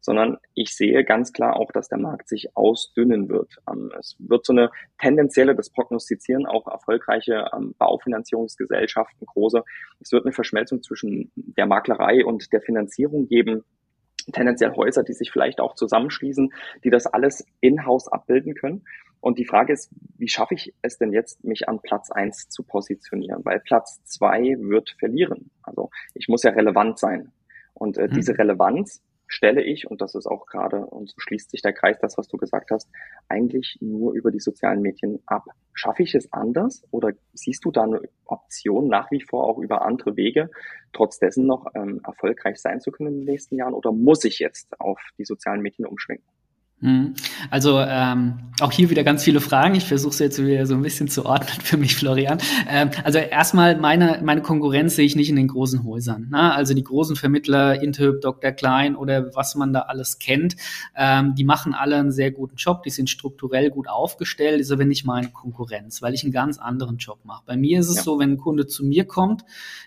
sondern 0.00 0.38
ich 0.54 0.74
sehe 0.74 1.04
ganz 1.04 1.32
klar 1.32 1.56
auch, 1.56 1.70
dass 1.72 1.88
der 1.88 1.98
Markt 1.98 2.28
sich 2.28 2.56
ausdünnen 2.56 3.28
wird. 3.28 3.56
Ähm, 3.70 3.92
es 3.98 4.16
wird 4.18 4.44
so 4.44 4.52
eine 4.52 4.70
tendenzielle, 4.98 5.54
das 5.54 5.70
prognostizieren 5.70 6.46
auch 6.46 6.66
erfolgreiche 6.66 7.50
ähm, 7.54 7.74
Baufinanzierungsgesellschaften, 7.78 9.26
große, 9.26 9.62
es 10.00 10.10
wird 10.12 10.24
eine 10.24 10.32
Verschmelzung 10.32 10.82
zwischen 10.82 11.30
der 11.36 11.66
Maklerei 11.66 12.24
und 12.24 12.52
der 12.52 12.62
Finanzierung 12.62 13.28
geben 13.28 13.64
tendenziell 14.32 14.72
Häuser, 14.74 15.02
die 15.02 15.12
sich 15.12 15.30
vielleicht 15.30 15.60
auch 15.60 15.74
zusammenschließen, 15.74 16.52
die 16.84 16.90
das 16.90 17.06
alles 17.06 17.46
in-house 17.60 18.08
abbilden 18.08 18.54
können. 18.54 18.84
Und 19.20 19.38
die 19.38 19.44
Frage 19.44 19.72
ist, 19.72 19.90
wie 20.16 20.28
schaffe 20.28 20.54
ich 20.54 20.74
es 20.82 20.98
denn 20.98 21.12
jetzt, 21.12 21.44
mich 21.44 21.68
an 21.68 21.80
Platz 21.80 22.10
eins 22.10 22.48
zu 22.48 22.62
positionieren? 22.62 23.44
Weil 23.44 23.60
Platz 23.60 24.02
zwei 24.04 24.56
wird 24.58 24.96
verlieren. 24.98 25.50
Also 25.62 25.90
ich 26.14 26.28
muss 26.28 26.42
ja 26.42 26.52
relevant 26.52 26.98
sein. 26.98 27.32
Und 27.74 27.98
äh, 27.98 28.08
mhm. 28.08 28.12
diese 28.12 28.36
Relevanz 28.36 29.02
stelle 29.30 29.62
ich, 29.62 29.88
und 29.88 30.00
das 30.00 30.14
ist 30.14 30.26
auch 30.26 30.46
gerade, 30.46 30.84
und 30.84 31.08
so 31.08 31.14
schließt 31.18 31.50
sich 31.50 31.62
der 31.62 31.72
Kreis, 31.72 31.98
das, 32.00 32.18
was 32.18 32.26
du 32.26 32.36
gesagt 32.36 32.70
hast, 32.72 32.90
eigentlich 33.28 33.78
nur 33.80 34.12
über 34.14 34.30
die 34.32 34.40
sozialen 34.40 34.82
Medien 34.82 35.22
ab. 35.26 35.44
Schaffe 35.72 36.02
ich 36.02 36.14
es 36.14 36.32
anders 36.32 36.82
oder 36.90 37.12
siehst 37.32 37.64
du 37.64 37.70
da 37.70 37.84
eine 37.84 38.00
Option 38.24 38.88
nach 38.88 39.10
wie 39.12 39.20
vor 39.20 39.44
auch 39.44 39.58
über 39.58 39.82
andere 39.82 40.16
Wege, 40.16 40.50
trotz 40.92 41.18
dessen 41.18 41.46
noch 41.46 41.66
ähm, 41.74 42.00
erfolgreich 42.04 42.58
sein 42.60 42.80
zu 42.80 42.90
können 42.90 43.10
in 43.10 43.20
den 43.20 43.26
nächsten 43.26 43.56
Jahren 43.56 43.74
oder 43.74 43.92
muss 43.92 44.24
ich 44.24 44.40
jetzt 44.40 44.80
auf 44.80 45.00
die 45.16 45.24
sozialen 45.24 45.62
Medien 45.62 45.86
umschwenken? 45.86 46.26
Mhm. 46.80 47.14
Also 47.50 47.78
ähm, 47.78 48.38
auch 48.60 48.72
hier 48.72 48.88
wieder 48.88 49.04
ganz 49.04 49.22
viele 49.22 49.40
Fragen. 49.40 49.74
Ich 49.74 49.84
versuche 49.84 50.12
es 50.12 50.18
jetzt 50.18 50.42
wieder 50.42 50.64
so 50.66 50.74
ein 50.74 50.82
bisschen 50.82 51.08
zu 51.08 51.26
ordnen 51.26 51.60
für 51.62 51.76
mich, 51.76 51.94
Florian. 51.94 52.38
Ähm, 52.68 52.90
also 53.04 53.18
erstmal 53.18 53.76
meine 53.76 54.20
meine 54.22 54.40
Konkurrenz 54.40 54.96
sehe 54.96 55.04
ich 55.04 55.14
nicht 55.14 55.28
in 55.28 55.36
den 55.36 55.48
großen 55.48 55.84
Häusern. 55.84 56.28
Ne? 56.30 56.54
Also 56.54 56.72
die 56.72 56.82
großen 56.82 57.16
Vermittler, 57.16 57.82
Intyp, 57.82 58.22
Dr. 58.22 58.52
Klein 58.52 58.96
oder 58.96 59.34
was 59.34 59.54
man 59.54 59.74
da 59.74 59.80
alles 59.80 60.18
kennt, 60.18 60.56
ähm, 60.96 61.34
die 61.34 61.44
machen 61.44 61.74
alle 61.74 61.96
einen 61.96 62.12
sehr 62.12 62.30
guten 62.30 62.56
Job. 62.56 62.82
Die 62.82 62.90
sind 62.90 63.10
strukturell 63.10 63.70
gut 63.70 63.88
aufgestellt. 63.88 64.60
Ist 64.60 64.72
aber 64.72 64.86
nicht 64.86 65.04
meine 65.04 65.28
Konkurrenz, 65.28 66.00
weil 66.00 66.14
ich 66.14 66.22
einen 66.22 66.32
ganz 66.32 66.58
anderen 66.58 66.96
Job 66.96 67.18
mache. 67.24 67.42
Bei 67.44 67.56
mir 67.56 67.80
ist 67.80 67.88
es 67.88 67.96
ja. 67.96 68.02
so, 68.02 68.18
wenn 68.18 68.32
ein 68.32 68.38
Kunde 68.38 68.66
zu 68.66 68.86
mir 68.86 69.04
kommt, 69.04 69.44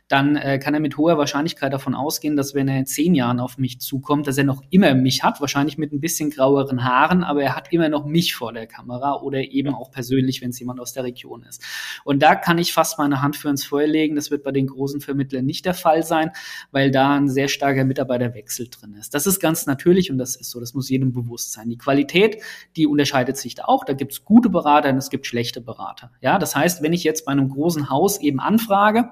dann 0.08 0.36
äh, 0.36 0.60
kann 0.60 0.76
er 0.76 0.80
mit 0.80 0.98
hoher 0.98 1.18
Wahrscheinlichkeit 1.18 1.74
davon 1.74 1.96
ausgehen, 1.96 2.36
dass 2.36 2.54
wenn 2.54 2.68
er 2.68 2.78
in 2.78 2.86
zehn 2.86 3.16
Jahren 3.16 3.40
auf 3.40 3.58
mich 3.58 3.80
zukommt, 3.80 4.28
dass 4.28 4.38
er 4.38 4.44
noch 4.44 4.62
immer 4.70 4.94
mich 4.94 5.24
hat, 5.24 5.42
wahrscheinlich 5.42 5.78
mit 5.78 5.92
ein 5.92 6.00
bisschen 6.00 6.30
graueren 6.30 6.83
Haaren, 6.84 7.24
aber 7.24 7.44
er 7.44 7.56
hat 7.56 7.72
immer 7.72 7.90
noch 7.90 8.06
mich 8.06 8.36
vor 8.36 8.54
der 8.54 8.68
Kamera 8.68 9.22
oder 9.22 9.40
eben 9.40 9.74
auch 9.74 9.92
persönlich, 9.92 10.42
wenn 10.42 10.50
es 10.50 10.60
jemand 10.60 10.80
aus 10.80 10.94
der 10.94 11.04
Region 11.04 11.44
ist. 11.44 11.64
Und 12.04 12.22
da 12.22 12.36
kann 12.36 12.58
ich 12.58 12.74
fast 12.74 12.98
meine 12.98 13.22
Hand 13.22 13.36
für 13.36 13.50
ins 13.50 13.66
Feuer 13.66 13.88
legen. 13.88 14.16
Das 14.16 14.32
wird 14.32 14.44
bei 14.44 14.52
den 14.52 14.68
großen 14.68 15.02
Vermittlern 15.02 15.46
nicht 15.46 15.66
der 15.66 15.74
Fall 15.74 16.04
sein, 16.04 16.32
weil 16.72 16.92
da 16.92 17.16
ein 17.16 17.30
sehr 17.30 17.48
starker 17.48 17.86
Mitarbeiterwechsel 17.86 18.70
drin 18.70 18.94
ist. 18.94 19.14
Das 19.14 19.28
ist 19.28 19.40
ganz 19.40 19.66
natürlich 19.66 20.12
und 20.12 20.18
das 20.18 20.36
ist 20.36 20.50
so, 20.50 20.60
das 20.60 20.74
muss 20.74 20.90
jedem 20.90 21.14
bewusst 21.14 21.54
sein. 21.54 21.70
Die 21.70 21.78
Qualität, 21.78 22.42
die 22.76 22.88
unterscheidet 22.88 23.38
sich 23.38 23.56
da 23.56 23.66
auch. 23.66 23.86
Da 23.86 23.94
gibt 23.94 24.14
es 24.14 24.26
gute 24.26 24.50
Berater 24.50 24.90
und 24.90 24.98
es 24.98 25.10
gibt 25.10 25.26
schlechte 25.26 25.62
Berater. 25.62 26.12
Ja, 26.22 26.40
das 26.40 26.56
heißt, 26.56 26.82
wenn 26.82 26.94
ich 26.94 27.04
jetzt 27.04 27.26
bei 27.26 27.32
einem 27.32 27.50
großen 27.50 27.90
Haus 27.90 28.20
eben 28.20 28.40
anfrage, 28.40 29.12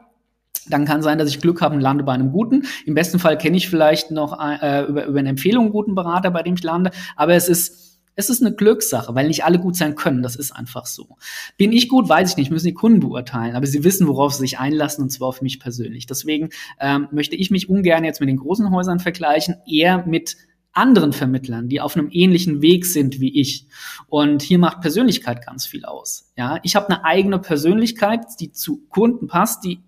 dann 0.68 0.86
kann 0.86 1.02
sein, 1.02 1.18
dass 1.18 1.30
ich 1.30 1.42
Glück 1.42 1.62
habe 1.62 1.76
und 1.76 1.82
lande 1.82 2.04
bei 2.04 2.14
einem 2.14 2.32
guten. 2.32 2.66
Im 2.86 2.94
besten 2.94 3.20
Fall 3.20 3.38
kenne 3.38 3.58
ich 3.58 3.70
vielleicht 3.70 4.12
noch 4.12 4.40
äh, 4.40 4.86
über, 4.86 5.06
über 5.06 5.20
eine 5.20 5.30
Empfehlung 5.30 5.66
einen 5.66 5.74
guten 5.74 5.96
Berater, 5.96 6.32
bei 6.32 6.44
dem 6.44 6.54
ich 6.54 6.64
lande. 6.64 6.92
Aber 7.16 7.34
es 7.34 7.50
ist 7.50 7.92
es 8.16 8.30
ist 8.30 8.42
eine 8.42 8.54
Glückssache, 8.54 9.16
weil 9.16 9.28
nicht 9.28 9.46
alle 9.46 9.58
gut 9.58 9.76
sein 9.76 9.96
können. 9.96 10.22
Das 10.22 10.36
ist 10.36 10.52
einfach 10.52 10.86
so. 10.86 11.18
Bin 11.58 11.72
ich 11.72 11.88
gut, 11.88 12.10
weiß 12.10 12.32
ich 12.32 12.38
nicht, 12.38 12.52
müssen 12.52 12.68
die 12.68 12.74
Kunden 12.74 13.00
beurteilen. 13.00 13.56
Aber 13.56 13.66
sie 13.66 13.84
wissen, 13.84 14.08
worauf 14.08 14.34
sie 14.34 14.42
sich 14.42 14.60
einlassen, 14.60 15.04
und 15.04 15.10
zwar 15.10 15.30
auf 15.30 15.42
mich 15.42 15.60
persönlich. 15.60 16.08
Deswegen 16.08 16.50
ähm, 16.80 17.08
möchte 17.12 17.36
ich 17.36 17.52
mich 17.52 17.70
ungern 17.70 18.04
jetzt 18.04 18.20
mit 18.20 18.30
den 18.30 18.38
großen 18.38 18.70
Häusern 18.70 19.00
vergleichen, 19.00 19.56
eher 19.66 20.06
mit 20.06 20.36
anderen 20.74 21.14
Vermittlern, 21.14 21.68
die 21.68 21.82
auf 21.82 21.96
einem 21.96 22.10
ähnlichen 22.12 22.62
Weg 22.62 22.86
sind 22.86 23.20
wie 23.20 23.40
ich. 23.40 23.68
Und 24.08 24.42
hier 24.42 24.60
macht 24.60 24.82
Persönlichkeit 24.82 25.46
ganz 25.46 25.66
viel 25.66 25.86
aus. 25.86 26.32
Ja, 26.38 26.60
ich 26.64 26.76
habe 26.76 26.90
eine 26.90 27.04
eigene 27.06 27.40
Persönlichkeit, 27.40 28.26
die 28.40 28.52
zu 28.52 28.86
Kunden 28.90 29.28
passt, 29.28 29.64
die 29.64 29.80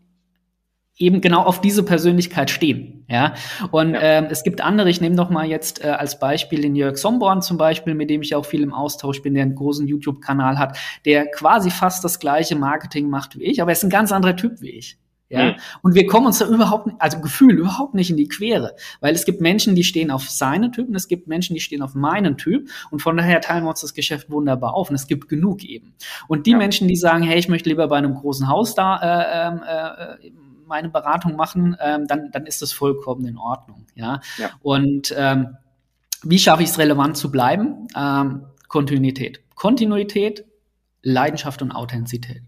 eben 0.97 1.21
genau 1.21 1.41
auf 1.41 1.61
diese 1.61 1.83
Persönlichkeit 1.83 2.49
stehen. 2.49 3.05
Ja, 3.09 3.33
und 3.71 3.93
ja. 3.93 4.01
Ähm, 4.01 4.27
es 4.29 4.43
gibt 4.43 4.61
andere. 4.61 4.89
Ich 4.89 5.01
nehme 5.01 5.15
doch 5.15 5.29
mal 5.29 5.45
jetzt 5.45 5.83
äh, 5.83 5.87
als 5.87 6.19
Beispiel 6.19 6.61
den 6.61 6.75
Jörg 6.75 6.97
Somborn 6.97 7.41
zum 7.41 7.57
Beispiel, 7.57 7.95
mit 7.95 8.09
dem 8.09 8.21
ich 8.21 8.35
auch 8.35 8.45
viel 8.45 8.61
im 8.61 8.73
Austausch 8.73 9.21
bin, 9.21 9.33
der 9.33 9.43
einen 9.43 9.55
großen 9.55 9.87
YouTube-Kanal 9.87 10.57
hat, 10.57 10.77
der 11.05 11.29
quasi 11.31 11.71
fast 11.71 12.03
das 12.03 12.19
gleiche 12.19 12.55
Marketing 12.55 13.09
macht 13.09 13.37
wie 13.37 13.43
ich, 13.43 13.61
aber 13.61 13.71
er 13.71 13.73
ist 13.73 13.83
ein 13.83 13.89
ganz 13.89 14.11
anderer 14.11 14.35
Typ 14.35 14.61
wie 14.61 14.71
ich. 14.71 14.97
Ja, 15.29 15.45
mhm. 15.45 15.55
und 15.81 15.95
wir 15.95 16.05
kommen 16.05 16.27
uns 16.27 16.37
da 16.37 16.47
überhaupt, 16.47 16.89
also 16.99 17.19
Gefühl 17.19 17.57
überhaupt 17.57 17.95
nicht 17.95 18.11
in 18.11 18.17
die 18.17 18.27
Quere, 18.27 18.75
weil 18.99 19.15
es 19.15 19.25
gibt 19.25 19.41
Menschen, 19.41 19.73
die 19.73 19.83
stehen 19.83 20.11
auf 20.11 20.29
seinen 20.29 20.71
Typ 20.71 20.89
und 20.89 20.95
es 20.95 21.07
gibt 21.07 21.27
Menschen, 21.27 21.55
die 21.55 21.59
stehen 21.59 21.81
auf 21.81 21.95
meinen 21.95 22.37
Typ 22.37 22.69
und 22.91 23.01
von 23.01 23.17
daher 23.17 23.41
teilen 23.41 23.63
wir 23.63 23.69
uns 23.69 23.81
das 23.81 23.95
Geschäft 23.95 24.29
wunderbar 24.29 24.75
auf 24.75 24.91
und 24.91 24.95
es 24.95 25.07
gibt 25.07 25.29
genug 25.29 25.63
eben. 25.63 25.95
Und 26.27 26.45
die 26.45 26.51
ja. 26.51 26.57
Menschen, 26.57 26.87
die 26.87 26.95
sagen, 26.95 27.23
hey, 27.23 27.39
ich 27.39 27.49
möchte 27.49 27.69
lieber 27.69 27.87
bei 27.87 27.97
einem 27.97 28.13
großen 28.13 28.47
Haus 28.47 28.75
da 28.75 28.97
äh, 29.01 29.47
ähm, 29.47 29.63
äh, 29.67 30.29
meine 30.73 30.89
Beratung 30.89 31.35
machen, 31.35 31.77
ähm, 31.79 32.07
dann, 32.07 32.31
dann 32.31 32.47
ist 32.47 32.63
das 32.63 32.73
vollkommen 32.73 33.27
in 33.27 33.37
Ordnung. 33.37 33.85
Ja. 33.93 34.21
ja. 34.39 34.49
Und 34.63 35.13
ähm, 35.15 35.55
wie 36.23 36.39
schaffe 36.39 36.63
ich 36.63 36.69
es 36.69 36.79
relevant 36.79 37.15
zu 37.15 37.29
bleiben? 37.29 37.87
Ähm, 37.95 38.47
Kontinuität. 38.69 39.39
Kontinuität, 39.53 40.45
Leidenschaft 41.03 41.61
und 41.61 41.71
Authentizität. 41.71 42.41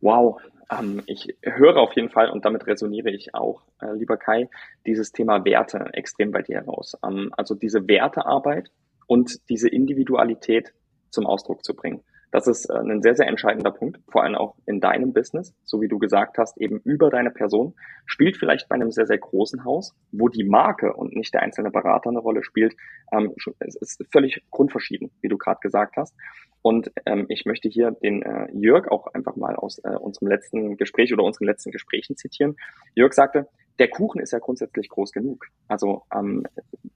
Wow, 0.00 0.40
ähm, 0.68 1.02
ich 1.06 1.36
höre 1.42 1.76
auf 1.76 1.94
jeden 1.94 2.10
Fall 2.10 2.28
und 2.28 2.44
damit 2.44 2.66
resoniere 2.66 3.10
ich 3.10 3.36
auch, 3.36 3.62
äh, 3.80 3.92
lieber 3.92 4.16
Kai, 4.16 4.48
dieses 4.84 5.12
Thema 5.12 5.44
Werte 5.44 5.90
extrem 5.92 6.32
bei 6.32 6.42
dir 6.42 6.56
heraus. 6.56 6.96
Ähm, 7.06 7.32
also 7.36 7.54
diese 7.54 7.86
Wertearbeit 7.86 8.72
und 9.06 9.48
diese 9.48 9.68
Individualität 9.68 10.72
zum 11.10 11.26
Ausdruck 11.26 11.64
zu 11.64 11.74
bringen. 11.74 12.02
Das 12.30 12.46
ist 12.46 12.66
äh, 12.66 12.74
ein 12.74 13.02
sehr, 13.02 13.14
sehr 13.14 13.26
entscheidender 13.26 13.70
Punkt, 13.70 14.00
vor 14.08 14.22
allem 14.22 14.34
auch 14.34 14.54
in 14.66 14.80
deinem 14.80 15.12
Business, 15.12 15.54
so 15.64 15.80
wie 15.80 15.88
du 15.88 15.98
gesagt 15.98 16.38
hast, 16.38 16.58
eben 16.58 16.80
über 16.84 17.10
deine 17.10 17.30
Person, 17.30 17.74
spielt 18.06 18.36
vielleicht 18.36 18.68
bei 18.68 18.76
einem 18.76 18.90
sehr, 18.90 19.06
sehr 19.06 19.18
großen 19.18 19.64
Haus, 19.64 19.94
wo 20.12 20.28
die 20.28 20.44
Marke 20.44 20.92
und 20.94 21.14
nicht 21.14 21.34
der 21.34 21.42
einzelne 21.42 21.70
Berater 21.70 22.10
eine 22.10 22.20
Rolle 22.20 22.42
spielt. 22.42 22.74
Ähm, 23.12 23.34
ist 23.58 24.04
völlig 24.12 24.42
grundverschieden, 24.50 25.10
wie 25.20 25.28
du 25.28 25.38
gerade 25.38 25.60
gesagt 25.60 25.96
hast. 25.96 26.14
Und 26.62 26.92
ähm, 27.06 27.26
ich 27.28 27.46
möchte 27.46 27.68
hier 27.68 27.90
den 27.90 28.22
äh, 28.22 28.48
Jörg 28.52 28.88
auch 28.88 29.06
einfach 29.14 29.34
mal 29.36 29.56
aus 29.56 29.78
äh, 29.78 29.96
unserem 29.96 30.28
letzten 30.28 30.76
Gespräch 30.76 31.12
oder 31.12 31.24
unseren 31.24 31.46
letzten 31.46 31.70
Gesprächen 31.70 32.16
zitieren. 32.16 32.56
Jörg 32.94 33.14
sagte, 33.14 33.48
der 33.78 33.88
Kuchen 33.88 34.20
ist 34.20 34.32
ja 34.32 34.40
grundsätzlich 34.40 34.90
groß 34.90 35.12
genug. 35.12 35.46
Also 35.68 36.02
ähm, 36.14 36.46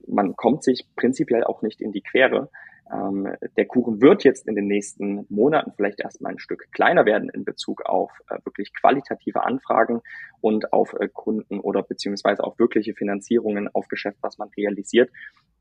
man 0.07 0.35
kommt 0.35 0.63
sich 0.63 0.87
prinzipiell 0.95 1.43
auch 1.43 1.63
nicht 1.63 1.81
in 1.81 1.91
die 1.91 2.01
Quere. 2.01 2.49
Ähm, 2.91 3.27
der 3.57 3.65
Kuchen 3.65 4.01
wird 4.01 4.23
jetzt 4.23 4.47
in 4.47 4.55
den 4.55 4.67
nächsten 4.67 5.25
Monaten 5.29 5.71
vielleicht 5.75 5.99
erstmal 5.99 6.33
ein 6.33 6.39
Stück 6.39 6.71
kleiner 6.71 7.05
werden 7.05 7.29
in 7.29 7.43
Bezug 7.43 7.81
auf 7.85 8.11
äh, 8.29 8.37
wirklich 8.45 8.73
qualitative 8.73 9.43
Anfragen 9.43 10.01
und 10.41 10.71
auf 10.71 10.93
äh, 10.93 11.07
Kunden 11.07 11.59
oder 11.59 11.81
beziehungsweise 11.81 12.43
auf 12.43 12.59
wirkliche 12.59 12.93
Finanzierungen 12.93 13.69
auf 13.73 13.87
Geschäft, 13.87 14.17
was 14.21 14.37
man 14.37 14.49
realisiert. 14.55 15.09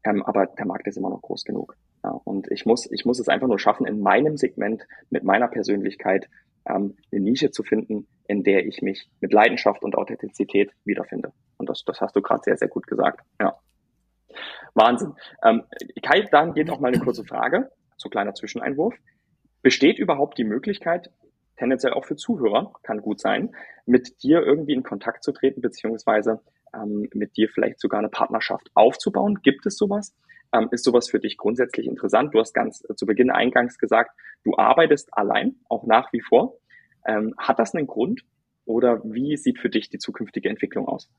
Ähm, 0.04 0.22
aber 0.22 0.46
der 0.46 0.66
Markt 0.66 0.87
ist 0.87 0.98
immer 0.98 1.10
noch 1.10 1.22
groß 1.22 1.44
genug. 1.44 1.76
Ja, 2.02 2.10
und 2.10 2.50
ich 2.50 2.66
muss, 2.66 2.90
ich 2.90 3.06
muss 3.06 3.18
es 3.18 3.28
einfach 3.28 3.48
nur 3.48 3.58
schaffen, 3.58 3.87
in 3.87 4.00
meinem 4.00 4.37
Segment 4.37 4.87
mit 5.08 5.24
meiner 5.24 5.48
Persönlichkeit 5.48 6.28
ähm, 6.66 6.96
eine 7.10 7.20
Nische 7.22 7.50
zu 7.50 7.62
finden, 7.62 8.06
in 8.26 8.42
der 8.42 8.66
ich 8.66 8.82
mich 8.82 9.08
mit 9.20 9.32
Leidenschaft 9.32 9.82
und 9.82 9.96
Authentizität 9.96 10.72
wiederfinde. 10.84 11.32
Und 11.56 11.70
das, 11.70 11.84
das 11.87 12.00
hast 12.02 12.16
du 12.16 12.20
gerade 12.20 12.42
sehr, 12.44 12.56
sehr 12.58 12.68
gut 12.68 12.87
gesagt. 12.87 13.20
Ja. 13.40 13.58
Wahnsinn. 14.75 15.14
Ähm, 15.42 15.64
Kai, 16.03 16.23
dann 16.31 16.55
geht 16.55 16.70
auch 16.70 16.81
mal 16.81 16.88
eine 16.88 17.01
kurze 17.01 17.25
Frage, 17.25 17.70
so 17.97 18.09
kleiner 18.09 18.35
Zwischeneinwurf. 18.35 18.94
Besteht 19.62 19.99
überhaupt 19.99 20.38
die 20.38 20.44
Möglichkeit, 20.44 21.11
tendenziell 21.57 21.92
auch 21.92 22.05
für 22.05 22.16
Zuhörer, 22.16 22.73
kann 22.83 23.01
gut 23.01 23.20
sein, 23.20 23.55
mit 23.87 24.23
dir 24.23 24.42
irgendwie 24.42 24.75
in 24.75 24.83
Kontakt 24.83 25.23
zu 25.23 25.33
treten, 25.33 25.61
beziehungsweise 25.61 26.40
ähm, 26.75 27.09
mit 27.14 27.37
dir 27.37 27.49
vielleicht 27.49 27.81
sogar 27.81 27.99
eine 27.99 28.09
Partnerschaft 28.09 28.70
aufzubauen? 28.75 29.40
Gibt 29.42 29.66
es 29.66 29.77
sowas? 29.77 30.14
Ähm, 30.53 30.68
ist 30.70 30.85
sowas 30.85 31.09
für 31.09 31.20
dich 31.20 31.37
grundsätzlich 31.37 31.87
interessant? 31.87 32.35
Du 32.35 32.40
hast 32.40 32.53
ganz 32.53 32.85
äh, 32.88 32.94
zu 32.94 33.07
Beginn 33.07 33.31
eingangs 33.31 33.79
gesagt, 33.79 34.12
du 34.44 34.57
arbeitest 34.57 35.09
allein, 35.12 35.57
auch 35.68 35.87
nach 35.87 36.12
wie 36.12 36.20
vor. 36.20 36.57
Ähm, 37.07 37.35
hat 37.38 37.59
das 37.59 37.75
einen 37.75 37.87
Grund 37.87 38.23
oder 38.64 39.01
wie 39.05 39.37
sieht 39.37 39.59
für 39.59 39.68
dich 39.68 39.90
die 39.90 39.99
zukünftige 39.99 40.49
Entwicklung 40.49 40.88
aus? 40.88 41.11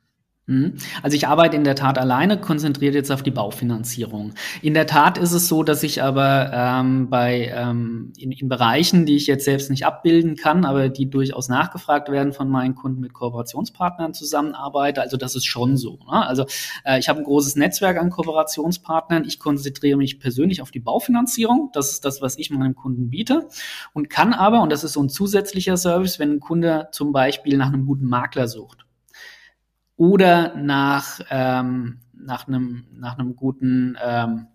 Mhm. 0.48 0.76
Also 1.02 1.18
ich 1.18 1.28
arbeite 1.28 1.56
in 1.56 1.64
der 1.64 1.74
Tat 1.74 1.98
alleine, 1.98 2.40
konzentriert 2.40 2.94
jetzt 2.94 3.12
auf 3.12 3.24
die 3.24 3.32
Baufinanzierung. 3.32 4.34
In 4.62 4.76
der 4.76 4.86
Tat 4.86 5.18
ist 5.18 5.32
es 5.32 5.48
so, 5.48 5.64
dass 5.64 5.82
ich 5.82 6.04
aber 6.04 6.52
ähm, 6.54 7.10
bei 7.10 7.52
ähm, 7.52 8.14
in, 8.18 8.32
in 8.32 8.48
Bereichen, 8.48 9.08
die 9.08 9.16
ich 9.16 9.26
jetzt 9.26 9.46
selbst 9.46 9.72
nicht 9.72 9.88
abbilden 9.88 10.36
kann, 10.36 10.64
aber 10.64 10.90
die 10.90 11.10
durchaus 11.10 11.50
nachgefragt 11.50 12.12
werden 12.12 12.32
von 12.32 12.48
meinen 12.48 12.76
Kunden 12.76 13.02
mit 13.02 13.14
Kooperationspartnern 13.14 14.14
zusammenarbeite. 14.14 15.02
Also 15.02 15.18
das 15.18 15.36
ist 15.36 15.46
schon 15.46 15.78
so. 15.78 15.98
Ne? 16.12 16.28
Also 16.28 16.46
äh, 16.84 17.00
ich 17.00 17.10
habe 17.10 17.20
ein 17.20 17.26
großes 17.26 17.56
Netzwerk 17.56 17.98
an 17.98 18.12
Kooperationspartnern. 18.12 19.26
Ich 19.26 19.40
konzentriere 19.40 19.98
mich 19.98 20.20
persönlich 20.20 20.62
auf 20.62 20.70
die 20.70 20.80
Baufinanzierung. 20.80 21.72
Das 21.74 21.92
ist 21.92 22.06
das, 22.06 22.22
was 22.22 22.38
ich 22.38 22.52
meinem 22.52 22.76
Kunden 22.76 23.10
biete 23.10 23.48
und 23.94 24.12
kann 24.12 24.34
aber, 24.34 24.62
und 24.62 24.72
das 24.72 24.84
ist 24.84 24.94
so 24.94 25.02
ein 25.02 25.10
zusätzlicher 25.10 25.76
Service, 25.76 26.20
wenn 26.20 26.34
ein 26.34 26.40
Kunde 26.40 26.88
zum 26.92 27.14
Beispiel 27.14 27.58
nach 27.58 27.70
einem 27.70 27.88
guten 27.88 28.06
Makler 28.06 28.48
sucht 28.48 28.85
oder 29.98 30.56
nach, 30.56 31.20
ähm, 31.30 32.00
nach, 32.14 32.48
einem, 32.48 32.86
nach 32.94 33.18
einem 33.18 33.36
guten 33.36 33.98
ähm, 34.04 34.48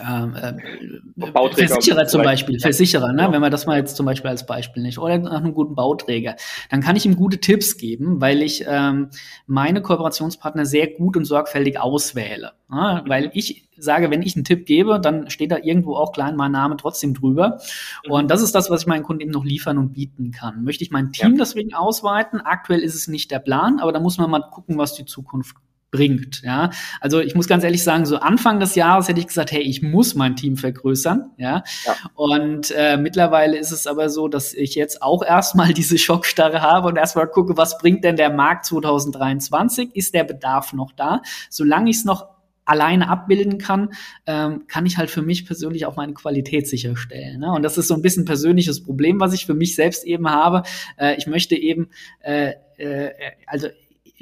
ähm, 0.00 0.34
äh, 0.34 1.52
Versicherer 1.54 2.06
zum 2.06 2.22
Beispiel, 2.22 2.58
Versicherer, 2.58 3.12
ne? 3.12 3.28
wenn 3.30 3.40
wir 3.40 3.50
das 3.50 3.66
mal 3.66 3.78
jetzt 3.78 3.96
zum 3.96 4.06
Beispiel 4.06 4.30
als 4.30 4.46
Beispiel 4.46 4.82
nicht, 4.82 4.98
oder 4.98 5.18
nach 5.18 5.42
einem 5.42 5.54
guten 5.54 5.74
Bauträger, 5.74 6.36
dann 6.70 6.80
kann 6.80 6.96
ich 6.96 7.04
ihm 7.04 7.16
gute 7.16 7.38
Tipps 7.38 7.76
geben, 7.76 8.20
weil 8.20 8.42
ich 8.42 8.64
ähm, 8.66 9.10
meine 9.46 9.82
Kooperationspartner 9.82 10.64
sehr 10.64 10.88
gut 10.88 11.16
und 11.16 11.24
sorgfältig 11.24 11.78
auswähle. 11.78 12.52
Ne? 12.70 13.02
Weil 13.06 13.30
ich 13.34 13.68
sage, 13.76 14.10
wenn 14.10 14.22
ich 14.22 14.34
einen 14.34 14.44
Tipp 14.44 14.64
gebe, 14.66 14.98
dann 15.00 15.28
steht 15.28 15.50
da 15.50 15.58
irgendwo 15.58 15.96
auch 15.96 16.12
klein 16.12 16.36
mein 16.36 16.52
Name 16.52 16.76
trotzdem 16.76 17.14
drüber. 17.14 17.58
Mhm. 18.06 18.12
Und 18.12 18.30
das 18.30 18.42
ist 18.42 18.54
das, 18.54 18.70
was 18.70 18.82
ich 18.82 18.86
meinen 18.86 19.02
Kunden 19.02 19.22
eben 19.22 19.30
noch 19.30 19.44
liefern 19.44 19.78
und 19.78 19.92
bieten 19.92 20.30
kann. 20.30 20.64
Möchte 20.64 20.84
ich 20.84 20.90
mein 20.90 21.12
Team 21.12 21.32
ja. 21.32 21.38
deswegen 21.38 21.74
ausweiten? 21.74 22.40
Aktuell 22.40 22.80
ist 22.80 22.94
es 22.94 23.08
nicht 23.08 23.30
der 23.30 23.40
Plan, 23.40 23.78
aber 23.80 23.92
da 23.92 24.00
muss 24.00 24.18
man 24.18 24.30
mal 24.30 24.42
gucken, 24.50 24.78
was 24.78 24.94
die 24.94 25.04
Zukunft 25.04 25.56
bringt. 25.92 26.42
Ja, 26.42 26.70
also 27.00 27.20
ich 27.20 27.36
muss 27.36 27.46
ganz 27.46 27.62
ehrlich 27.62 27.84
sagen, 27.84 28.06
so 28.06 28.16
Anfang 28.16 28.58
des 28.58 28.74
Jahres 28.74 29.06
hätte 29.06 29.20
ich 29.20 29.28
gesagt, 29.28 29.52
hey, 29.52 29.60
ich 29.60 29.82
muss 29.82 30.16
mein 30.16 30.34
Team 30.34 30.56
vergrößern. 30.56 31.30
Ja, 31.36 31.62
ja. 31.86 31.96
und 32.14 32.72
äh, 32.72 32.96
mittlerweile 32.96 33.56
ist 33.58 33.70
es 33.70 33.86
aber 33.86 34.08
so, 34.08 34.26
dass 34.26 34.54
ich 34.54 34.74
jetzt 34.74 35.02
auch 35.02 35.22
erstmal 35.26 35.72
diese 35.72 35.98
Schockstarre 35.98 36.62
habe 36.62 36.88
und 36.88 36.96
erstmal 36.96 37.28
gucke, 37.28 37.56
was 37.56 37.78
bringt 37.78 38.02
denn 38.02 38.16
der 38.16 38.30
Markt 38.30 38.64
2023? 38.66 39.94
Ist 39.94 40.14
der 40.14 40.24
Bedarf 40.24 40.72
noch 40.72 40.90
da? 40.92 41.20
Solange 41.50 41.90
ich 41.90 41.98
es 41.98 42.04
noch 42.04 42.26
alleine 42.64 43.08
abbilden 43.08 43.58
kann, 43.58 43.90
ähm, 44.26 44.66
kann 44.68 44.86
ich 44.86 44.96
halt 44.96 45.10
für 45.10 45.22
mich 45.22 45.46
persönlich 45.46 45.84
auch 45.84 45.96
meine 45.96 46.14
Qualität 46.14 46.68
sicherstellen. 46.68 47.40
Ne? 47.40 47.52
Und 47.52 47.62
das 47.62 47.76
ist 47.76 47.88
so 47.88 47.94
ein 47.94 48.02
bisschen 48.02 48.22
ein 48.22 48.26
persönliches 48.26 48.82
Problem, 48.82 49.20
was 49.20 49.34
ich 49.34 49.46
für 49.46 49.54
mich 49.54 49.74
selbst 49.74 50.04
eben 50.04 50.30
habe. 50.30 50.62
Äh, 50.96 51.16
ich 51.16 51.26
möchte 51.26 51.56
eben, 51.56 51.90
äh, 52.20 52.52
äh, 52.78 53.10
also 53.46 53.68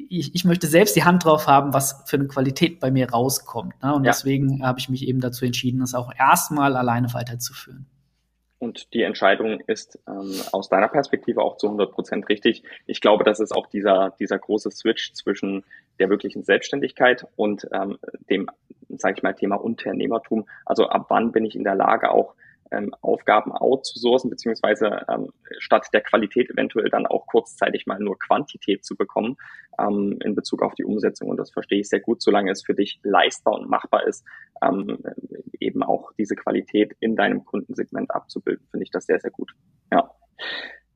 ich, 0.09 0.35
ich 0.35 0.45
möchte 0.45 0.67
selbst 0.67 0.97
die 0.97 1.05
Hand 1.05 1.25
drauf 1.25 1.47
haben, 1.47 1.75
was 1.75 2.03
für 2.07 2.17
eine 2.17 2.29
Qualität 2.29 2.81
bei 2.81 2.91
mir 2.91 3.11
rauskommt. 3.11 3.83
Ne? 3.83 3.95
Und 3.95 4.05
ja. 4.05 4.13
deswegen 4.13 4.65
habe 4.65 4.79
ich 4.79 4.89
mich 4.89 5.07
eben 5.07 5.21
dazu 5.21 5.45
entschieden, 5.45 5.81
das 5.81 5.95
auch 5.95 6.13
erstmal 6.17 6.77
alleine 6.77 7.13
weiterzuführen. 7.13 7.87
Und 8.59 8.93
die 8.93 9.03
Entscheidung 9.03 9.61
ist 9.67 9.99
ähm, 10.07 10.35
aus 10.53 10.69
deiner 10.69 10.89
Perspektive 10.89 11.41
auch 11.41 11.57
zu 11.57 11.67
100 11.67 11.93
Prozent 11.93 12.29
richtig. 12.29 12.63
Ich 12.87 13.01
glaube, 13.01 13.25
das 13.25 13.41
ist 13.41 13.53
auch 13.53 13.67
dieser, 13.67 14.15
dieser 14.21 14.39
große 14.39 14.71
Switch 14.71 15.15
zwischen 15.15 15.65
der 15.99 16.11
wirklichen 16.11 16.43
Selbstständigkeit 16.43 17.27
und 17.37 17.67
ähm, 17.73 17.99
dem 18.29 18.51
sage 18.99 19.15
ich 19.17 19.23
mal, 19.23 19.33
Thema 19.35 19.57
Unternehmertum. 19.57 20.47
Also 20.65 20.89
ab 20.89 21.07
wann 21.09 21.33
bin 21.33 21.45
ich 21.45 21.57
in 21.57 21.65
der 21.65 21.75
Lage, 21.75 22.11
auch 22.11 22.35
ähm, 22.71 22.95
Aufgaben 23.01 23.53
outzusourcen, 23.53 24.31
beziehungsweise 24.31 25.05
ähm, 25.09 25.31
statt 25.59 25.89
der 25.93 26.03
Qualität 26.03 26.51
eventuell 26.51 26.89
dann 26.91 27.07
auch 27.07 27.27
kurzzeitig 27.27 27.87
mal 27.87 27.99
nur 27.99 28.19
Quantität 28.19 28.85
zu 28.85 28.97
bekommen 28.97 29.37
ähm, 29.79 30.19
in 30.23 30.35
Bezug 30.35 30.63
auf 30.63 30.75
die 30.75 30.85
Umsetzung. 30.85 31.29
Und 31.29 31.37
das 31.37 31.51
verstehe 31.51 31.81
ich 31.81 31.89
sehr 31.89 32.01
gut, 32.01 32.23
solange 32.23 32.51
es 32.51 32.63
für 32.65 32.75
dich 32.75 33.01
leistbar 33.03 33.55
und 33.55 33.69
machbar 33.69 34.07
ist, 34.07 34.25
ähm, 34.63 34.99
eben 35.59 35.83
auch 35.83 36.13
diese 36.19 36.37
Qualität 36.37 36.95
in 37.01 37.17
deinem 37.17 37.45
Kundensegment 37.45 38.11
abzubilden, 38.11 38.67
finde 38.71 38.85
ich 38.85 38.91
das 38.91 39.07
sehr, 39.07 39.21
sehr 39.21 39.31
gut. 39.31 39.53
Ja. 39.93 40.11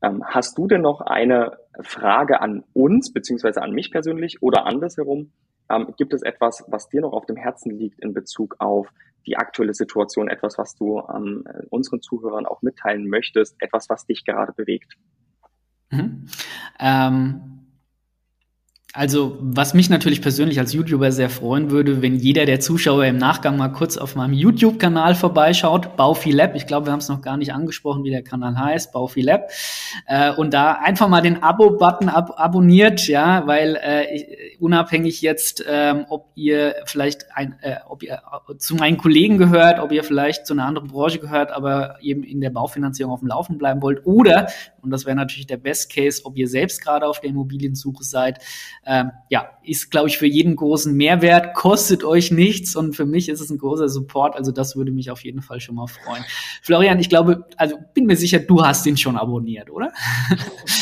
Ähm, 0.03 0.23
hast 0.27 0.59
du 0.59 0.67
denn 0.67 0.83
noch 0.83 1.01
eine 1.01 1.59
Frage 1.81 2.41
an 2.41 2.65
uns, 2.73 3.13
beziehungsweise 3.13 3.63
an 3.63 3.73
mich 3.73 3.91
persönlich 3.91 4.43
oder 4.43 4.67
andersherum? 4.67 5.33
Ähm, 5.71 5.95
gibt 5.97 6.13
es 6.13 6.23
etwas, 6.23 6.65
was 6.69 6.89
dir 6.89 7.01
noch 7.01 7.13
auf 7.13 7.27
dem 7.27 7.37
Herzen 7.37 7.79
liegt 7.79 8.01
in 8.01 8.13
Bezug 8.13 8.57
auf 8.59 8.89
die 9.27 9.37
aktuelle 9.37 9.75
Situation, 9.75 10.29
etwas, 10.29 10.59
was 10.59 10.75
du 10.75 11.03
ähm, 11.15 11.45
unseren 11.71 12.03
Zuhörern 12.03 12.47
auch 12.47 12.63
mitteilen 12.63 13.09
möchtest, 13.09 13.57
etwas, 13.61 13.89
was 13.89 14.07
dich 14.07 14.25
gerade 14.25 14.53
bewegt? 14.53 14.99
Mhm. 15.91 16.27
Ähm, 16.79 17.64
also, 18.97 19.37
was 19.41 19.75
mich 19.75 19.91
natürlich 19.91 20.23
persönlich 20.23 20.61
als 20.61 20.73
YouTuber 20.73 21.11
sehr 21.11 21.29
freuen 21.29 21.73
würde, 21.73 22.01
wenn 22.01 22.15
jeder 22.15 22.47
der 22.47 22.61
Zuschauer 22.61 23.05
im 23.07 23.17
Nachgang 23.17 23.57
mal 23.57 23.71
kurz 23.71 23.97
auf 23.97 24.15
meinem 24.15 24.35
YouTube-Kanal 24.35 25.17
vorbeischaut, 25.17 25.97
Baufi 25.97 26.31
Lab. 26.31 26.55
Ich 26.55 26.69
glaube, 26.69 26.87
wir 26.87 26.93
haben 26.93 27.01
es 27.01 27.09
noch 27.09 27.21
gar 27.21 27.37
nicht 27.37 27.53
angesprochen, 27.53 28.05
wie 28.05 28.11
der 28.11 28.23
Kanal 28.23 28.57
heißt, 28.57 28.93
Baufi 28.93 29.21
Lab. 29.21 29.51
Äh, 30.07 30.33
und 30.35 30.55
da 30.55 30.75
einfach 30.75 31.09
mal 31.09 31.23
den 31.23 31.43
Abo-Button 31.43 32.09
ab 32.09 32.35
abonniert, 32.37 33.09
ja, 33.09 33.45
weil 33.49 33.77
äh, 33.83 34.57
unabhängig 34.61 35.23
jetzt, 35.23 35.65
ähm, 35.69 36.07
ob 36.09 36.29
ihr 36.37 36.77
vielleicht 36.85 37.37
ein, 37.37 37.57
äh, 37.63 37.79
ob 37.89 38.05
ihr 38.05 38.23
äh, 38.49 38.57
zu 38.59 38.77
meinen 38.77 38.97
Kollegen 38.97 39.39
gehört, 39.39 39.81
ob 39.81 39.91
ihr 39.91 40.05
vielleicht 40.05 40.47
zu 40.47 40.53
einer 40.53 40.67
anderen 40.67 40.87
Branche 40.87 41.19
gehört, 41.19 41.51
aber 41.51 41.97
eben 42.01 42.23
in 42.23 42.41
der 42.41 42.51
Baufinanzierung 42.51 43.13
auf 43.13 43.21
dem 43.21 43.29
Laufen 43.29 43.59
bleiben 43.59 43.83
wollt, 43.83 44.07
oder, 44.07 44.47
und 44.83 44.91
das 44.93 45.05
wäre 45.05 45.17
natürlich 45.17 45.49
der 45.49 45.57
Best 45.57 45.93
Case, 45.93 46.21
ob 46.25 46.37
ihr 46.37 46.47
selbst 46.47 46.81
gerade 46.81 47.09
auf 47.09 47.19
der 47.19 47.31
Immobiliensuche 47.31 48.05
seid, 48.05 48.39
ähm, 48.87 49.11
ja, 49.29 49.49
ist, 49.63 49.91
glaube 49.91 50.09
ich, 50.09 50.19
für 50.19 50.27
jeden 50.27 50.57
großen 50.57 50.95
Mehrwert, 50.95 51.55
kostet 51.55 52.05
euch 52.05 52.31
nichts 52.31 52.77
und 52.77 52.95
für 52.95 53.07
mich 53.07 53.29
ist 53.29 53.41
es 53.41 53.51
ein 53.51 53.59
großer 53.59 53.89
Support. 53.89 54.37
Also 54.37 54.53
das 54.53 54.77
würde 54.77 54.93
mich 54.93 55.11
auf 55.11 55.25
jeden 55.25 55.43
Fall 55.43 55.61
schon 55.61 55.75
mal 55.77 55.87
freuen. 55.87 56.25
Florian, 56.63 56.99
ich 56.99 57.09
glaube, 57.09 57.47
also 57.57 57.77
bin 57.95 58.07
mir 58.07 58.17
sicher, 58.17 58.39
du 58.39 58.65
hast 58.65 58.87
ihn 58.87 58.97
schon 58.97 59.17
abonniert, 59.17 59.71
oder? 59.71 59.93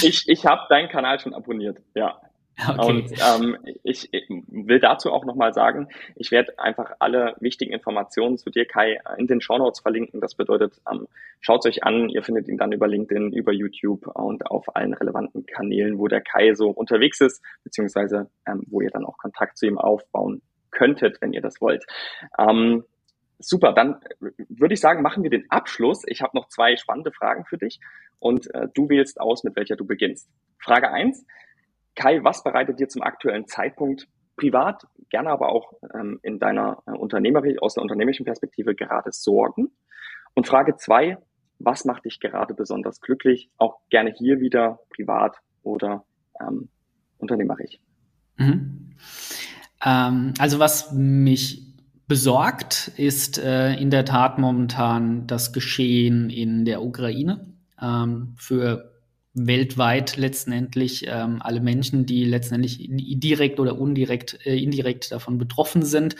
Ich, 0.02 0.24
ich 0.26 0.44
habe 0.46 0.62
deinen 0.68 0.88
Kanal 0.88 1.20
schon 1.20 1.34
abonniert, 1.34 1.78
ja. 1.94 2.20
Okay. 2.68 2.86
Und 2.86 3.12
ähm, 3.12 3.56
ich, 3.82 4.10
will 4.28 4.78
dazu 4.78 5.10
auch 5.10 5.24
nochmal 5.24 5.52
sagen, 5.52 5.88
ich 6.16 6.30
werde 6.30 6.58
einfach 6.58 6.92
alle 6.98 7.34
wichtigen 7.40 7.72
Informationen 7.72 8.36
zu 8.38 8.50
dir, 8.50 8.66
Kai, 8.66 9.00
in 9.16 9.26
den 9.26 9.40
Shownotes 9.40 9.80
verlinken. 9.80 10.20
Das 10.20 10.34
bedeutet, 10.34 10.80
ähm, 10.90 11.08
schaut 11.40 11.66
euch 11.66 11.82
an, 11.82 12.08
ihr 12.08 12.22
findet 12.22 12.48
ihn 12.48 12.58
dann 12.58 12.72
über 12.72 12.86
LinkedIn, 12.86 13.32
über 13.32 13.52
YouTube 13.52 14.06
und 14.06 14.46
auf 14.46 14.76
allen 14.76 14.94
relevanten 14.94 15.46
Kanälen, 15.46 15.98
wo 15.98 16.08
der 16.08 16.20
Kai 16.20 16.54
so 16.54 16.68
unterwegs 16.70 17.20
ist, 17.20 17.42
beziehungsweise 17.64 18.30
ähm, 18.46 18.62
wo 18.66 18.80
ihr 18.80 18.90
dann 18.90 19.04
auch 19.04 19.18
Kontakt 19.18 19.58
zu 19.58 19.66
ihm 19.66 19.78
aufbauen 19.78 20.42
könntet, 20.70 21.20
wenn 21.20 21.32
ihr 21.32 21.42
das 21.42 21.60
wollt. 21.60 21.84
Ähm, 22.38 22.84
super, 23.38 23.72
dann 23.72 24.00
würde 24.20 24.74
ich 24.74 24.80
sagen, 24.80 25.02
machen 25.02 25.22
wir 25.22 25.30
den 25.30 25.50
Abschluss. 25.50 26.02
Ich 26.06 26.22
habe 26.22 26.36
noch 26.36 26.48
zwei 26.48 26.76
spannende 26.76 27.12
Fragen 27.12 27.44
für 27.44 27.58
dich 27.58 27.80
und 28.18 28.54
äh, 28.54 28.68
du 28.72 28.88
wählst 28.88 29.20
aus, 29.20 29.42
mit 29.42 29.56
welcher 29.56 29.76
du 29.76 29.84
beginnst. 29.84 30.28
Frage 30.58 30.90
eins 30.90 31.24
Kai, 31.94 32.22
was 32.24 32.42
bereitet 32.42 32.80
dir 32.80 32.88
zum 32.88 33.02
aktuellen 33.02 33.46
Zeitpunkt 33.46 34.08
privat, 34.36 34.86
gerne 35.10 35.30
aber 35.30 35.50
auch 35.50 35.72
ähm, 35.94 36.18
in 36.22 36.38
deiner 36.38 36.82
äh, 36.86 36.92
Unternehmerin, 36.92 37.58
aus 37.58 37.74
der 37.74 37.82
unternehmerischen 37.82 38.24
Perspektive 38.24 38.74
gerade 38.74 39.12
Sorgen? 39.12 39.70
Und 40.34 40.46
Frage 40.46 40.76
zwei, 40.76 41.18
was 41.58 41.84
macht 41.84 42.04
dich 42.04 42.18
gerade 42.18 42.54
besonders 42.54 43.00
glücklich? 43.00 43.50
Auch 43.58 43.78
gerne 43.90 44.12
hier 44.16 44.40
wieder 44.40 44.80
privat 44.90 45.36
oder 45.62 46.04
ähm, 46.40 46.68
unternehmerisch. 47.18 47.78
Mhm. 48.36 48.94
Ähm, 49.84 50.34
also 50.38 50.58
was 50.58 50.92
mich 50.92 51.72
besorgt, 52.08 52.92
ist 52.96 53.38
äh, 53.38 53.74
in 53.74 53.90
der 53.90 54.04
Tat 54.04 54.38
momentan 54.38 55.26
das 55.26 55.52
Geschehen 55.52 56.30
in 56.30 56.64
der 56.64 56.82
Ukraine. 56.82 57.46
Ähm, 57.80 58.34
für 58.36 58.92
weltweit 59.34 60.16
letztendlich 60.16 61.06
ähm, 61.08 61.38
alle 61.40 61.60
Menschen, 61.60 62.04
die 62.04 62.24
letztendlich 62.24 62.86
direkt 62.90 63.60
oder 63.60 63.78
indirekt, 63.78 64.38
äh, 64.44 64.62
indirekt 64.62 65.10
davon 65.12 65.38
betroffen 65.38 65.82
sind. 65.82 66.16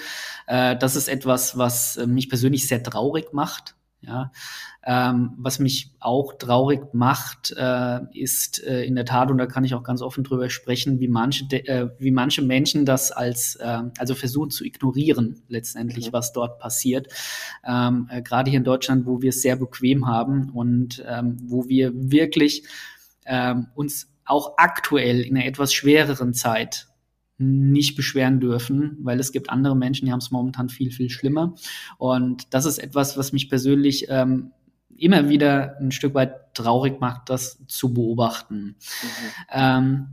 Äh, 0.47 0.77
das 0.77 0.97
ist 0.97 1.09
etwas, 1.09 1.59
was 1.59 1.97
äh, 1.99 2.07
mich 2.07 2.29
persönlich 2.29 2.67
sehr 2.67 2.83
traurig 2.83 3.33
macht. 3.33 3.75
Ja, 4.05 4.33
ähm, 4.85 5.35
was 5.39 5.61
mich 5.61 5.93
auch 6.01 6.33
traurig 6.33 6.93
macht, 6.93 7.55
äh, 7.57 8.01
ist 8.15 8.61
äh, 8.65 8.83
in 8.83 8.97
der 8.97 9.05
Tat, 9.05 9.31
und 9.31 9.39
da 9.39 9.47
kann 9.47 9.63
ich 9.63 9.75
auch 9.75 9.85
ganz 9.85 10.03
offen 10.03 10.25
drüber 10.25 10.51
sprechen, 10.51 10.99
wie 10.99 11.07
manche, 11.07 11.45
äh, 11.53 11.89
wie 12.01 12.11
manche 12.11 12.43
Menschen 12.43 12.85
das 12.85 13.13
als, 13.13 13.55
äh, 13.57 13.83
also 13.97 14.17
versuchen 14.17 14.51
zu 14.51 14.65
ignorieren, 14.65 15.43
letztendlich, 15.47 16.09
mhm. 16.09 16.15
was 16.15 16.33
dort 16.33 16.59
passiert. 16.59 17.07
Ähm, 17.65 18.09
äh, 18.11 18.23
Gerade 18.23 18.51
hier 18.51 18.59
in 18.59 18.65
Deutschland, 18.65 19.07
wo 19.07 19.23
wir 19.23 19.29
es 19.29 19.41
sehr 19.41 19.55
bequem 19.55 20.09
haben 20.09 20.51
und 20.51 21.01
ähm, 21.07 21.37
wo 21.45 21.69
wir 21.69 21.93
wirklich 21.95 22.65
ähm, 23.27 23.69
uns 23.75 24.13
auch 24.25 24.55
aktuell 24.57 25.21
in 25.21 25.37
einer 25.37 25.47
etwas 25.47 25.73
schwereren 25.73 26.35
Zeit 26.35 26.89
nicht 27.39 27.97
beschweren 27.97 28.41
dürfen, 28.41 28.99
weil 29.01 29.19
es 29.19 29.33
gibt 29.33 29.51
andere 29.51 29.77
Menschen, 29.77 30.07
die 30.07 30.13
haben 30.13 30.21
es 30.21 30.31
momentan 30.31 30.69
viel, 30.69 30.93
viel 30.93 31.11
schlimmer. 31.11 31.55
Und 31.99 32.55
das 32.55 32.67
ist 32.67 32.79
etwas, 32.79 33.17
was 33.17 33.33
mich 33.33 33.49
persönlich 33.49 34.07
ähm, 34.09 34.53
immer 34.97 35.29
wieder 35.29 35.77
ein 35.81 35.91
Stück 35.91 36.15
weit 36.15 36.55
traurig 36.55 37.01
macht, 37.01 37.29
das 37.31 37.59
zu 37.67 37.93
beobachten. 37.93 38.77
Mhm. 38.77 38.77
Ähm, 39.51 40.09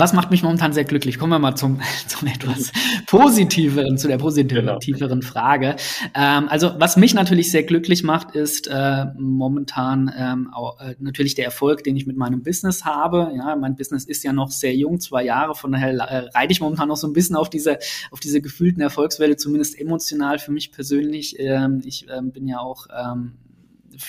was 0.00 0.14
macht 0.14 0.30
mich 0.30 0.42
momentan 0.42 0.72
sehr 0.72 0.84
glücklich? 0.84 1.18
Kommen 1.18 1.30
wir 1.30 1.38
mal 1.38 1.54
zum, 1.54 1.78
zum 2.08 2.26
etwas 2.26 2.72
positiveren, 3.06 3.98
zu 3.98 4.08
der 4.08 4.16
positiveren 4.16 4.80
genau. 5.20 5.20
Frage. 5.20 5.76
Ähm, 6.14 6.48
also, 6.48 6.72
was 6.78 6.96
mich 6.96 7.14
natürlich 7.14 7.50
sehr 7.50 7.62
glücklich 7.62 8.02
macht, 8.02 8.34
ist 8.34 8.66
äh, 8.66 9.04
momentan 9.18 10.12
ähm, 10.16 10.50
auch, 10.52 10.80
äh, 10.80 10.96
natürlich 10.98 11.34
der 11.34 11.44
Erfolg, 11.44 11.84
den 11.84 11.96
ich 11.96 12.06
mit 12.06 12.16
meinem 12.16 12.42
Business 12.42 12.84
habe. 12.84 13.30
Ja, 13.36 13.54
mein 13.56 13.76
Business 13.76 14.04
ist 14.04 14.24
ja 14.24 14.32
noch 14.32 14.50
sehr 14.50 14.74
jung, 14.74 15.00
zwei 15.00 15.22
Jahre, 15.22 15.54
von 15.54 15.72
daher 15.72 15.90
äh, 15.92 16.16
reite 16.34 16.52
ich 16.52 16.60
momentan 16.60 16.88
noch 16.88 16.96
so 16.96 17.06
ein 17.06 17.12
bisschen 17.12 17.36
auf 17.36 17.50
diese, 17.50 17.78
auf 18.10 18.20
diese 18.20 18.40
gefühlten 18.40 18.80
Erfolgswelle, 18.80 19.36
zumindest 19.36 19.78
emotional 19.78 20.38
für 20.38 20.50
mich 20.50 20.72
persönlich. 20.72 21.36
Ähm, 21.38 21.82
ich 21.84 22.06
ähm, 22.10 22.32
bin 22.32 22.48
ja 22.48 22.58
auch 22.58 22.86
ähm, 22.90 23.32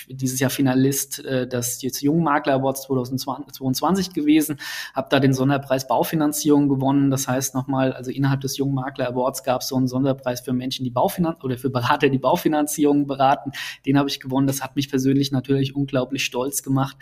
dieses 0.08 0.40
Jahr 0.40 0.50
Finalist 0.50 1.24
äh, 1.24 1.46
des 1.46 1.82
jetzt 1.82 2.00
Jungmakler 2.02 2.54
Awards 2.54 2.82
2022 2.82 4.12
gewesen, 4.12 4.58
habe 4.94 5.08
da 5.10 5.20
den 5.20 5.32
Sonderpreis 5.32 5.86
Baufinanzierung 5.86 6.68
gewonnen. 6.68 7.10
Das 7.10 7.28
heißt 7.28 7.54
nochmal, 7.54 7.92
also 7.92 8.10
innerhalb 8.10 8.40
des 8.40 8.56
Jungmakler 8.56 9.08
Awards 9.08 9.42
gab 9.44 9.62
es 9.62 9.68
so 9.68 9.76
einen 9.76 9.88
Sonderpreis 9.88 10.40
für 10.40 10.52
Menschen, 10.52 10.84
die 10.84 10.90
Baufinanzierung 10.90 11.44
oder 11.44 11.58
für 11.58 11.70
Berater, 11.70 12.08
die 12.08 12.18
Baufinanzierung 12.18 13.06
beraten. 13.06 13.52
Den 13.86 13.98
habe 13.98 14.08
ich 14.08 14.20
gewonnen. 14.20 14.46
Das 14.46 14.62
hat 14.62 14.76
mich 14.76 14.88
persönlich 14.88 15.32
natürlich 15.32 15.74
unglaublich 15.74 16.24
stolz 16.24 16.62
gemacht. 16.62 16.96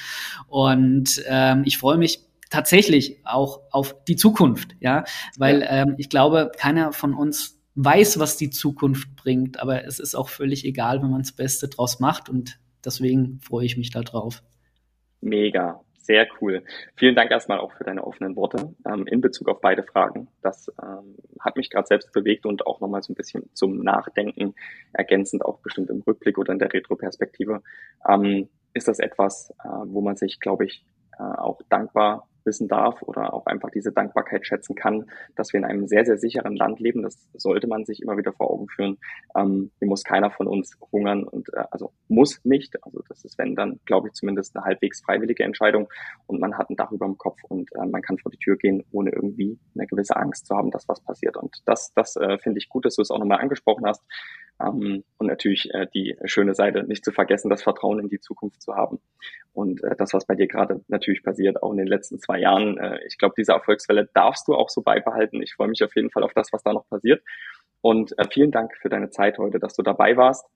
Und 0.46 1.22
ähm, 1.26 1.62
ich 1.64 1.78
freue 1.78 1.98
mich 1.98 2.26
tatsächlich 2.50 3.18
auch 3.24 3.60
auf 3.70 3.94
die 4.04 4.16
Zukunft, 4.16 4.74
ja, 4.80 5.04
weil 5.38 5.64
ähm, 5.68 5.94
ich 5.98 6.08
glaube, 6.08 6.50
keiner 6.56 6.92
von 6.92 7.14
uns 7.14 7.60
weiß, 7.76 8.18
was 8.18 8.36
die 8.36 8.50
Zukunft 8.50 9.14
bringt, 9.16 9.60
aber 9.60 9.84
es 9.84 9.98
ist 9.98 10.14
auch 10.14 10.28
völlig 10.28 10.64
egal, 10.64 11.02
wenn 11.02 11.10
man 11.10 11.22
das 11.22 11.32
Beste 11.32 11.68
draus 11.68 12.00
macht 12.00 12.28
und 12.28 12.58
deswegen 12.84 13.40
freue 13.40 13.66
ich 13.66 13.76
mich 13.76 13.90
darauf. 13.90 14.42
Mega, 15.20 15.80
sehr 15.98 16.26
cool. 16.40 16.64
Vielen 16.96 17.14
Dank 17.14 17.30
erstmal 17.30 17.58
auch 17.58 17.72
für 17.72 17.84
deine 17.84 18.04
offenen 18.04 18.34
Worte 18.36 18.74
ähm, 18.86 19.06
in 19.06 19.20
Bezug 19.20 19.48
auf 19.48 19.60
beide 19.60 19.82
Fragen. 19.82 20.28
Das 20.42 20.72
ähm, 20.82 21.16
hat 21.38 21.56
mich 21.56 21.70
gerade 21.70 21.86
selbst 21.86 22.12
bewegt 22.12 22.46
und 22.46 22.66
auch 22.66 22.80
nochmal 22.80 23.02
so 23.02 23.12
ein 23.12 23.16
bisschen 23.16 23.50
zum 23.54 23.78
Nachdenken, 23.82 24.54
ergänzend 24.92 25.44
auch 25.44 25.60
bestimmt 25.60 25.90
im 25.90 26.00
Rückblick 26.00 26.38
oder 26.38 26.52
in 26.52 26.58
der 26.58 26.72
Retroperspektive. 26.72 27.62
Ähm, 28.08 28.48
ist 28.72 28.88
das 28.88 28.98
etwas, 28.98 29.50
äh, 29.62 29.68
wo 29.84 30.00
man 30.00 30.16
sich, 30.16 30.40
glaube 30.40 30.64
ich, 30.64 30.84
äh, 31.18 31.22
auch 31.22 31.60
dankbar 31.68 32.29
wissen 32.44 32.68
darf 32.68 33.02
oder 33.02 33.32
auch 33.32 33.46
einfach 33.46 33.70
diese 33.70 33.92
Dankbarkeit 33.92 34.46
schätzen 34.46 34.74
kann, 34.74 35.10
dass 35.36 35.52
wir 35.52 35.58
in 35.58 35.64
einem 35.64 35.86
sehr, 35.86 36.04
sehr 36.04 36.18
sicheren 36.18 36.56
Land 36.56 36.80
leben. 36.80 37.02
Das 37.02 37.28
sollte 37.34 37.66
man 37.66 37.84
sich 37.84 38.02
immer 38.02 38.16
wieder 38.16 38.32
vor 38.32 38.50
Augen 38.50 38.68
führen. 38.68 38.98
Ähm, 39.36 39.70
hier 39.78 39.88
muss 39.88 40.04
keiner 40.04 40.30
von 40.30 40.46
uns 40.46 40.76
hungern 40.92 41.24
und 41.24 41.48
äh, 41.54 41.64
also 41.70 41.92
muss 42.08 42.40
nicht. 42.44 42.82
Also 42.84 43.02
das 43.08 43.24
ist, 43.24 43.38
wenn 43.38 43.54
dann, 43.54 43.80
glaube 43.84 44.08
ich, 44.08 44.14
zumindest 44.14 44.56
eine 44.56 44.64
halbwegs 44.64 45.02
freiwillige 45.02 45.44
Entscheidung 45.44 45.88
und 46.26 46.40
man 46.40 46.56
hat 46.56 46.70
ein 46.70 46.76
Dach 46.76 46.92
über 46.92 47.06
dem 47.06 47.18
Kopf 47.18 47.38
und 47.48 47.70
äh, 47.74 47.86
man 47.86 48.02
kann 48.02 48.18
vor 48.18 48.30
die 48.30 48.38
Tür 48.38 48.56
gehen, 48.56 48.84
ohne 48.92 49.10
irgendwie 49.10 49.58
eine 49.74 49.86
gewisse 49.86 50.16
Angst 50.16 50.46
zu 50.46 50.56
haben, 50.56 50.70
dass 50.70 50.88
was 50.88 51.00
passiert. 51.00 51.36
Und 51.36 51.62
das, 51.66 51.92
das 51.94 52.16
äh, 52.16 52.38
finde 52.38 52.58
ich 52.58 52.68
gut, 52.68 52.84
dass 52.84 52.96
du 52.96 53.02
es 53.02 53.10
auch 53.10 53.18
nochmal 53.18 53.40
angesprochen 53.40 53.86
hast. 53.86 54.02
Ähm, 54.60 55.04
und 55.18 55.26
natürlich 55.26 55.72
äh, 55.72 55.86
die 55.92 56.16
schöne 56.24 56.54
Seite, 56.54 56.84
nicht 56.84 57.04
zu 57.04 57.12
vergessen, 57.12 57.50
das 57.50 57.62
Vertrauen 57.62 58.00
in 58.00 58.08
die 58.08 58.20
Zukunft 58.20 58.62
zu 58.62 58.74
haben. 58.74 59.00
Und 59.52 59.82
äh, 59.82 59.96
das, 59.96 60.12
was 60.12 60.26
bei 60.26 60.34
dir 60.34 60.46
gerade 60.46 60.82
natürlich 60.88 61.22
passiert, 61.22 61.62
auch 61.62 61.72
in 61.72 61.78
den 61.78 61.86
letzten 61.86 62.18
zwei 62.18 62.38
Jahren, 62.38 62.78
äh, 62.78 62.98
ich 63.06 63.18
glaube, 63.18 63.34
diese 63.36 63.52
Erfolgswelle 63.52 64.08
darfst 64.14 64.46
du 64.48 64.54
auch 64.54 64.68
so 64.68 64.82
beibehalten. 64.82 65.42
Ich 65.42 65.54
freue 65.54 65.68
mich 65.68 65.82
auf 65.82 65.94
jeden 65.96 66.10
Fall 66.10 66.22
auf 66.22 66.34
das, 66.34 66.52
was 66.52 66.62
da 66.62 66.72
noch 66.72 66.88
passiert. 66.88 67.22
Und 67.80 68.16
äh, 68.18 68.24
vielen 68.30 68.50
Dank 68.50 68.76
für 68.76 68.88
deine 68.88 69.10
Zeit 69.10 69.38
heute, 69.38 69.58
dass 69.58 69.74
du 69.74 69.82
dabei 69.82 70.16
warst. 70.16 70.46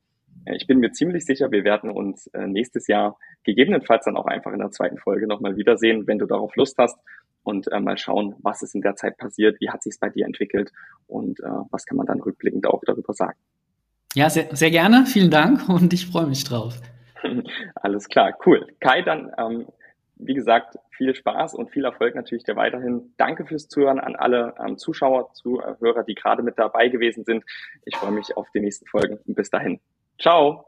Äh, 0.44 0.56
ich 0.56 0.66
bin 0.66 0.78
mir 0.78 0.92
ziemlich 0.92 1.24
sicher, 1.24 1.50
wir 1.50 1.64
werden 1.64 1.90
uns 1.90 2.26
äh, 2.28 2.46
nächstes 2.46 2.86
Jahr 2.86 3.18
gegebenenfalls 3.44 4.04
dann 4.04 4.16
auch 4.16 4.26
einfach 4.26 4.52
in 4.52 4.58
der 4.58 4.70
zweiten 4.70 4.98
Folge 4.98 5.26
nochmal 5.26 5.56
wiedersehen, 5.56 6.06
wenn 6.06 6.18
du 6.18 6.26
darauf 6.26 6.54
Lust 6.56 6.76
hast 6.78 6.98
und 7.42 7.70
äh, 7.70 7.80
mal 7.80 7.98
schauen, 7.98 8.34
was 8.42 8.62
ist 8.62 8.74
in 8.74 8.80
der 8.80 8.96
Zeit 8.96 9.16
passiert, 9.18 9.60
wie 9.60 9.70
hat 9.70 9.82
sich 9.82 9.98
bei 10.00 10.08
dir 10.08 10.26
entwickelt 10.26 10.72
und 11.06 11.40
äh, 11.40 11.48
was 11.70 11.84
kann 11.84 11.96
man 11.96 12.06
dann 12.06 12.20
rückblickend 12.20 12.66
auch 12.66 12.82
darüber 12.84 13.12
sagen. 13.12 13.38
Ja, 14.14 14.30
sehr, 14.30 14.54
sehr 14.54 14.70
gerne. 14.70 15.06
Vielen 15.06 15.30
Dank 15.30 15.68
und 15.68 15.92
ich 15.92 16.06
freue 16.06 16.26
mich 16.26 16.44
drauf. 16.44 16.74
Alles 17.74 18.08
klar, 18.08 18.32
cool. 18.46 18.66
Kai, 18.80 19.02
dann 19.02 19.32
ähm, 19.38 19.66
wie 20.16 20.34
gesagt, 20.34 20.78
viel 20.90 21.14
Spaß 21.14 21.54
und 21.54 21.70
viel 21.70 21.84
Erfolg 21.84 22.14
natürlich 22.14 22.44
dir 22.44 22.56
weiterhin. 22.56 23.12
Danke 23.16 23.46
fürs 23.46 23.68
Zuhören 23.68 23.98
an 23.98 24.16
alle 24.16 24.54
ähm, 24.64 24.78
Zuschauer, 24.78 25.32
Zuhörer, 25.34 26.04
die 26.04 26.14
gerade 26.14 26.42
mit 26.42 26.58
dabei 26.58 26.88
gewesen 26.88 27.24
sind. 27.24 27.44
Ich 27.84 27.96
freue 27.96 28.12
mich 28.12 28.36
auf 28.36 28.46
die 28.54 28.60
nächsten 28.60 28.86
Folgen 28.86 29.18
bis 29.26 29.50
dahin. 29.50 29.80
Ciao. 30.18 30.64